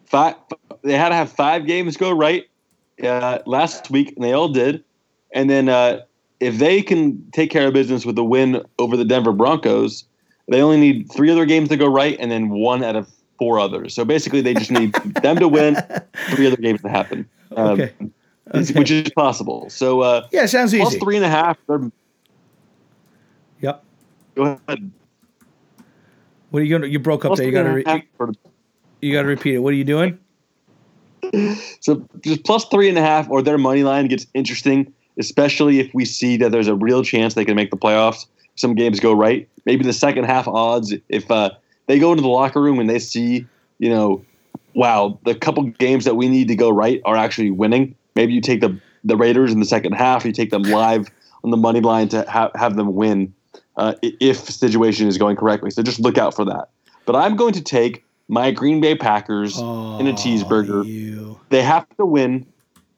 five. 0.06 0.34
They 0.82 0.94
had 0.94 1.08
to 1.10 1.14
have 1.14 1.30
five 1.32 1.66
games 1.66 1.96
go 1.96 2.10
right 2.12 2.44
uh, 3.02 3.38
last 3.46 3.90
week, 3.90 4.12
and 4.16 4.24
they 4.24 4.32
all 4.32 4.48
did. 4.48 4.84
And 5.32 5.48
then 5.50 5.68
uh, 5.68 6.00
if 6.40 6.58
they 6.58 6.82
can 6.82 7.24
take 7.32 7.50
care 7.50 7.66
of 7.68 7.72
business 7.74 8.04
with 8.04 8.16
the 8.16 8.24
win 8.24 8.62
over 8.78 8.96
the 8.96 9.04
Denver 9.04 9.32
Broncos, 9.32 10.04
they 10.48 10.60
only 10.60 10.78
need 10.78 11.10
three 11.12 11.30
other 11.30 11.46
games 11.46 11.68
to 11.70 11.76
go 11.76 11.86
right, 11.86 12.16
and 12.20 12.30
then 12.30 12.50
one 12.50 12.84
out 12.84 12.96
of 12.96 13.08
four 13.38 13.58
others. 13.58 13.94
So 13.94 14.04
basically, 14.04 14.40
they 14.42 14.54
just 14.54 14.70
need 14.70 14.92
them 15.22 15.36
to 15.38 15.48
win, 15.48 15.76
three 16.34 16.46
other 16.46 16.56
games 16.56 16.82
to 16.82 16.88
happen, 16.88 17.28
um, 17.56 17.68
Okay. 17.80 17.92
Okay. 18.54 18.74
which 18.74 18.90
is 18.90 19.10
possible. 19.10 19.70
So 19.70 20.00
uh, 20.02 20.28
Yeah, 20.30 20.44
sounds 20.46 20.74
plus 20.74 20.90
easy. 20.90 20.98
three 21.00 21.16
and 21.16 21.24
a 21.24 21.30
half. 21.30 21.56
They're, 21.66 21.90
Yep. 23.60 23.82
go 24.34 24.58
ahead. 24.68 24.90
What 26.54 26.60
are 26.60 26.66
you 26.66 26.78
gonna? 26.78 26.86
You 26.86 27.00
broke 27.00 27.24
up 27.24 27.30
Plus 27.30 27.40
there. 27.40 27.48
You 27.48 27.52
gotta. 27.52 27.74
Re- 27.74 27.82
half 27.84 28.02
for- 28.16 28.32
you 29.00 29.12
gotta 29.12 29.26
repeat 29.26 29.56
it. 29.56 29.58
What 29.58 29.72
are 29.72 29.76
you 29.76 29.82
doing? 29.82 30.20
So 31.80 32.06
just 32.20 32.44
plus 32.44 32.64
three 32.66 32.88
and 32.88 32.96
a 32.96 33.00
half, 33.00 33.28
or 33.28 33.42
their 33.42 33.58
money 33.58 33.82
line 33.82 34.06
gets 34.06 34.24
interesting, 34.34 34.92
especially 35.18 35.80
if 35.80 35.92
we 35.94 36.04
see 36.04 36.36
that 36.36 36.52
there's 36.52 36.68
a 36.68 36.76
real 36.76 37.02
chance 37.02 37.34
they 37.34 37.44
can 37.44 37.56
make 37.56 37.72
the 37.72 37.76
playoffs. 37.76 38.26
Some 38.54 38.76
games 38.76 39.00
go 39.00 39.12
right. 39.12 39.48
Maybe 39.66 39.82
the 39.84 39.92
second 39.92 40.24
half 40.24 40.46
odds, 40.46 40.94
if 41.08 41.28
uh, 41.28 41.50
they 41.88 41.98
go 41.98 42.12
into 42.12 42.22
the 42.22 42.28
locker 42.28 42.62
room 42.62 42.78
and 42.78 42.88
they 42.88 43.00
see, 43.00 43.44
you 43.80 43.88
know, 43.88 44.24
wow, 44.74 45.18
the 45.24 45.34
couple 45.34 45.64
games 45.64 46.04
that 46.04 46.14
we 46.14 46.28
need 46.28 46.46
to 46.46 46.54
go 46.54 46.70
right 46.70 47.02
are 47.04 47.16
actually 47.16 47.50
winning. 47.50 47.96
Maybe 48.14 48.32
you 48.32 48.40
take 48.40 48.60
the 48.60 48.78
the 49.02 49.16
Raiders 49.16 49.50
in 49.50 49.58
the 49.58 49.66
second 49.66 49.94
half. 49.94 50.24
You 50.24 50.30
take 50.30 50.50
them 50.50 50.62
live 50.62 51.08
on 51.42 51.50
the 51.50 51.56
money 51.56 51.80
line 51.80 52.08
to 52.10 52.24
ha- 52.30 52.52
have 52.54 52.76
them 52.76 52.94
win 52.94 53.34
uh, 53.76 53.94
if 54.02 54.46
the 54.46 54.52
situation 54.52 55.06
is 55.08 55.18
going 55.18 55.36
correctly. 55.36 55.70
So 55.70 55.82
just 55.82 56.00
look 56.00 56.18
out 56.18 56.34
for 56.34 56.44
that. 56.44 56.68
But 57.06 57.16
I'm 57.16 57.36
going 57.36 57.52
to 57.54 57.62
take 57.62 58.04
my 58.28 58.50
Green 58.50 58.80
Bay 58.80 58.94
Packers 58.94 59.58
in 59.58 59.64
a 60.06 60.12
cheeseburger 60.14 60.80
Oh, 60.80 60.82
You. 60.82 61.38
they 61.50 61.62
have 61.62 61.86
to 61.98 62.06
win 62.06 62.46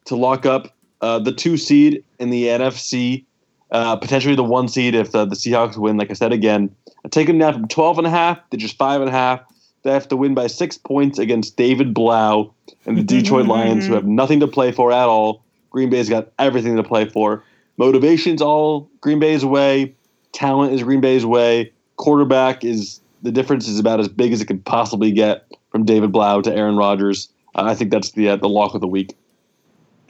to 0.05 0.15
lock 0.15 0.45
up 0.45 0.73
uh, 1.01 1.19
the 1.19 1.33
two 1.33 1.57
seed 1.57 2.03
in 2.19 2.29
the 2.29 2.45
NFC, 2.45 3.25
uh, 3.71 3.95
potentially 3.97 4.35
the 4.35 4.43
one 4.43 4.67
seed 4.69 4.95
if 4.95 5.11
the, 5.11 5.25
the 5.25 5.35
Seahawks 5.35 5.75
win. 5.77 5.97
Like 5.97 6.09
I 6.09 6.13
said 6.13 6.31
again, 6.31 6.73
I 7.03 7.09
take 7.09 7.27
them 7.27 7.37
down 7.37 7.53
from 7.53 7.67
12 7.67 7.97
and 7.99 8.07
a 8.07 8.09
half 8.09 8.49
to 8.51 8.57
just 8.57 8.77
five 8.77 9.01
and 9.01 9.09
a 9.09 9.13
half. 9.13 9.41
They 9.83 9.91
have 9.91 10.07
to 10.07 10.15
win 10.17 10.33
by 10.33 10.47
six 10.47 10.77
points 10.77 11.19
against 11.19 11.55
David 11.57 11.93
Blough 11.93 12.53
and 12.85 12.97
the 12.97 13.03
Detroit 13.03 13.45
Lions, 13.47 13.85
who 13.87 13.93
have 13.93 14.07
nothing 14.07 14.39
to 14.39 14.47
play 14.47 14.71
for 14.71 14.91
at 14.91 15.07
all. 15.07 15.43
Green 15.69 15.89
Bay's 15.89 16.09
got 16.09 16.29
everything 16.39 16.75
to 16.77 16.83
play 16.83 17.07
for. 17.07 17.43
Motivation's 17.77 18.41
all 18.41 18.89
Green 19.01 19.19
Bay's 19.19 19.45
way. 19.45 19.93
Talent 20.37 20.71
is 20.71 20.83
Green 20.83 21.01
Bay's 21.01 21.25
way. 21.25 21.73
Quarterback 21.95 22.63
is 22.63 23.01
the 23.23 23.31
difference 23.31 23.67
is 23.67 23.79
about 23.79 23.99
as 23.99 24.07
big 24.07 24.31
as 24.31 24.39
it 24.39 24.45
could 24.45 24.63
possibly 24.65 25.11
get 25.11 25.51
from 25.71 25.83
David 25.83 26.11
Blough 26.11 26.43
to 26.43 26.53
Aaron 26.53 26.77
Rodgers. 26.77 27.29
Uh, 27.55 27.63
I 27.63 27.73
think 27.73 27.89
that's 27.89 28.11
the 28.11 28.29
uh, 28.29 28.35
the 28.35 28.47
lock 28.47 28.75
of 28.75 28.81
the 28.81 28.87
week. 28.87 29.17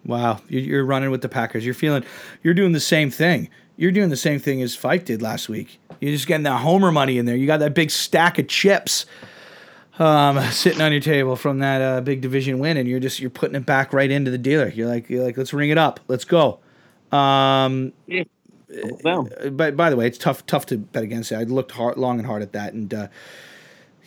Wow, 0.05 0.41
you're, 0.49 0.61
you're 0.61 0.85
running 0.85 1.11
with 1.11 1.21
the 1.21 1.29
Packers. 1.29 1.63
You're 1.63 1.73
feeling, 1.73 2.03
you're 2.43 2.53
doing 2.53 2.73
the 2.73 2.81
same 2.81 3.09
thing. 3.09 3.49
You're 3.77 3.93
doing 3.93 4.09
the 4.09 4.17
same 4.17 4.37
thing 4.37 4.61
as 4.61 4.75
Fife 4.75 5.05
did 5.05 5.21
last 5.21 5.47
week. 5.47 5.79
You're 6.01 6.11
just 6.11 6.27
getting 6.27 6.43
that 6.43 6.57
homer 6.57 6.91
money 6.91 7.17
in 7.17 7.25
there. 7.25 7.37
You 7.37 7.47
got 7.47 7.61
that 7.61 7.73
big 7.73 7.89
stack 7.89 8.37
of 8.37 8.49
chips 8.49 9.05
um, 9.97 10.41
sitting 10.51 10.81
on 10.81 10.91
your 10.91 10.99
table 10.99 11.37
from 11.37 11.59
that 11.59 11.81
uh, 11.81 12.01
big 12.01 12.19
division 12.19 12.59
win, 12.59 12.75
and 12.75 12.85
you're 12.85 12.99
just 12.99 13.21
you're 13.21 13.29
putting 13.29 13.55
it 13.55 13.65
back 13.65 13.93
right 13.93 14.11
into 14.11 14.29
the 14.29 14.37
dealer. 14.37 14.67
You're 14.67 14.89
like 14.89 15.09
you're 15.09 15.23
like 15.23 15.37
let's 15.37 15.53
ring 15.53 15.69
it 15.69 15.77
up, 15.77 16.01
let's 16.09 16.25
go. 16.25 16.59
Um, 17.13 17.93
Down. 19.03 19.29
but 19.51 19.77
by 19.77 19.89
the 19.89 19.95
way, 19.95 20.07
it's 20.07 20.17
tough 20.17 20.45
tough 20.45 20.65
to 20.67 20.77
bet 20.77 21.03
against 21.03 21.31
it. 21.31 21.35
I 21.35 21.43
looked 21.43 21.71
hard, 21.71 21.97
long 21.97 22.17
and 22.19 22.25
hard 22.27 22.41
at 22.41 22.51
that, 22.53 22.73
and 22.73 22.93
uh, 22.93 23.07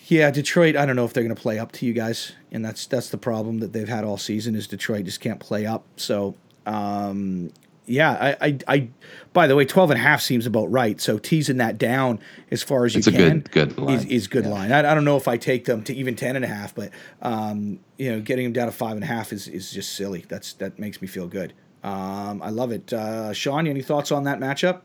yeah, 0.09 0.31
Detroit. 0.31 0.77
I 0.77 0.85
don't 0.87 0.97
know 0.97 1.05
if 1.05 1.13
they're 1.13 1.23
going 1.25 1.35
to 1.35 1.41
play 1.41 1.59
up 1.59 1.73
to 1.73 1.87
you 1.87 1.93
guys, 1.93 2.33
and 2.53 2.65
that's 2.65 2.87
that's 2.87 3.09
the 3.11 3.19
problem 3.19 3.61
that 3.61 3.73
they've 3.73 3.89
had 3.89 4.05
all 4.05 4.19
season 4.19 4.55
is 4.55 4.67
Detroit 4.67 5.05
just 5.05 5.21
can't 5.21 5.41
play 5.41 5.65
up. 5.67 5.85
So 5.97 6.35
um, 6.67 7.53
yeah, 7.87 8.37
I, 8.41 8.47
I 8.49 8.59
I 8.69 8.89
by 9.33 9.47
the 9.47 9.57
way, 9.57 9.65
12 9.65 9.93
and 9.93 9.99
a 10.01 10.03
half 10.03 10.21
seems 10.21 10.47
about 10.47 10.67
right. 10.71 11.01
So 11.01 11.19
teasing 11.19 11.57
that 11.57 11.79
down 11.79 12.19
as 12.51 12.63
far 12.63 12.85
as 12.85 12.95
It's 12.97 13.07
you 13.07 13.15
a 13.15 13.17
can 13.17 13.41
good 13.41 13.51
good 13.53 13.79
line. 13.79 13.95
is, 13.97 14.05
is 14.05 14.27
good 14.29 14.47
line. 14.47 14.73
I, 14.73 14.81
I 14.81 14.95
don't 14.95 15.05
know 15.05 15.17
if 15.17 15.27
I 15.27 15.37
take 15.37 15.65
them 15.65 15.83
to 15.85 15.95
even 15.95 16.17
10 16.17 16.37
and 16.37 16.45
a 16.45 16.49
half, 16.49 16.75
but 16.75 16.91
um, 17.23 17.81
you 17.97 18.11
know, 18.13 18.21
getting 18.21 18.45
them 18.45 18.53
down 18.53 18.67
to 18.67 18.73
five 18.73 18.93
and 18.93 19.03
a 19.05 19.07
half 19.07 19.33
is, 19.33 19.49
is 19.49 19.71
just 19.73 19.95
silly. 19.95 20.25
That's 20.29 20.53
that 20.55 20.79
makes 20.79 21.01
me 21.01 21.09
feel 21.09 21.27
good. 21.29 21.53
Um, 21.83 22.43
I 22.43 22.51
love 22.51 22.73
it. 22.73 22.93
Uh, 22.93 23.33
Sean, 23.33 23.67
any 23.67 23.83
thoughts 23.83 24.13
on 24.13 24.25
that 24.25 24.39
matchup? 24.39 24.83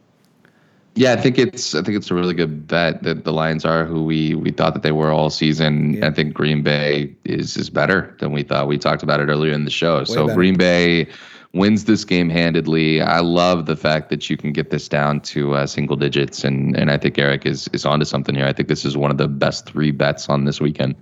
Yeah, 0.95 1.11
I 1.11 1.17
think 1.17 1.37
it's 1.37 1.75
I 1.75 1.81
think 1.81 1.97
it's 1.97 2.09
a 2.09 2.15
really 2.15 2.33
good 2.33 2.67
bet 2.67 3.03
that 3.03 3.25
the 3.25 3.33
Lions 3.33 3.65
are 3.65 3.83
who 3.83 4.05
we 4.05 4.33
we 4.33 4.51
thought 4.51 4.73
that 4.75 4.83
they 4.83 4.93
were 4.93 5.11
all 5.11 5.29
season. 5.29 5.95
Yeah. 5.95 6.07
I 6.07 6.11
think 6.11 6.33
Green 6.33 6.63
Bay 6.63 7.13
is 7.25 7.57
is 7.57 7.69
better 7.69 8.15
than 8.19 8.31
we 8.31 8.43
thought. 8.43 8.67
We 8.67 8.77
talked 8.77 9.03
about 9.03 9.19
it 9.19 9.25
earlier 9.27 9.51
in 9.51 9.65
the 9.65 9.71
show. 9.71 10.05
so 10.05 10.27
better. 10.27 10.35
Green 10.35 10.55
Bay 10.55 11.07
wins 11.53 11.83
this 11.83 12.05
game 12.05 12.29
handedly. 12.29 13.01
I 13.01 13.19
love 13.19 13.65
the 13.65 13.75
fact 13.75 14.09
that 14.09 14.29
you 14.29 14.37
can 14.37 14.53
get 14.53 14.69
this 14.69 14.87
down 14.87 15.19
to 15.21 15.55
uh, 15.55 15.67
single 15.67 15.97
digits, 15.97 16.45
and 16.45 16.77
and 16.77 16.89
I 16.89 16.97
think 16.97 17.19
Eric 17.19 17.45
is 17.45 17.67
is 17.73 17.85
onto 17.85 18.05
something 18.05 18.33
here. 18.33 18.45
I 18.45 18.53
think 18.53 18.69
this 18.69 18.85
is 18.85 18.95
one 18.95 19.11
of 19.11 19.17
the 19.17 19.27
best 19.27 19.65
three 19.65 19.91
bets 19.91 20.29
on 20.29 20.45
this 20.45 20.61
weekend. 20.61 20.95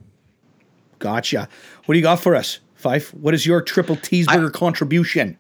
Gotcha. 0.98 1.48
What 1.86 1.94
do 1.94 2.00
you 2.00 2.04
got 2.04 2.20
for 2.20 2.36
us, 2.36 2.62
Fife? 2.74 3.14
What 3.14 3.36
is 3.36 3.46
your 3.46 3.62
triple 3.62 3.98
cheeseburger 3.98 4.52
contribution? 4.52 5.38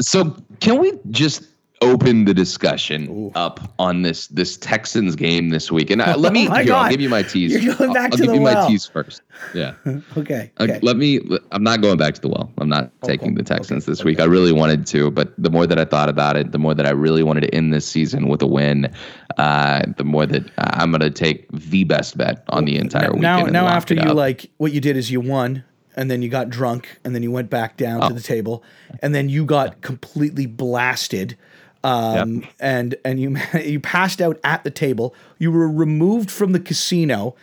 So 0.00 0.36
can 0.60 0.78
we 0.78 0.92
just 1.10 1.44
open 1.82 2.24
the 2.24 2.32
discussion 2.32 3.08
Ooh. 3.10 3.32
up 3.34 3.72
on 3.78 4.02
this 4.02 4.28
this 4.28 4.56
Texans 4.56 5.16
game 5.16 5.50
this 5.50 5.70
week? 5.70 5.90
And 5.90 6.00
uh, 6.00 6.16
let 6.18 6.32
me 6.32 6.48
Oh 6.48 6.54
here, 6.54 6.74
I'll 6.74 6.90
give 6.90 7.00
you 7.00 7.08
my 7.08 7.22
tease. 7.22 7.52
You're 7.52 7.74
going 7.74 7.92
back 7.92 8.04
I'll, 8.04 8.04
I'll 8.04 8.10
to 8.10 8.16
give 8.18 8.26
the 8.28 8.34
you 8.34 8.40
my 8.40 8.66
tease 8.66 8.86
first. 8.86 9.22
Yeah. 9.54 9.74
Okay. 10.16 10.52
Uh, 10.58 10.64
okay. 10.64 10.78
let 10.82 10.96
me. 10.96 11.20
I'm 11.50 11.62
not 11.62 11.80
going 11.80 11.96
back 11.96 12.14
to 12.14 12.20
the 12.20 12.28
well. 12.28 12.52
I'm 12.58 12.68
not 12.68 12.90
taking 13.02 13.34
the 13.34 13.42
Texans 13.42 13.84
okay, 13.84 13.92
this 13.92 14.04
week. 14.04 14.20
I 14.20 14.24
really 14.24 14.52
wanted 14.52 14.86
to, 14.88 15.10
but 15.10 15.32
the 15.38 15.50
more 15.50 15.66
that 15.66 15.78
I 15.78 15.84
thought 15.84 16.08
about 16.08 16.36
it, 16.36 16.52
the 16.52 16.58
more 16.58 16.74
that 16.74 16.86
I 16.86 16.90
really 16.90 17.22
wanted 17.22 17.42
to 17.42 17.54
end 17.54 17.72
this 17.72 17.86
season 17.86 18.28
with 18.28 18.42
a 18.42 18.46
win. 18.46 18.92
Uh, 19.38 19.82
the 19.96 20.04
more 20.04 20.26
that 20.26 20.50
I'm 20.58 20.90
going 20.90 21.00
to 21.00 21.10
take 21.10 21.50
the 21.50 21.84
best 21.84 22.16
bet 22.18 22.44
on 22.50 22.66
the 22.66 22.76
entire 22.76 23.08
weekend. 23.08 23.22
now, 23.22 23.44
now 23.44 23.66
after 23.66 23.94
you 23.94 24.12
like 24.12 24.50
what 24.58 24.72
you 24.72 24.80
did 24.80 24.96
is 24.96 25.10
you 25.10 25.20
won, 25.20 25.64
and 25.96 26.10
then 26.10 26.22
you 26.22 26.28
got 26.28 26.48
drunk, 26.50 26.98
and 27.04 27.14
then 27.14 27.22
you 27.22 27.30
went 27.30 27.50
back 27.50 27.76
down 27.76 28.02
Oh. 28.02 28.08
to 28.08 28.14
the 28.14 28.20
table, 28.20 28.62
and 29.00 29.14
then 29.14 29.28
you 29.28 29.44
got 29.44 29.80
completely 29.82 30.46
blasted, 30.46 31.36
um, 31.84 32.44
and 32.60 32.94
and 33.04 33.20
you 33.20 33.36
you 33.62 33.80
passed 33.80 34.20
out 34.20 34.38
at 34.44 34.64
the 34.64 34.70
table. 34.70 35.14
You 35.38 35.50
were 35.52 35.68
removed 35.70 36.30
from 36.30 36.52
the 36.52 36.60
casino. 36.60 37.34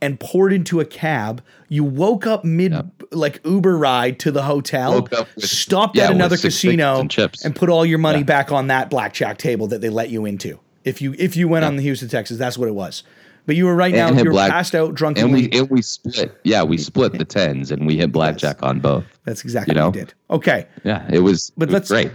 And 0.00 0.20
poured 0.20 0.52
into 0.52 0.78
a 0.78 0.84
cab. 0.84 1.42
You 1.68 1.82
woke 1.82 2.24
up 2.24 2.44
mid 2.44 2.72
like 3.10 3.40
Uber 3.44 3.76
ride 3.76 4.20
to 4.20 4.30
the 4.30 4.44
hotel. 4.44 4.92
Woke 4.92 5.12
up 5.12 5.26
with- 5.34 5.46
stopped 5.46 5.96
yeah, 5.96 6.04
at 6.04 6.12
another 6.12 6.36
casino 6.36 7.00
and 7.00 7.10
chips. 7.10 7.44
put 7.56 7.68
all 7.68 7.84
your 7.84 7.98
money 7.98 8.18
Yeah. 8.18 8.24
back 8.24 8.52
on 8.52 8.68
that 8.68 8.90
blackjack 8.90 9.38
table 9.38 9.66
that 9.66 9.80
they 9.80 9.88
let 9.88 10.08
you 10.10 10.24
into. 10.24 10.60
If 10.84 11.02
you 11.02 11.16
if 11.18 11.36
you 11.36 11.48
went 11.48 11.64
on 11.64 11.74
the 11.74 11.82
Houston 11.82 12.08
Texas, 12.08 12.38
that's 12.38 12.56
what 12.56 12.68
it 12.68 12.76
was. 12.76 13.02
But 13.48 13.56
you 13.56 13.64
were 13.64 13.74
right 13.74 13.94
now. 13.94 14.10
You 14.12 14.24
were 14.24 14.30
black- 14.30 14.50
passed 14.50 14.74
out 14.74 14.94
drunk, 14.94 15.16
and 15.18 15.32
we 15.32 15.48
and 15.52 15.70
we 15.70 15.80
split. 15.80 16.38
Yeah, 16.44 16.62
we 16.64 16.76
split 16.76 17.12
the 17.14 17.24
tens 17.24 17.70
and 17.70 17.86
we 17.86 17.96
hit 17.96 18.12
blackjack 18.12 18.62
on 18.62 18.78
both. 18.78 19.04
That's 19.24 19.42
exactly 19.42 19.74
you 19.74 19.80
what 19.82 19.94
know? 19.94 20.00
you 20.00 20.04
did. 20.04 20.14
Okay. 20.30 20.66
Yeah, 20.84 21.06
it 21.10 21.20
was, 21.20 21.50
But 21.56 21.70
it 21.70 21.72
was 21.72 21.90
let's- 21.90 22.10
great. 22.10 22.12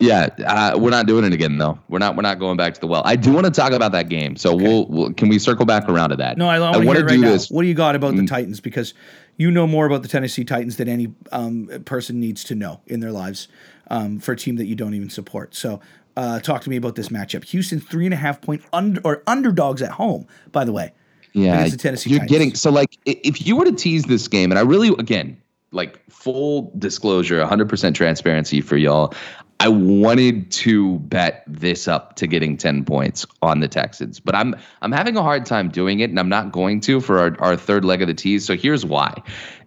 Yeah, 0.00 0.30
uh, 0.46 0.78
we're 0.78 0.90
not 0.90 1.06
doing 1.06 1.24
it 1.24 1.32
again 1.34 1.58
though. 1.58 1.78
We're 1.88 1.98
not. 1.98 2.16
We're 2.16 2.22
not 2.22 2.38
going 2.40 2.56
back 2.56 2.72
to 2.74 2.80
the 2.80 2.86
well. 2.88 3.02
I 3.04 3.14
do 3.16 3.32
want 3.32 3.44
to 3.44 3.52
talk 3.52 3.70
about 3.72 3.92
that 3.92 4.08
game. 4.08 4.34
So 4.34 4.54
we'll, 4.54 4.86
we'll. 4.86 5.12
Can 5.12 5.28
we 5.28 5.38
circle 5.38 5.66
back 5.66 5.88
around 5.90 6.08
to 6.10 6.16
that? 6.16 6.38
No, 6.38 6.48
I, 6.48 6.56
I 6.56 6.78
want 6.78 6.98
to 6.98 7.04
right 7.04 7.08
do 7.08 7.18
now. 7.20 7.28
this. 7.30 7.50
What 7.50 7.62
do 7.62 7.68
you 7.68 7.74
got 7.74 7.94
about 7.94 8.16
the 8.16 8.22
Mm. 8.22 8.28
Titans? 8.28 8.60
Because 8.60 8.94
you 9.36 9.50
know 9.50 9.66
more 9.66 9.84
about 9.86 10.00
the 10.02 10.08
Tennessee 10.08 10.42
Titans 10.42 10.76
than 10.76 10.88
any 10.88 11.12
um, 11.30 11.68
person 11.84 12.18
needs 12.18 12.42
to 12.44 12.54
know 12.56 12.80
in 12.86 13.00
their 13.00 13.12
lives 13.12 13.46
um, 13.90 14.18
for 14.18 14.32
a 14.32 14.36
team 14.36 14.56
that 14.56 14.64
you 14.64 14.74
don't 14.74 14.94
even 14.94 15.10
support. 15.10 15.54
So, 15.54 15.80
uh, 16.20 16.38
talk 16.40 16.60
to 16.60 16.68
me 16.70 16.76
about 16.76 16.96
this 16.96 17.08
matchup. 17.08 17.44
Houston's 17.44 17.82
three 17.84 18.04
and 18.04 18.12
a 18.12 18.16
half 18.16 18.42
point 18.42 18.62
under 18.74 19.00
or 19.04 19.22
underdogs 19.26 19.80
at 19.80 19.90
home. 19.90 20.26
By 20.52 20.64
the 20.64 20.72
way, 20.72 20.92
Yeah, 21.32 21.66
the 21.66 21.78
Tennessee 21.78 22.10
you're 22.10 22.18
Titans. 22.18 22.30
getting 22.30 22.54
so 22.54 22.70
like 22.70 22.98
if 23.06 23.46
you 23.46 23.56
were 23.56 23.64
to 23.64 23.72
tease 23.72 24.04
this 24.04 24.28
game, 24.28 24.52
and 24.52 24.58
I 24.58 24.62
really 24.62 24.90
again 24.98 25.40
like 25.72 25.98
full 26.10 26.72
disclosure, 26.78 27.42
100% 27.42 27.94
transparency 27.94 28.60
for 28.60 28.76
y'all. 28.76 29.14
I 29.60 29.68
wanted 29.68 30.50
to 30.52 30.98
bet 31.00 31.44
this 31.46 31.86
up 31.86 32.16
to 32.16 32.26
getting 32.26 32.56
10 32.56 32.84
points 32.84 33.26
on 33.42 33.60
the 33.60 33.68
Texans, 33.68 34.18
but 34.18 34.34
I'm 34.34 34.54
I'm 34.82 34.92
having 34.92 35.16
a 35.16 35.22
hard 35.22 35.46
time 35.46 35.70
doing 35.70 36.00
it, 36.00 36.10
and 36.10 36.18
I'm 36.18 36.28
not 36.28 36.52
going 36.52 36.80
to 36.80 37.00
for 37.00 37.18
our, 37.18 37.36
our 37.40 37.56
third 37.56 37.84
leg 37.84 38.02
of 38.02 38.08
the 38.08 38.14
tease. 38.14 38.44
So 38.44 38.56
here's 38.56 38.84
why. 38.84 39.22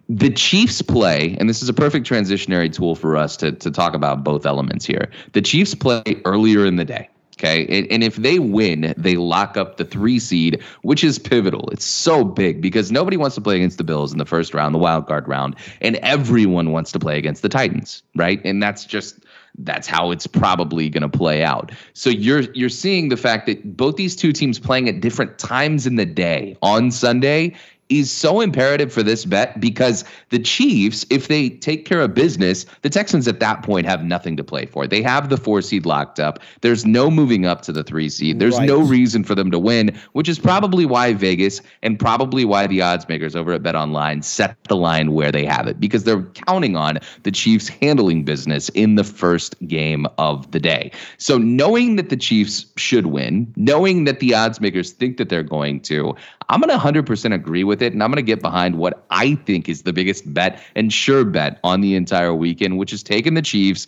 The 0.08 0.30
Chiefs 0.30 0.82
play, 0.82 1.36
and 1.38 1.48
this 1.48 1.62
is 1.62 1.68
a 1.68 1.72
perfect 1.72 2.06
transitionary 2.06 2.72
tool 2.72 2.94
for 2.94 3.16
us 3.16 3.36
to, 3.38 3.52
to 3.52 3.70
talk 3.70 3.94
about 3.94 4.22
both 4.22 4.44
elements 4.44 4.84
here. 4.84 5.10
The 5.32 5.42
Chiefs 5.42 5.74
play 5.74 6.02
earlier 6.24 6.66
in 6.66 6.76
the 6.76 6.84
day. 6.84 7.08
Okay. 7.36 7.66
And, 7.66 7.90
and 7.90 8.04
if 8.04 8.16
they 8.16 8.38
win, 8.38 8.94
they 8.96 9.16
lock 9.16 9.56
up 9.56 9.76
the 9.76 9.84
three 9.84 10.20
seed, 10.20 10.62
which 10.82 11.02
is 11.02 11.18
pivotal. 11.18 11.68
It's 11.70 11.84
so 11.84 12.24
big 12.24 12.60
because 12.60 12.92
nobody 12.92 13.16
wants 13.16 13.34
to 13.34 13.40
play 13.40 13.56
against 13.56 13.76
the 13.76 13.84
Bills 13.84 14.12
in 14.12 14.18
the 14.18 14.24
first 14.24 14.54
round, 14.54 14.74
the 14.74 14.78
wild 14.78 15.08
card 15.08 15.26
round, 15.26 15.56
and 15.80 15.96
everyone 15.96 16.70
wants 16.70 16.92
to 16.92 16.98
play 17.00 17.18
against 17.18 17.42
the 17.42 17.48
Titans, 17.48 18.02
right? 18.14 18.40
And 18.44 18.62
that's 18.62 18.84
just 18.84 19.18
that's 19.58 19.86
how 19.86 20.10
it's 20.10 20.26
probably 20.26 20.88
going 20.88 21.08
to 21.08 21.18
play 21.18 21.44
out. 21.44 21.72
So 21.92 22.10
you're 22.10 22.40
you're 22.54 22.68
seeing 22.68 23.08
the 23.08 23.16
fact 23.16 23.46
that 23.46 23.76
both 23.76 23.96
these 23.96 24.16
two 24.16 24.32
teams 24.32 24.58
playing 24.58 24.88
at 24.88 25.00
different 25.00 25.38
times 25.38 25.86
in 25.86 25.96
the 25.96 26.06
day 26.06 26.56
on 26.62 26.90
Sunday 26.90 27.54
is 27.88 28.10
so 28.10 28.40
imperative 28.40 28.92
for 28.92 29.02
this 29.02 29.24
bet 29.24 29.60
because 29.60 30.04
the 30.30 30.38
Chiefs, 30.38 31.04
if 31.10 31.28
they 31.28 31.50
take 31.50 31.84
care 31.84 32.00
of 32.00 32.14
business, 32.14 32.64
the 32.82 32.90
Texans 32.90 33.28
at 33.28 33.40
that 33.40 33.62
point 33.62 33.86
have 33.86 34.04
nothing 34.04 34.36
to 34.36 34.44
play 34.44 34.66
for. 34.66 34.86
They 34.86 35.02
have 35.02 35.28
the 35.28 35.36
four 35.36 35.60
seed 35.62 35.84
locked 35.86 36.18
up. 36.18 36.38
There's 36.62 36.84
no 36.86 37.10
moving 37.10 37.46
up 37.46 37.62
to 37.62 37.72
the 37.72 37.84
three 37.84 38.08
seed. 38.08 38.38
There's 38.38 38.56
Right. 38.58 38.66
no 38.66 38.80
reason 38.80 39.22
for 39.24 39.34
them 39.34 39.50
to 39.50 39.58
win, 39.58 39.92
which 40.12 40.28
is 40.28 40.38
probably 40.38 40.86
why 40.86 41.12
Vegas 41.12 41.60
and 41.82 41.98
probably 41.98 42.44
why 42.44 42.66
the 42.66 42.80
odds 42.80 43.08
makers 43.08 43.36
over 43.36 43.52
at 43.52 43.62
Bet 43.62 43.74
Online 43.76 44.22
set 44.22 44.56
the 44.68 44.76
line 44.76 45.12
where 45.12 45.30
they 45.30 45.44
have 45.44 45.66
it 45.66 45.78
because 45.78 46.04
they're 46.04 46.22
counting 46.46 46.76
on 46.76 46.98
the 47.24 47.30
Chiefs 47.30 47.68
handling 47.68 48.24
business 48.24 48.68
in 48.70 48.94
the 48.94 49.04
first 49.04 49.54
game 49.66 50.06
of 50.18 50.50
the 50.52 50.60
day. 50.60 50.90
So 51.18 51.38
knowing 51.38 51.96
that 51.96 52.08
the 52.08 52.16
Chiefs 52.16 52.66
should 52.76 53.06
win, 53.06 53.52
knowing 53.56 54.04
that 54.04 54.20
the 54.20 54.34
odds 54.34 54.60
makers 54.60 54.92
think 54.92 55.16
that 55.18 55.28
they're 55.28 55.42
going 55.42 55.80
to, 55.80 56.14
I'm 56.48 56.60
going 56.60 56.70
to 56.70 56.84
100% 56.84 57.34
agree 57.34 57.64
with 57.64 57.82
it 57.82 57.92
and 57.92 58.02
I'm 58.02 58.10
going 58.10 58.16
to 58.16 58.22
get 58.22 58.42
behind 58.42 58.76
what 58.76 59.04
I 59.10 59.34
think 59.34 59.68
is 59.68 59.82
the 59.82 59.92
biggest 59.92 60.32
bet 60.32 60.62
and 60.74 60.92
sure 60.92 61.24
bet 61.24 61.58
on 61.64 61.80
the 61.80 61.94
entire 61.94 62.34
weekend, 62.34 62.78
which 62.78 62.92
is 62.92 63.02
taking 63.02 63.34
the 63.34 63.42
Chiefs 63.42 63.86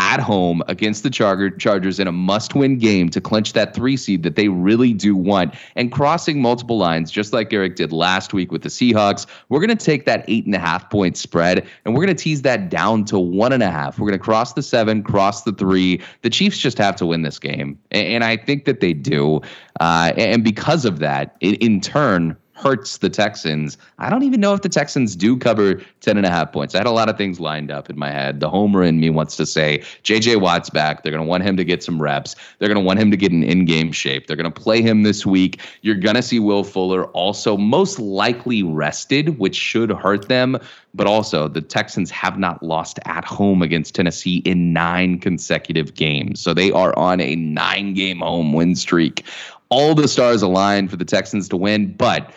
at 0.00 0.18
home 0.18 0.62
against 0.66 1.02
the 1.02 1.10
Charger, 1.10 1.50
Chargers 1.50 2.00
in 2.00 2.06
a 2.06 2.12
must 2.12 2.54
win 2.54 2.78
game 2.78 3.10
to 3.10 3.20
clinch 3.20 3.52
that 3.52 3.74
three 3.74 3.98
seed 3.98 4.22
that 4.22 4.34
they 4.34 4.48
really 4.48 4.94
do 4.94 5.14
want 5.14 5.54
and 5.76 5.92
crossing 5.92 6.40
multiple 6.40 6.78
lines, 6.78 7.10
just 7.10 7.34
like 7.34 7.52
Eric 7.52 7.76
did 7.76 7.92
last 7.92 8.32
week 8.32 8.50
with 8.50 8.62
the 8.62 8.70
Seahawks. 8.70 9.26
We're 9.50 9.60
going 9.60 9.76
to 9.76 9.84
take 9.84 10.06
that 10.06 10.24
eight 10.26 10.46
and 10.46 10.54
a 10.54 10.58
half 10.58 10.88
point 10.88 11.18
spread 11.18 11.66
and 11.84 11.94
we're 11.94 12.04
going 12.04 12.16
to 12.16 12.22
tease 12.22 12.42
that 12.42 12.70
down 12.70 13.04
to 13.06 13.18
one 13.18 13.52
and 13.52 13.62
a 13.62 13.70
half. 13.70 13.98
We're 13.98 14.08
going 14.08 14.18
to 14.18 14.24
cross 14.24 14.54
the 14.54 14.62
seven, 14.62 15.02
cross 15.02 15.42
the 15.42 15.52
three. 15.52 16.00
The 16.22 16.30
Chiefs 16.30 16.58
just 16.58 16.78
have 16.78 16.96
to 16.96 17.06
win 17.06 17.20
this 17.22 17.38
game. 17.38 17.78
And, 17.90 18.06
and 18.06 18.24
I 18.24 18.38
think 18.38 18.64
that 18.64 18.80
they 18.80 18.94
do. 18.94 19.42
Uh, 19.80 20.12
and 20.16 20.42
because 20.42 20.86
of 20.86 20.98
that, 21.00 21.36
in, 21.40 21.54
in 21.56 21.80
turn, 21.80 22.36
hurts 22.60 22.98
the 22.98 23.08
Texans. 23.08 23.78
I 23.98 24.10
don't 24.10 24.22
even 24.22 24.40
know 24.40 24.54
if 24.54 24.62
the 24.62 24.68
Texans 24.68 25.16
do 25.16 25.36
cover 25.36 25.82
10 26.00 26.16
and 26.16 26.26
a 26.26 26.30
half 26.30 26.52
points. 26.52 26.74
I 26.74 26.78
had 26.78 26.86
a 26.86 26.92
lot 26.92 27.08
of 27.08 27.16
things 27.16 27.40
lined 27.40 27.70
up 27.70 27.90
in 27.90 27.98
my 27.98 28.10
head. 28.10 28.40
The 28.40 28.48
homer 28.48 28.82
in 28.82 29.00
me 29.00 29.10
wants 29.10 29.36
to 29.36 29.46
say 29.46 29.78
JJ 30.04 30.40
Watt's 30.40 30.70
back. 30.70 31.02
They're 31.02 31.12
going 31.12 31.24
to 31.24 31.28
want 31.28 31.42
him 31.42 31.56
to 31.56 31.64
get 31.64 31.82
some 31.82 32.00
reps. 32.00 32.36
They're 32.58 32.68
going 32.68 32.80
to 32.80 32.84
want 32.84 32.98
him 32.98 33.10
to 33.10 33.16
get 33.16 33.32
an 33.32 33.42
in-game 33.42 33.92
shape. 33.92 34.26
They're 34.26 34.36
going 34.36 34.50
to 34.50 34.60
play 34.60 34.82
him 34.82 35.02
this 35.02 35.24
week. 35.24 35.60
You're 35.82 35.94
going 35.96 36.16
to 36.16 36.22
see 36.22 36.38
Will 36.38 36.64
Fuller 36.64 37.06
also 37.06 37.56
most 37.56 37.98
likely 37.98 38.62
rested, 38.62 39.38
which 39.38 39.56
should 39.56 39.90
hurt 39.90 40.28
them. 40.28 40.58
But 40.94 41.06
also, 41.06 41.48
the 41.48 41.60
Texans 41.60 42.10
have 42.10 42.38
not 42.38 42.62
lost 42.62 42.98
at 43.04 43.24
home 43.24 43.62
against 43.62 43.94
Tennessee 43.94 44.38
in 44.38 44.72
nine 44.72 45.18
consecutive 45.18 45.94
games. 45.94 46.40
So 46.40 46.52
they 46.52 46.72
are 46.72 46.96
on 46.98 47.20
a 47.20 47.36
nine 47.36 47.94
game 47.94 48.18
home 48.18 48.52
win 48.52 48.74
streak. 48.74 49.24
All 49.68 49.94
the 49.94 50.08
stars 50.08 50.42
align 50.42 50.88
for 50.88 50.96
the 50.96 51.04
Texans 51.04 51.48
to 51.50 51.56
win. 51.56 51.92
But 51.92 52.34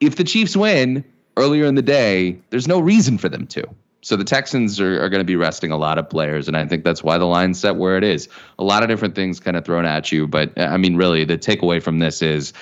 if 0.00 0.16
the 0.16 0.24
Chiefs 0.24 0.56
win 0.56 1.04
earlier 1.36 1.64
in 1.66 1.74
the 1.74 1.82
day, 1.82 2.38
there's 2.50 2.68
no 2.68 2.78
reason 2.80 3.18
for 3.18 3.28
them 3.28 3.46
to. 3.48 3.62
So 4.02 4.14
the 4.16 4.24
Texans 4.24 4.80
are, 4.80 5.02
are 5.02 5.08
going 5.08 5.20
to 5.20 5.24
be 5.24 5.36
resting 5.36 5.72
a 5.72 5.76
lot 5.76 5.98
of 5.98 6.08
players, 6.08 6.46
and 6.46 6.56
I 6.56 6.64
think 6.66 6.84
that's 6.84 7.02
why 7.02 7.18
the 7.18 7.24
line's 7.24 7.58
set 7.58 7.76
where 7.76 7.96
it 7.96 8.04
is. 8.04 8.28
A 8.58 8.64
lot 8.64 8.82
of 8.82 8.88
different 8.88 9.14
things 9.16 9.40
kind 9.40 9.56
of 9.56 9.64
thrown 9.64 9.84
at 9.84 10.12
you, 10.12 10.28
but 10.28 10.56
I 10.58 10.76
mean, 10.76 10.96
really, 10.96 11.24
the 11.24 11.36
takeaway 11.36 11.82
from 11.82 11.98
this 11.98 12.22
is 12.22 12.52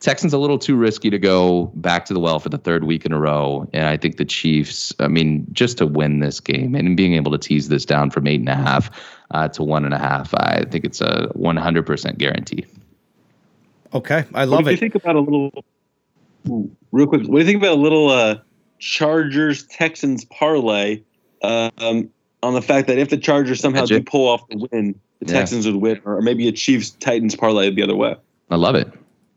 Texans 0.00 0.32
a 0.32 0.38
little 0.38 0.58
too 0.58 0.76
risky 0.76 1.10
to 1.10 1.18
go 1.18 1.66
back 1.76 2.04
to 2.06 2.14
the 2.14 2.20
well 2.20 2.38
for 2.38 2.48
the 2.48 2.58
third 2.58 2.84
week 2.84 3.04
in 3.04 3.12
a 3.12 3.18
row, 3.18 3.68
and 3.72 3.86
I 3.86 3.96
think 3.98 4.16
the 4.16 4.24
Chiefs. 4.24 4.94
I 4.98 5.08
mean, 5.08 5.46
just 5.52 5.76
to 5.78 5.86
win 5.86 6.20
this 6.20 6.40
game 6.40 6.74
and 6.74 6.96
being 6.96 7.14
able 7.14 7.32
to 7.32 7.38
tease 7.38 7.68
this 7.68 7.84
down 7.84 8.10
from 8.10 8.26
eight 8.26 8.40
and 8.40 8.48
a 8.48 8.54
half 8.54 8.90
uh, 9.30 9.48
to 9.48 9.62
one 9.62 9.84
and 9.84 9.92
a 9.94 9.98
half, 9.98 10.32
I 10.34 10.64
think 10.70 10.84
it's 10.86 11.00
a 11.02 11.28
100% 11.36 12.18
guarantee. 12.18 12.64
Okay, 13.92 14.24
I 14.34 14.46
What 14.46 14.48
love 14.48 14.64
do 14.64 14.70
you 14.70 14.74
it. 14.74 14.80
think 14.80 14.94
about 14.94 15.16
a 15.16 15.20
little, 15.20 15.64
ooh, 16.48 16.70
real 16.94 17.06
quick? 17.06 17.22
What 17.22 17.32
do 17.32 17.38
you 17.38 17.44
think 17.44 17.58
about 17.58 17.76
a 17.76 17.80
little 17.80 18.08
uh, 18.08 18.36
Chargers 18.78 19.66
Texans 19.66 20.24
parlay 20.26 21.02
um, 21.42 22.08
on 22.42 22.54
the 22.54 22.62
fact 22.62 22.86
that 22.86 22.98
if 22.98 23.10
the 23.10 23.18
Chargers 23.18 23.60
somehow 23.60 23.84
do 23.84 24.02
pull 24.02 24.28
off 24.28 24.46
the 24.48 24.68
win, 24.70 24.98
the 25.20 25.26
Yeah. 25.26 25.38
Texans 25.40 25.66
would 25.66 25.76
win, 25.76 26.00
or 26.04 26.20
maybe 26.22 26.48
a 26.48 26.52
Chiefs 26.52 26.90
Titans 26.90 27.34
parlay 27.34 27.70
the 27.70 27.82
other 27.82 27.96
way? 27.96 28.16
I 28.50 28.56
love 28.56 28.74
it. 28.74 28.90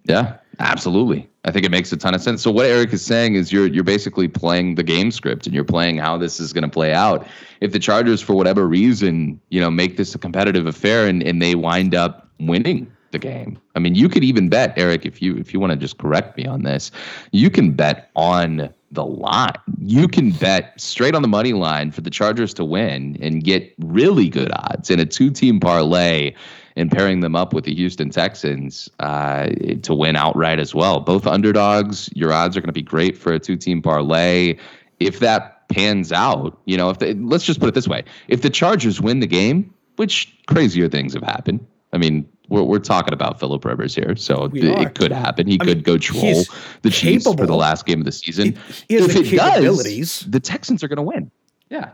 Yeah, 0.05 0.35
absolutely. 0.59 1.27
I 1.45 1.51
think 1.51 1.65
it 1.65 1.71
makes 1.71 1.91
a 1.91 1.97
ton 1.97 2.13
of 2.13 2.21
sense. 2.21 2.41
So 2.41 2.51
what 2.51 2.65
Eric 2.65 2.93
is 2.93 3.03
saying 3.03 3.35
is 3.35 3.51
you're 3.51 3.67
you're 3.67 3.83
basically 3.83 4.27
playing 4.27 4.75
the 4.75 4.83
game 4.83 5.11
script 5.11 5.45
and 5.45 5.55
you're 5.55 5.63
playing 5.63 5.97
how 5.97 6.17
this 6.17 6.39
is 6.39 6.53
going 6.53 6.63
to 6.63 6.69
play 6.69 6.93
out. 6.93 7.25
If 7.61 7.71
the 7.71 7.79
Chargers 7.79 8.21
for 8.21 8.33
whatever 8.33 8.67
reason, 8.67 9.39
you 9.49 9.61
know, 9.61 9.71
make 9.71 9.97
this 9.97 10.13
a 10.13 10.17
competitive 10.17 10.65
affair 10.65 11.07
and, 11.07 11.23
and 11.23 11.41
they 11.41 11.55
wind 11.55 11.95
up 11.95 12.29
winning 12.39 12.91
the 13.11 13.19
game. 13.19 13.57
I 13.75 13.79
mean, 13.79 13.95
you 13.95 14.09
could 14.09 14.23
even 14.23 14.49
bet, 14.49 14.73
Eric, 14.77 15.05
if 15.05 15.21
you 15.21 15.35
if 15.37 15.53
you 15.53 15.59
want 15.59 15.71
to 15.71 15.77
just 15.77 15.97
correct 15.97 16.37
me 16.37 16.45
on 16.45 16.63
this, 16.63 16.91
you 17.31 17.49
can 17.49 17.71
bet 17.71 18.09
on 18.15 18.73
the 18.91 19.05
line. 19.05 19.53
You 19.81 20.07
can 20.07 20.31
bet 20.31 20.79
straight 20.79 21.15
on 21.15 21.21
the 21.21 21.27
money 21.27 21.53
line 21.53 21.91
for 21.91 22.01
the 22.01 22.09
Chargers 22.09 22.53
to 22.55 22.65
win 22.65 23.17
and 23.21 23.43
get 23.43 23.73
really 23.79 24.29
good 24.29 24.51
odds 24.53 24.89
in 24.89 24.99
a 24.99 25.05
two-team 25.05 25.59
parlay 25.59 26.33
and 26.77 26.91
pairing 26.91 27.19
them 27.19 27.35
up 27.35 27.53
with 27.53 27.65
the 27.65 27.75
Houston 27.75 28.09
Texans 28.09 28.89
uh, 28.99 29.47
to 29.81 29.93
win 29.93 30.15
outright 30.15 30.59
as 30.59 30.73
well. 30.73 30.99
Both 30.99 31.27
underdogs, 31.27 32.09
your 32.15 32.31
odds 32.31 32.55
are 32.55 32.61
going 32.61 32.67
to 32.67 32.73
be 32.73 32.83
great 32.83 33.17
for 33.17 33.33
a 33.33 33.39
two-team 33.39 33.81
parlay. 33.81 34.57
If 34.99 35.19
that 35.19 35.67
pans 35.69 36.11
out, 36.11 36.57
you 36.65 36.77
know, 36.77 36.89
if 36.89 36.99
they, 36.99 37.13
let's 37.15 37.43
just 37.43 37.59
put 37.59 37.67
it 37.67 37.75
this 37.75 37.87
way: 37.87 38.03
if 38.29 38.41
the 38.41 38.49
Chargers 38.49 39.01
win 39.01 39.19
the 39.19 39.27
game, 39.27 39.73
which 39.97 40.33
crazier 40.45 40.87
things 40.87 41.13
have 41.13 41.23
happened. 41.23 41.65
I 41.93 41.97
mean, 41.97 42.27
we're, 42.49 42.63
we're 42.63 42.79
talking 42.79 43.13
about 43.13 43.39
Philip 43.39 43.63
Rivers 43.65 43.93
here, 43.95 44.15
so 44.15 44.47
th- 44.47 44.63
it 44.63 44.95
could 44.95 45.11
happen. 45.11 45.47
He 45.47 45.57
I 45.59 45.65
could 45.65 45.77
mean, 45.77 45.83
go 45.83 45.97
troll 45.97 46.43
the 46.81 46.89
Chiefs 46.89 47.25
for 47.25 47.45
the 47.45 47.55
last 47.55 47.85
game 47.85 47.99
of 47.99 48.05
the 48.05 48.11
season. 48.11 48.57
He 48.87 48.95
has 48.95 49.05
if 49.05 49.29
the 49.29 49.35
it 49.35 49.37
does, 49.37 50.21
the 50.21 50.39
Texans 50.39 50.83
are 50.83 50.87
going 50.87 50.97
to 50.97 51.03
win. 51.03 51.31
Yeah. 51.69 51.91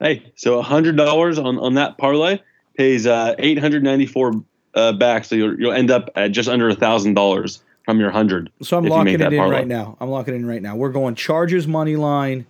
Hey, 0.00 0.32
so 0.34 0.60
hundred 0.62 0.96
dollars 0.96 1.38
on 1.38 1.58
on 1.58 1.74
that 1.74 1.96
parlay 1.96 2.40
pays 2.76 3.06
uh, 3.06 3.36
eight 3.38 3.58
hundred 3.58 3.84
ninety 3.84 4.06
four 4.06 4.32
uh, 4.74 4.92
back, 4.92 5.24
so 5.24 5.36
you'll 5.36 5.58
you'll 5.60 5.72
end 5.72 5.92
up 5.92 6.10
at 6.16 6.32
just 6.32 6.48
under 6.48 6.68
a 6.68 6.74
thousand 6.74 7.14
dollars 7.14 7.62
from 7.84 8.00
your 8.00 8.10
hundred. 8.10 8.50
So 8.62 8.78
I'm 8.78 8.84
if 8.84 8.88
you 8.88 8.96
locking 8.96 9.04
make 9.04 9.20
it 9.20 9.32
in 9.32 9.38
parlay. 9.38 9.56
right 9.56 9.66
now. 9.66 9.96
I'm 10.00 10.10
locking 10.10 10.34
it 10.34 10.38
in 10.38 10.46
right 10.46 10.62
now. 10.62 10.74
We're 10.74 10.90
going 10.90 11.14
Chargers 11.14 11.68
money 11.68 11.94
line, 11.94 12.46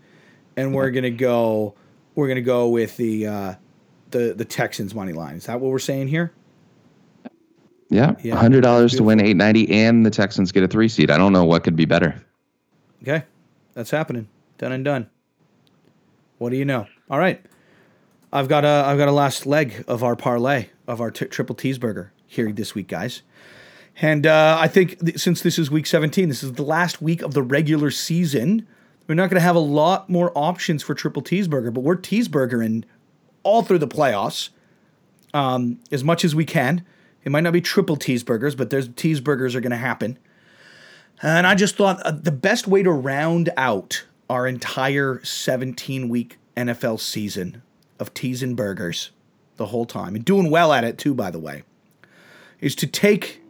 and 0.56 0.74
we're 0.74 0.90
gonna 0.90 1.10
go. 1.10 1.74
We're 2.14 2.28
gonna 2.28 2.40
go 2.40 2.68
with 2.68 2.96
the 2.96 3.26
uh, 3.26 3.54
the 4.12 4.32
the 4.34 4.46
Texans 4.46 4.94
money 4.94 5.12
line. 5.12 5.34
Is 5.34 5.44
that 5.44 5.60
what 5.60 5.70
we're 5.70 5.78
saying 5.78 6.08
here? 6.08 6.32
Yeah. 7.92 8.14
Yeah. 8.22 8.36
hundred 8.36 8.62
dollars 8.62 8.96
to 8.96 9.02
win 9.02 9.20
eight 9.20 9.36
ninety, 9.36 9.70
and 9.70 10.04
the 10.04 10.10
Texans 10.10 10.50
get 10.50 10.62
a 10.62 10.68
three 10.68 10.88
seed. 10.88 11.10
I 11.10 11.18
don't 11.18 11.32
know 11.32 11.44
what 11.44 11.62
could 11.62 11.76
be 11.76 11.84
better. 11.84 12.14
Okay, 13.02 13.24
that's 13.74 13.90
happening. 13.90 14.28
Done 14.58 14.72
and 14.72 14.84
done. 14.84 15.10
What 16.38 16.50
do 16.50 16.56
you 16.56 16.64
know? 16.64 16.86
All 17.10 17.18
right, 17.18 17.44
I've 18.32 18.48
got 18.48 18.64
a 18.64 18.84
I've 18.86 18.98
got 18.98 19.08
a 19.08 19.12
last 19.12 19.46
leg 19.46 19.84
of 19.86 20.02
our 20.02 20.16
parlay 20.16 20.68
of 20.86 21.00
our 21.00 21.10
t- 21.10 21.26
triple 21.26 21.54
cheeseburger 21.54 22.10
here 22.26 22.50
this 22.50 22.74
week, 22.74 22.88
guys. 22.88 23.22
And 24.00 24.26
uh, 24.26 24.56
I 24.58 24.68
think 24.68 24.98
th- 25.04 25.18
since 25.18 25.42
this 25.42 25.58
is 25.58 25.70
week 25.70 25.86
17, 25.86 26.30
this 26.30 26.42
is 26.42 26.52
the 26.52 26.62
last 26.62 27.02
week 27.02 27.20
of 27.20 27.34
the 27.34 27.42
regular 27.42 27.90
season. 27.90 28.66
We're 29.06 29.16
not 29.16 29.28
going 29.28 29.36
to 29.36 29.44
have 29.44 29.56
a 29.56 29.60
lot 29.60 30.08
more 30.08 30.32
options 30.34 30.82
for 30.82 30.94
triple 30.94 31.22
cheeseburger, 31.22 31.74
but 31.74 31.82
we're 31.82 31.96
cheeseburgering 31.98 32.84
all 33.42 33.62
through 33.62 33.80
the 33.80 33.88
playoffs 33.88 34.48
um, 35.34 35.78
as 35.90 36.02
much 36.02 36.24
as 36.24 36.34
we 36.34 36.46
can. 36.46 36.86
It 37.24 37.30
might 37.30 37.42
not 37.42 37.52
be 37.52 37.60
triple 37.60 37.96
cheeseburgers, 37.96 38.56
but 38.56 38.70
there's 38.70 38.88
cheeseburgers 38.88 39.54
are 39.54 39.60
going 39.60 39.70
to 39.70 39.76
happen. 39.76 40.18
And 41.22 41.46
I 41.46 41.54
just 41.54 41.76
thought 41.76 42.00
uh, 42.02 42.10
the 42.10 42.32
best 42.32 42.66
way 42.66 42.82
to 42.82 42.90
round 42.90 43.50
out 43.56 44.04
our 44.28 44.46
entire 44.46 45.20
17 45.22 46.08
week 46.08 46.38
NFL 46.56 47.00
season 47.00 47.62
of 47.98 48.12
teas 48.14 48.42
and 48.42 48.56
burgers 48.56 49.10
the 49.56 49.66
whole 49.66 49.86
time, 49.86 50.16
and 50.16 50.24
doing 50.24 50.50
well 50.50 50.72
at 50.72 50.82
it 50.82 50.98
too, 50.98 51.14
by 51.14 51.30
the 51.30 51.38
way, 51.38 51.62
is 52.60 52.74
to 52.76 52.86
take 52.86 53.40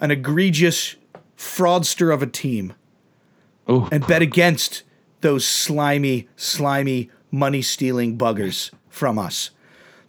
an 0.00 0.10
egregious 0.10 0.96
fraudster 1.36 2.12
of 2.12 2.22
a 2.22 2.26
team 2.26 2.74
Ooh. 3.70 3.88
and 3.90 4.06
bet 4.06 4.20
against 4.20 4.82
those 5.20 5.46
slimy, 5.46 6.28
slimy, 6.36 7.10
money 7.30 7.62
stealing 7.62 8.18
buggers 8.18 8.70
from 8.88 9.18
us. 9.18 9.50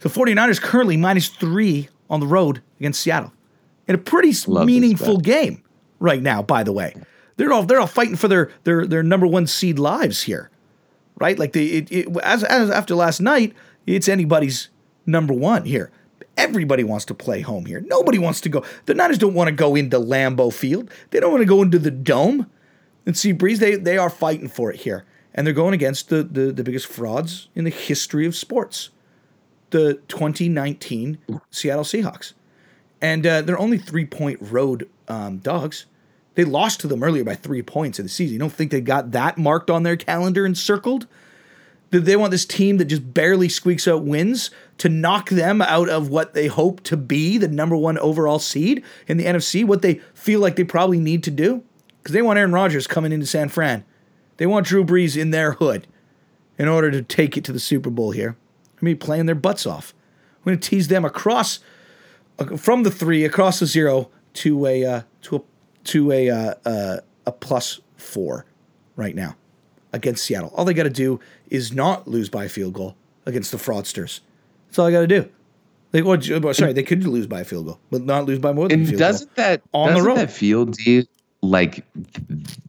The 0.00 0.08
49ers 0.08 0.60
currently 0.60 0.96
minus 0.96 1.28
three 1.28 1.88
on 2.08 2.20
the 2.20 2.26
road 2.26 2.62
against 2.78 3.00
Seattle 3.00 3.32
in 3.86 3.94
a 3.94 3.98
pretty 3.98 4.32
Love 4.46 4.66
meaningful 4.66 5.18
game 5.18 5.62
right 5.98 6.22
now, 6.22 6.42
by 6.42 6.62
the 6.62 6.72
way. 6.72 6.94
They're 7.36 7.52
all 7.52 7.62
they're 7.62 7.80
all 7.80 7.86
fighting 7.86 8.16
for 8.16 8.28
their 8.28 8.50
their 8.64 8.86
their 8.86 9.02
number 9.02 9.26
one 9.26 9.46
seed 9.46 9.78
lives 9.78 10.22
here. 10.22 10.50
Right? 11.18 11.38
Like 11.38 11.52
the 11.52 11.78
it, 11.78 11.92
it 11.92 12.16
as, 12.22 12.44
as 12.44 12.70
after 12.70 12.94
last 12.94 13.20
night, 13.20 13.54
it's 13.86 14.08
anybody's 14.08 14.68
number 15.04 15.32
one 15.32 15.64
here. 15.64 15.90
Everybody 16.36 16.84
wants 16.84 17.06
to 17.06 17.14
play 17.14 17.40
home 17.40 17.64
here. 17.64 17.80
Nobody 17.80 18.18
wants 18.18 18.42
to 18.42 18.50
go. 18.50 18.62
The 18.84 18.94
Niners 18.94 19.18
don't 19.18 19.32
want 19.32 19.48
to 19.48 19.54
go 19.54 19.74
into 19.74 19.98
Lambeau 19.98 20.52
Field. 20.52 20.90
They 21.10 21.20
don't 21.20 21.30
want 21.30 21.40
to 21.40 21.46
go 21.46 21.62
into 21.62 21.78
the 21.78 21.90
dome 21.90 22.50
and 23.06 23.16
see 23.16 23.32
Brees. 23.32 23.58
They 23.58 23.76
they 23.76 23.96
are 23.96 24.10
fighting 24.10 24.48
for 24.48 24.70
it 24.70 24.80
here, 24.80 25.04
and 25.34 25.46
they're 25.46 25.54
going 25.54 25.74
against 25.74 26.10
the 26.10 26.22
the, 26.22 26.52
the 26.52 26.64
biggest 26.64 26.86
frauds 26.86 27.48
in 27.54 27.64
the 27.64 27.70
history 27.70 28.26
of 28.26 28.36
sports, 28.36 28.90
the 29.70 29.94
2019 30.08 31.18
Seattle 31.50 31.84
Seahawks, 31.84 32.32
and 33.00 33.26
uh, 33.26 33.42
they're 33.42 33.58
only 33.58 33.78
three 33.78 34.06
point 34.06 34.38
road 34.40 34.88
um, 35.08 35.38
dogs. 35.38 35.86
They 36.34 36.44
lost 36.44 36.80
to 36.80 36.86
them 36.86 37.02
earlier 37.02 37.24
by 37.24 37.34
three 37.34 37.62
points 37.62 37.98
in 37.98 38.04
the 38.04 38.10
season. 38.10 38.34
You 38.34 38.38
don't 38.38 38.52
think 38.52 38.70
they 38.70 38.82
got 38.82 39.12
that 39.12 39.38
marked 39.38 39.70
on 39.70 39.82
their 39.82 39.96
calendar 39.96 40.44
and 40.44 40.56
circled? 40.56 41.06
That 41.90 42.00
they 42.00 42.16
want 42.16 42.30
this 42.30 42.44
team 42.44 42.76
that 42.76 42.86
just 42.86 43.14
barely 43.14 43.48
squeaks 43.48 43.88
out 43.88 44.02
wins 44.02 44.50
to 44.78 44.88
knock 44.88 45.30
them 45.30 45.62
out 45.62 45.88
of 45.88 46.08
what 46.08 46.34
they 46.34 46.48
hope 46.48 46.82
to 46.84 46.96
be 46.96 47.38
the 47.38 47.48
number 47.48 47.76
one 47.76 47.96
overall 47.98 48.38
seed 48.38 48.82
in 49.06 49.16
the 49.16 49.24
NFC, 49.24 49.64
what 49.64 49.82
they 49.82 50.00
feel 50.12 50.40
like 50.40 50.56
they 50.56 50.64
probably 50.64 50.98
need 50.98 51.22
to 51.22 51.30
do? 51.30 51.62
Because 52.02 52.12
they 52.12 52.22
want 52.22 52.38
Aaron 52.38 52.52
Rodgers 52.52 52.86
coming 52.86 53.12
into 53.12 53.26
San 53.26 53.48
Fran. 53.48 53.84
They 54.36 54.46
want 54.46 54.66
Drew 54.66 54.84
Brees 54.84 55.16
in 55.16 55.30
their 55.30 55.52
hood 55.52 55.86
in 56.58 56.68
order 56.68 56.90
to 56.90 57.02
take 57.02 57.36
it 57.36 57.44
to 57.44 57.52
the 57.52 57.60
Super 57.60 57.90
Bowl 57.90 58.10
here. 58.10 58.36
I 58.80 58.84
mean, 58.84 58.98
playing 58.98 59.26
their 59.26 59.34
butts 59.34 59.66
off. 59.66 59.94
I'm 60.38 60.52
going 60.52 60.58
to 60.58 60.68
tease 60.68 60.88
them 60.88 61.04
across 61.04 61.60
uh, 62.38 62.56
from 62.56 62.82
the 62.82 62.90
three 62.90 63.24
across 63.24 63.60
the 63.60 63.66
zero 63.66 64.10
to 64.34 64.66
a 64.66 64.84
uh, 64.84 65.02
to 65.22 65.36
a 65.36 65.40
to 65.84 66.12
a 66.12 66.30
uh, 66.30 66.54
uh, 66.64 66.96
a 67.26 67.32
plus 67.32 67.80
four 67.96 68.46
right 68.96 69.14
now 69.14 69.36
against 69.92 70.24
Seattle. 70.24 70.52
All 70.54 70.64
they 70.64 70.74
got 70.74 70.84
to 70.84 70.90
do 70.90 71.20
is 71.50 71.72
not 71.72 72.06
lose 72.06 72.28
by 72.28 72.44
a 72.44 72.48
field 72.48 72.74
goal 72.74 72.96
against 73.24 73.50
the 73.50 73.58
fraudsters. 73.58 74.20
That's 74.68 74.78
all 74.78 74.86
I 74.86 74.92
got 74.92 75.00
to 75.00 75.06
do. 75.06 75.28
They, 75.92 76.02
well, 76.02 76.20
sorry, 76.52 76.72
they 76.72 76.82
could 76.82 77.06
lose 77.06 77.26
by 77.26 77.40
a 77.40 77.44
field 77.44 77.66
goal, 77.66 77.80
but 77.90 78.02
not 78.02 78.26
lose 78.26 78.38
by 78.38 78.52
more 78.52 78.68
than 78.68 78.80
And 78.80 78.88
field 78.88 78.98
doesn't 78.98 79.34
that 79.36 79.62
On 79.72 79.88
the 79.88 79.94
doesn't 79.94 80.06
road. 80.06 80.18
that 80.18 80.86
you 80.86 81.06
like 81.42 81.84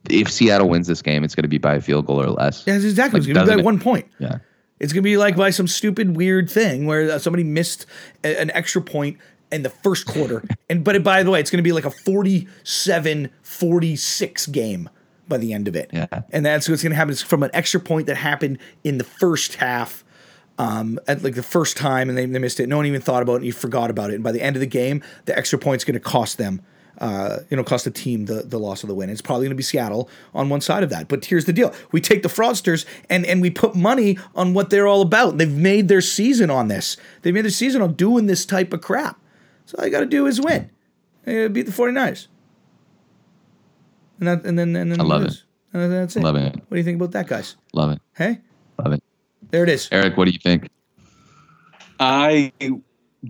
if 0.08 0.30
Seattle 0.30 0.68
wins 0.68 0.86
this 0.86 1.02
game, 1.02 1.24
it's 1.24 1.34
going 1.34 1.42
to 1.42 1.48
be 1.48 1.58
by 1.58 1.74
a 1.74 1.80
field 1.80 2.06
goal 2.06 2.22
or 2.22 2.28
less? 2.28 2.64
Yeah, 2.66 2.74
exactly. 2.74 3.20
Like, 3.20 3.28
it's 3.28 3.34
going 3.34 3.46
to 3.46 3.56
be 3.56 3.62
by 3.62 3.64
one 3.64 3.80
point. 3.80 4.06
Yeah. 4.18 4.38
It's 4.80 4.92
going 4.92 5.02
to 5.02 5.08
be 5.08 5.16
like 5.16 5.34
by 5.36 5.50
some 5.50 5.66
stupid 5.66 6.16
weird 6.16 6.48
thing 6.50 6.86
where 6.86 7.10
uh, 7.10 7.18
somebody 7.18 7.42
missed 7.44 7.86
a- 8.24 8.40
an 8.40 8.50
extra 8.52 8.82
point 8.82 9.18
in 9.50 9.62
the 9.62 9.70
first 9.70 10.06
quarter. 10.06 10.44
and 10.70 10.84
but 10.84 11.02
by 11.02 11.22
the 11.22 11.30
way, 11.30 11.40
it's 11.40 11.50
going 11.50 11.58
to 11.58 11.62
be 11.62 11.72
like 11.72 11.84
a 11.84 11.90
47-46 11.90 14.52
game 14.52 14.88
by 15.26 15.36
the 15.36 15.52
end 15.52 15.66
of 15.68 15.76
it. 15.76 15.90
Yeah. 15.92 16.06
And 16.30 16.46
that's 16.46 16.68
what's 16.68 16.82
going 16.82 16.92
to 16.92 16.96
happen 16.96 17.12
is 17.12 17.22
from 17.22 17.42
an 17.42 17.50
extra 17.52 17.80
point 17.80 18.06
that 18.06 18.16
happened 18.16 18.58
in 18.84 18.98
the 18.98 19.04
first 19.04 19.56
half 19.56 20.04
um, 20.58 20.98
at 21.06 21.22
like 21.22 21.34
the 21.34 21.42
first 21.42 21.76
time 21.76 22.08
and 22.08 22.18
they, 22.18 22.26
they 22.26 22.38
missed 22.38 22.60
it. 22.60 22.68
No 22.68 22.78
one 22.78 22.86
even 22.86 23.00
thought 23.00 23.22
about 23.22 23.34
it 23.34 23.36
and 23.36 23.46
you 23.46 23.52
forgot 23.52 23.90
about 23.90 24.10
it. 24.10 24.14
And 24.14 24.24
by 24.24 24.32
the 24.32 24.42
end 24.42 24.56
of 24.56 24.60
the 24.60 24.66
game, 24.66 25.02
the 25.26 25.36
extra 25.36 25.58
point's 25.58 25.84
going 25.84 25.94
to 25.94 26.00
cost 26.00 26.38
them 26.38 26.62
uh, 26.98 27.38
you 27.50 27.56
know, 27.56 27.64
cost 27.64 27.84
the 27.84 27.90
team 27.90 28.26
the, 28.26 28.42
the 28.42 28.58
loss 28.58 28.82
of 28.82 28.88
the 28.88 28.94
win. 28.94 29.08
It's 29.10 29.22
probably 29.22 29.44
going 29.46 29.50
to 29.50 29.56
be 29.56 29.62
Seattle 29.62 30.08
on 30.34 30.48
one 30.48 30.60
side 30.60 30.82
of 30.82 30.90
that. 30.90 31.08
But 31.08 31.24
here's 31.24 31.44
the 31.44 31.52
deal: 31.52 31.74
we 31.92 32.00
take 32.00 32.22
the 32.22 32.28
fraudsters 32.28 32.84
and 33.08 33.24
and 33.26 33.40
we 33.40 33.50
put 33.50 33.74
money 33.74 34.18
on 34.34 34.54
what 34.54 34.70
they're 34.70 34.86
all 34.86 35.02
about. 35.02 35.38
They've 35.38 35.50
made 35.50 35.88
their 35.88 36.00
season 36.00 36.50
on 36.50 36.68
this. 36.68 36.96
They 37.22 37.32
made 37.32 37.42
their 37.42 37.50
season 37.50 37.82
on 37.82 37.94
doing 37.94 38.26
this 38.26 38.44
type 38.44 38.72
of 38.72 38.80
crap. 38.80 39.20
So 39.66 39.76
all 39.78 39.84
you 39.84 39.90
got 39.90 40.00
to 40.00 40.06
do 40.06 40.26
is 40.26 40.40
win. 40.40 40.70
You 41.26 41.48
beat 41.48 41.66
the 41.66 41.72
49ers. 41.72 42.26
And, 44.18 44.28
that, 44.28 44.44
and 44.44 44.58
then 44.58 44.74
and 44.74 44.90
then 44.90 45.00
I 45.00 45.04
love 45.04 45.22
lose. 45.22 45.44
And 45.72 45.92
that's 45.92 46.16
it. 46.16 46.22
Loving 46.22 46.44
it. 46.44 46.54
What 46.54 46.70
do 46.70 46.76
you 46.78 46.84
think 46.84 46.96
about 46.96 47.12
that, 47.12 47.26
guys? 47.26 47.56
Love 47.74 47.90
it. 47.90 48.00
Hey, 48.16 48.40
Love 48.82 48.94
it. 48.94 49.02
there 49.50 49.62
it 49.62 49.68
is. 49.68 49.88
Eric, 49.92 50.16
what 50.16 50.24
do 50.24 50.30
you 50.30 50.38
think? 50.38 50.68
I 52.00 52.52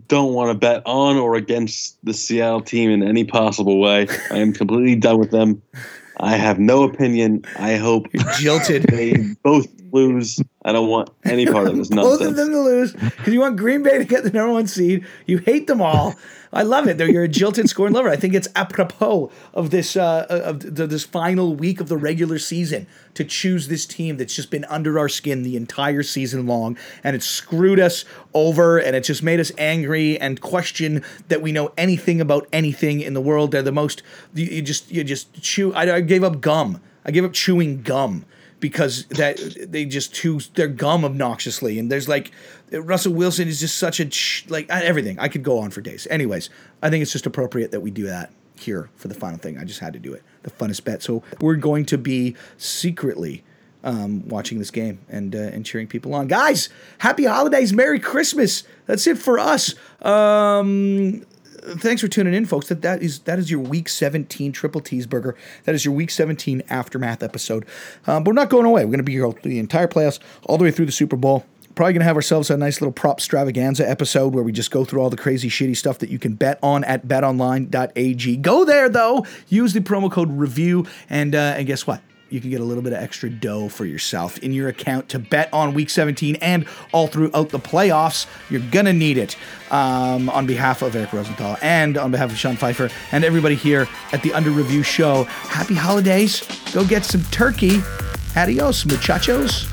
don't 0.09 0.34
want 0.34 0.51
to 0.51 0.55
bet 0.55 0.82
on 0.86 1.16
or 1.16 1.34
against 1.34 1.97
the 2.05 2.12
Seattle 2.12 2.61
team 2.61 2.91
in 2.91 3.03
any 3.03 3.24
possible 3.24 3.78
way. 3.80 4.07
I 4.30 4.39
am 4.39 4.53
completely 4.53 4.97
done 4.97 5.18
with 5.18 5.30
them. 5.30 5.62
I 6.20 6.36
have 6.36 6.59
no 6.59 6.82
opinion. 6.82 7.45
I 7.59 7.76
hope 7.76 8.07
You're 8.12 8.24
jilted. 8.32 8.82
they 8.84 9.14
both 9.49 9.67
lose. 9.93 10.41
I 10.65 10.73
don't 10.73 10.89
want 10.89 11.11
any 11.25 11.47
part 11.47 11.67
of 11.67 11.77
this 11.77 11.89
Both 11.95 12.21
of 12.21 12.37
them 12.37 12.51
to 12.51 12.61
lose 12.61 12.93
because 12.93 13.33
you 13.33 13.41
want 13.41 13.57
Green 13.57 13.83
Bay 13.83 13.99
to 13.99 14.05
get 14.05 14.23
the 14.23 14.31
number 14.31 14.53
one 14.53 14.67
seed. 14.67 15.07
You 15.27 15.39
hate 15.39 15.67
them 15.67 15.81
all. 15.81 16.15
I 16.53 16.63
love 16.63 16.89
it. 16.89 16.99
Though 16.99 17.05
you're 17.05 17.25
a 17.25 17.29
jilted 17.29 17.69
scoring 17.71 17.93
lover. 17.93 18.09
I 18.09 18.17
think 18.17 18.35
it's 18.35 18.49
apropos 18.55 19.31
of 19.55 19.71
this 19.71 19.97
uh, 19.97 20.27
of 20.29 20.61
the, 20.61 20.87
this 20.87 21.05
final 21.05 21.55
week 21.55 21.81
of 21.81 21.89
the 21.89 21.97
regular 21.97 22.39
season 22.39 22.87
to 23.15 23.25
choose 23.25 23.69
this 23.69 23.87
team 23.87 24.17
that's 24.17 24.35
just 24.35 24.51
been 24.51 24.65
under 24.67 24.99
our 24.99 25.09
skin 25.09 25.43
the 25.43 25.57
entire 25.57 26.03
season 26.03 26.47
long, 26.47 26.77
and 27.05 27.17
it's 27.17 27.27
screwed 27.27 27.81
us 27.81 28.05
over, 28.35 28.79
and 28.79 28.95
it 28.95 29.05
just 29.05 29.23
made 29.23 29.41
us 29.41 29.53
angry 29.59 30.19
and 30.19 30.41
question 30.41 31.03
that 31.29 31.43
we 31.43 31.53
know 31.53 31.73
anything 31.77 32.21
about 32.21 32.47
anything 32.53 33.01
in 33.01 33.15
the 33.15 33.21
world. 33.21 33.53
They're 33.53 33.63
the 33.63 33.73
most. 33.73 34.03
You, 34.35 34.47
you 34.47 34.63
just 34.63 34.91
you 34.91 35.05
just 35.05 35.43
chew. 35.43 35.73
I, 35.75 35.97
I 35.97 36.01
gave 36.01 36.25
up 36.25 36.41
gum. 36.41 36.81
I 37.05 37.11
gave 37.11 37.25
up 37.25 37.33
chewing 37.33 37.83
gum 37.83 38.25
because 38.61 39.07
that 39.07 39.39
they 39.69 39.85
just 39.85 40.13
chew 40.13 40.41
their 40.55 40.69
gum 40.69 41.05
obnoxiously. 41.05 41.79
And 41.79 41.91
there's 41.91 42.09
like 42.09 42.33
Russell 42.73 43.13
Wilson 43.13 43.49
is 43.49 43.61
just 43.61 43.79
such 43.79 44.01
a 44.01 44.09
like 44.53 44.69
everything. 44.71 45.19
I 45.19 45.29
could 45.29 45.43
go 45.43 45.59
on 45.59 45.71
for 45.71 45.81
days. 45.81 46.07
Anyways 46.11 46.51
I 46.83 46.91
think 46.91 47.03
it's 47.03 47.13
just 47.13 47.27
appropriate 47.27 47.71
that 47.71 47.81
we 47.81 47.91
do 47.91 48.07
that 48.07 48.31
here 48.57 48.91
for 48.97 49.09
the 49.09 49.15
final 49.15 49.39
thing. 49.39 49.59
I 49.59 49.65
just 49.65 49.81
had 49.81 49.93
to 49.93 49.99
do 49.99 50.13
it. 50.13 50.23
The 50.43 50.51
funnest 50.51 50.85
bet. 50.85 51.03
So 51.03 51.23
we're 51.41 51.57
going 51.57 51.85
to 51.87 51.99
be 51.99 52.37
secretly 52.57 53.45
um, 53.85 54.29
watching 54.29 54.59
this 54.59 54.71
game 54.71 54.99
and 55.09 55.35
uh, 55.35 55.39
and 55.39 55.65
cheering 55.65 55.87
people 55.87 56.15
on. 56.15 56.27
Guys 56.27 56.69
happy 56.99 57.25
holidays. 57.25 57.73
Merry 57.73 58.01
christmas. 58.01 58.65
That's 58.87 59.07
it 59.07 59.19
for 59.19 59.39
us. 59.39 59.75
Um 60.03 61.25
thanks 61.63 62.03
for 62.03 62.09
tuning 62.09 62.35
in, 62.35 62.47
folks. 62.47 62.69
That 62.69 62.83
that 62.83 63.03
is 63.03 63.21
that 63.21 63.39
is 63.39 63.51
your 63.51 63.61
week 63.61 63.89
17 63.89 64.53
triple 64.53 64.81
cheeseburger. 64.81 65.35
That 65.65 65.75
is 65.75 65.85
your 65.85 65.95
week 65.95 66.11
17 66.11 66.63
aftermath 66.69 67.23
episode. 67.23 67.65
Um, 68.07 68.25
but 68.25 68.31
we're 68.31 68.41
not 68.41 68.51
going 68.51 68.67
away. 68.67 68.85
We're 68.85 68.93
going 68.93 68.99
to 68.99 69.05
be 69.05 69.13
here 69.13 69.31
the 69.43 69.59
entire 69.59 69.89
playoffs, 69.89 70.19
all 70.45 70.59
the 70.59 70.65
way 70.65 70.71
through 70.71 70.87
the 70.87 70.93
Super 70.93 71.17
Bowl. 71.17 71.45
Probably 71.75 71.93
going 71.93 72.01
to 72.01 72.07
have 72.07 72.17
ourselves 72.17 72.51
a 72.51 72.57
nice 72.57 72.81
little 72.81 72.93
prop 72.93 73.19
extravaganza 73.19 73.89
episode 73.89 74.35
where 74.35 74.43
we 74.43 74.51
just 74.51 74.73
go 74.73 74.85
through 74.85 75.01
all 75.01 75.11
the 75.11 75.17
crazy, 75.17 75.49
shitty 75.49 75.77
stuff 75.77 75.99
that 75.99 76.09
you 76.09 76.19
can 76.19 76.35
bet 76.35 76.59
on 76.61 76.83
at 76.83 77.07
betonline.ag. 77.07 78.37
Go 78.39 78.65
there, 78.65 78.89
though. 78.89 79.25
Use 79.49 79.75
the 79.75 79.81
promo 79.81 80.11
code 80.11 80.37
REVIEW. 80.37 80.89
And, 81.09 81.37
uh, 81.37 81.55
and 81.57 81.69
guess 81.69 81.87
what? 81.87 82.01
You 82.31 82.41
can 82.41 82.51
get 82.51 82.61
a 82.61 82.64
little 82.64 82.83
bit 82.83 82.93
of 82.93 83.03
extra 83.03 83.31
dough 83.31 83.68
for 83.68 83.85
yourself 83.85 84.39
in 84.39 84.53
your 84.53 84.68
account 84.68 85.09
to 85.11 85.18
bet 85.18 85.53
on 85.53 85.74
week 85.74 85.91
17 85.91 86.37
and 86.37 86.66
all 86.93 87.07
throughout 87.07 87.51
the 87.51 87.59
playoffs. 87.59 88.26
You're 88.51 88.61
going 88.70 88.87
to 88.87 88.93
need 88.93 89.18
it. 89.18 89.37
Um, 89.70 90.31
on 90.31 90.47
behalf 90.47 90.81
of 90.81 90.97
Eric 90.97 91.12
Rosenthal 91.12 91.59
and 91.61 91.99
on 91.99 92.11
behalf 92.11 92.31
of 92.31 92.39
Sean 92.39 92.57
Pfeiffer 92.57 92.89
and 93.12 93.22
everybody 93.22 93.55
here 93.55 93.87
at 94.12 94.22
the 94.22 94.33
Under 94.33 94.51
Review 94.51 94.83
Show, 94.83 95.24
happy 95.24 95.74
holidays. 95.74 96.43
Go 96.72 96.87
get 96.87 97.05
some 97.05 97.22
turkey. 97.24 97.83
Adios, 98.35 98.87
muchachos. 98.87 99.66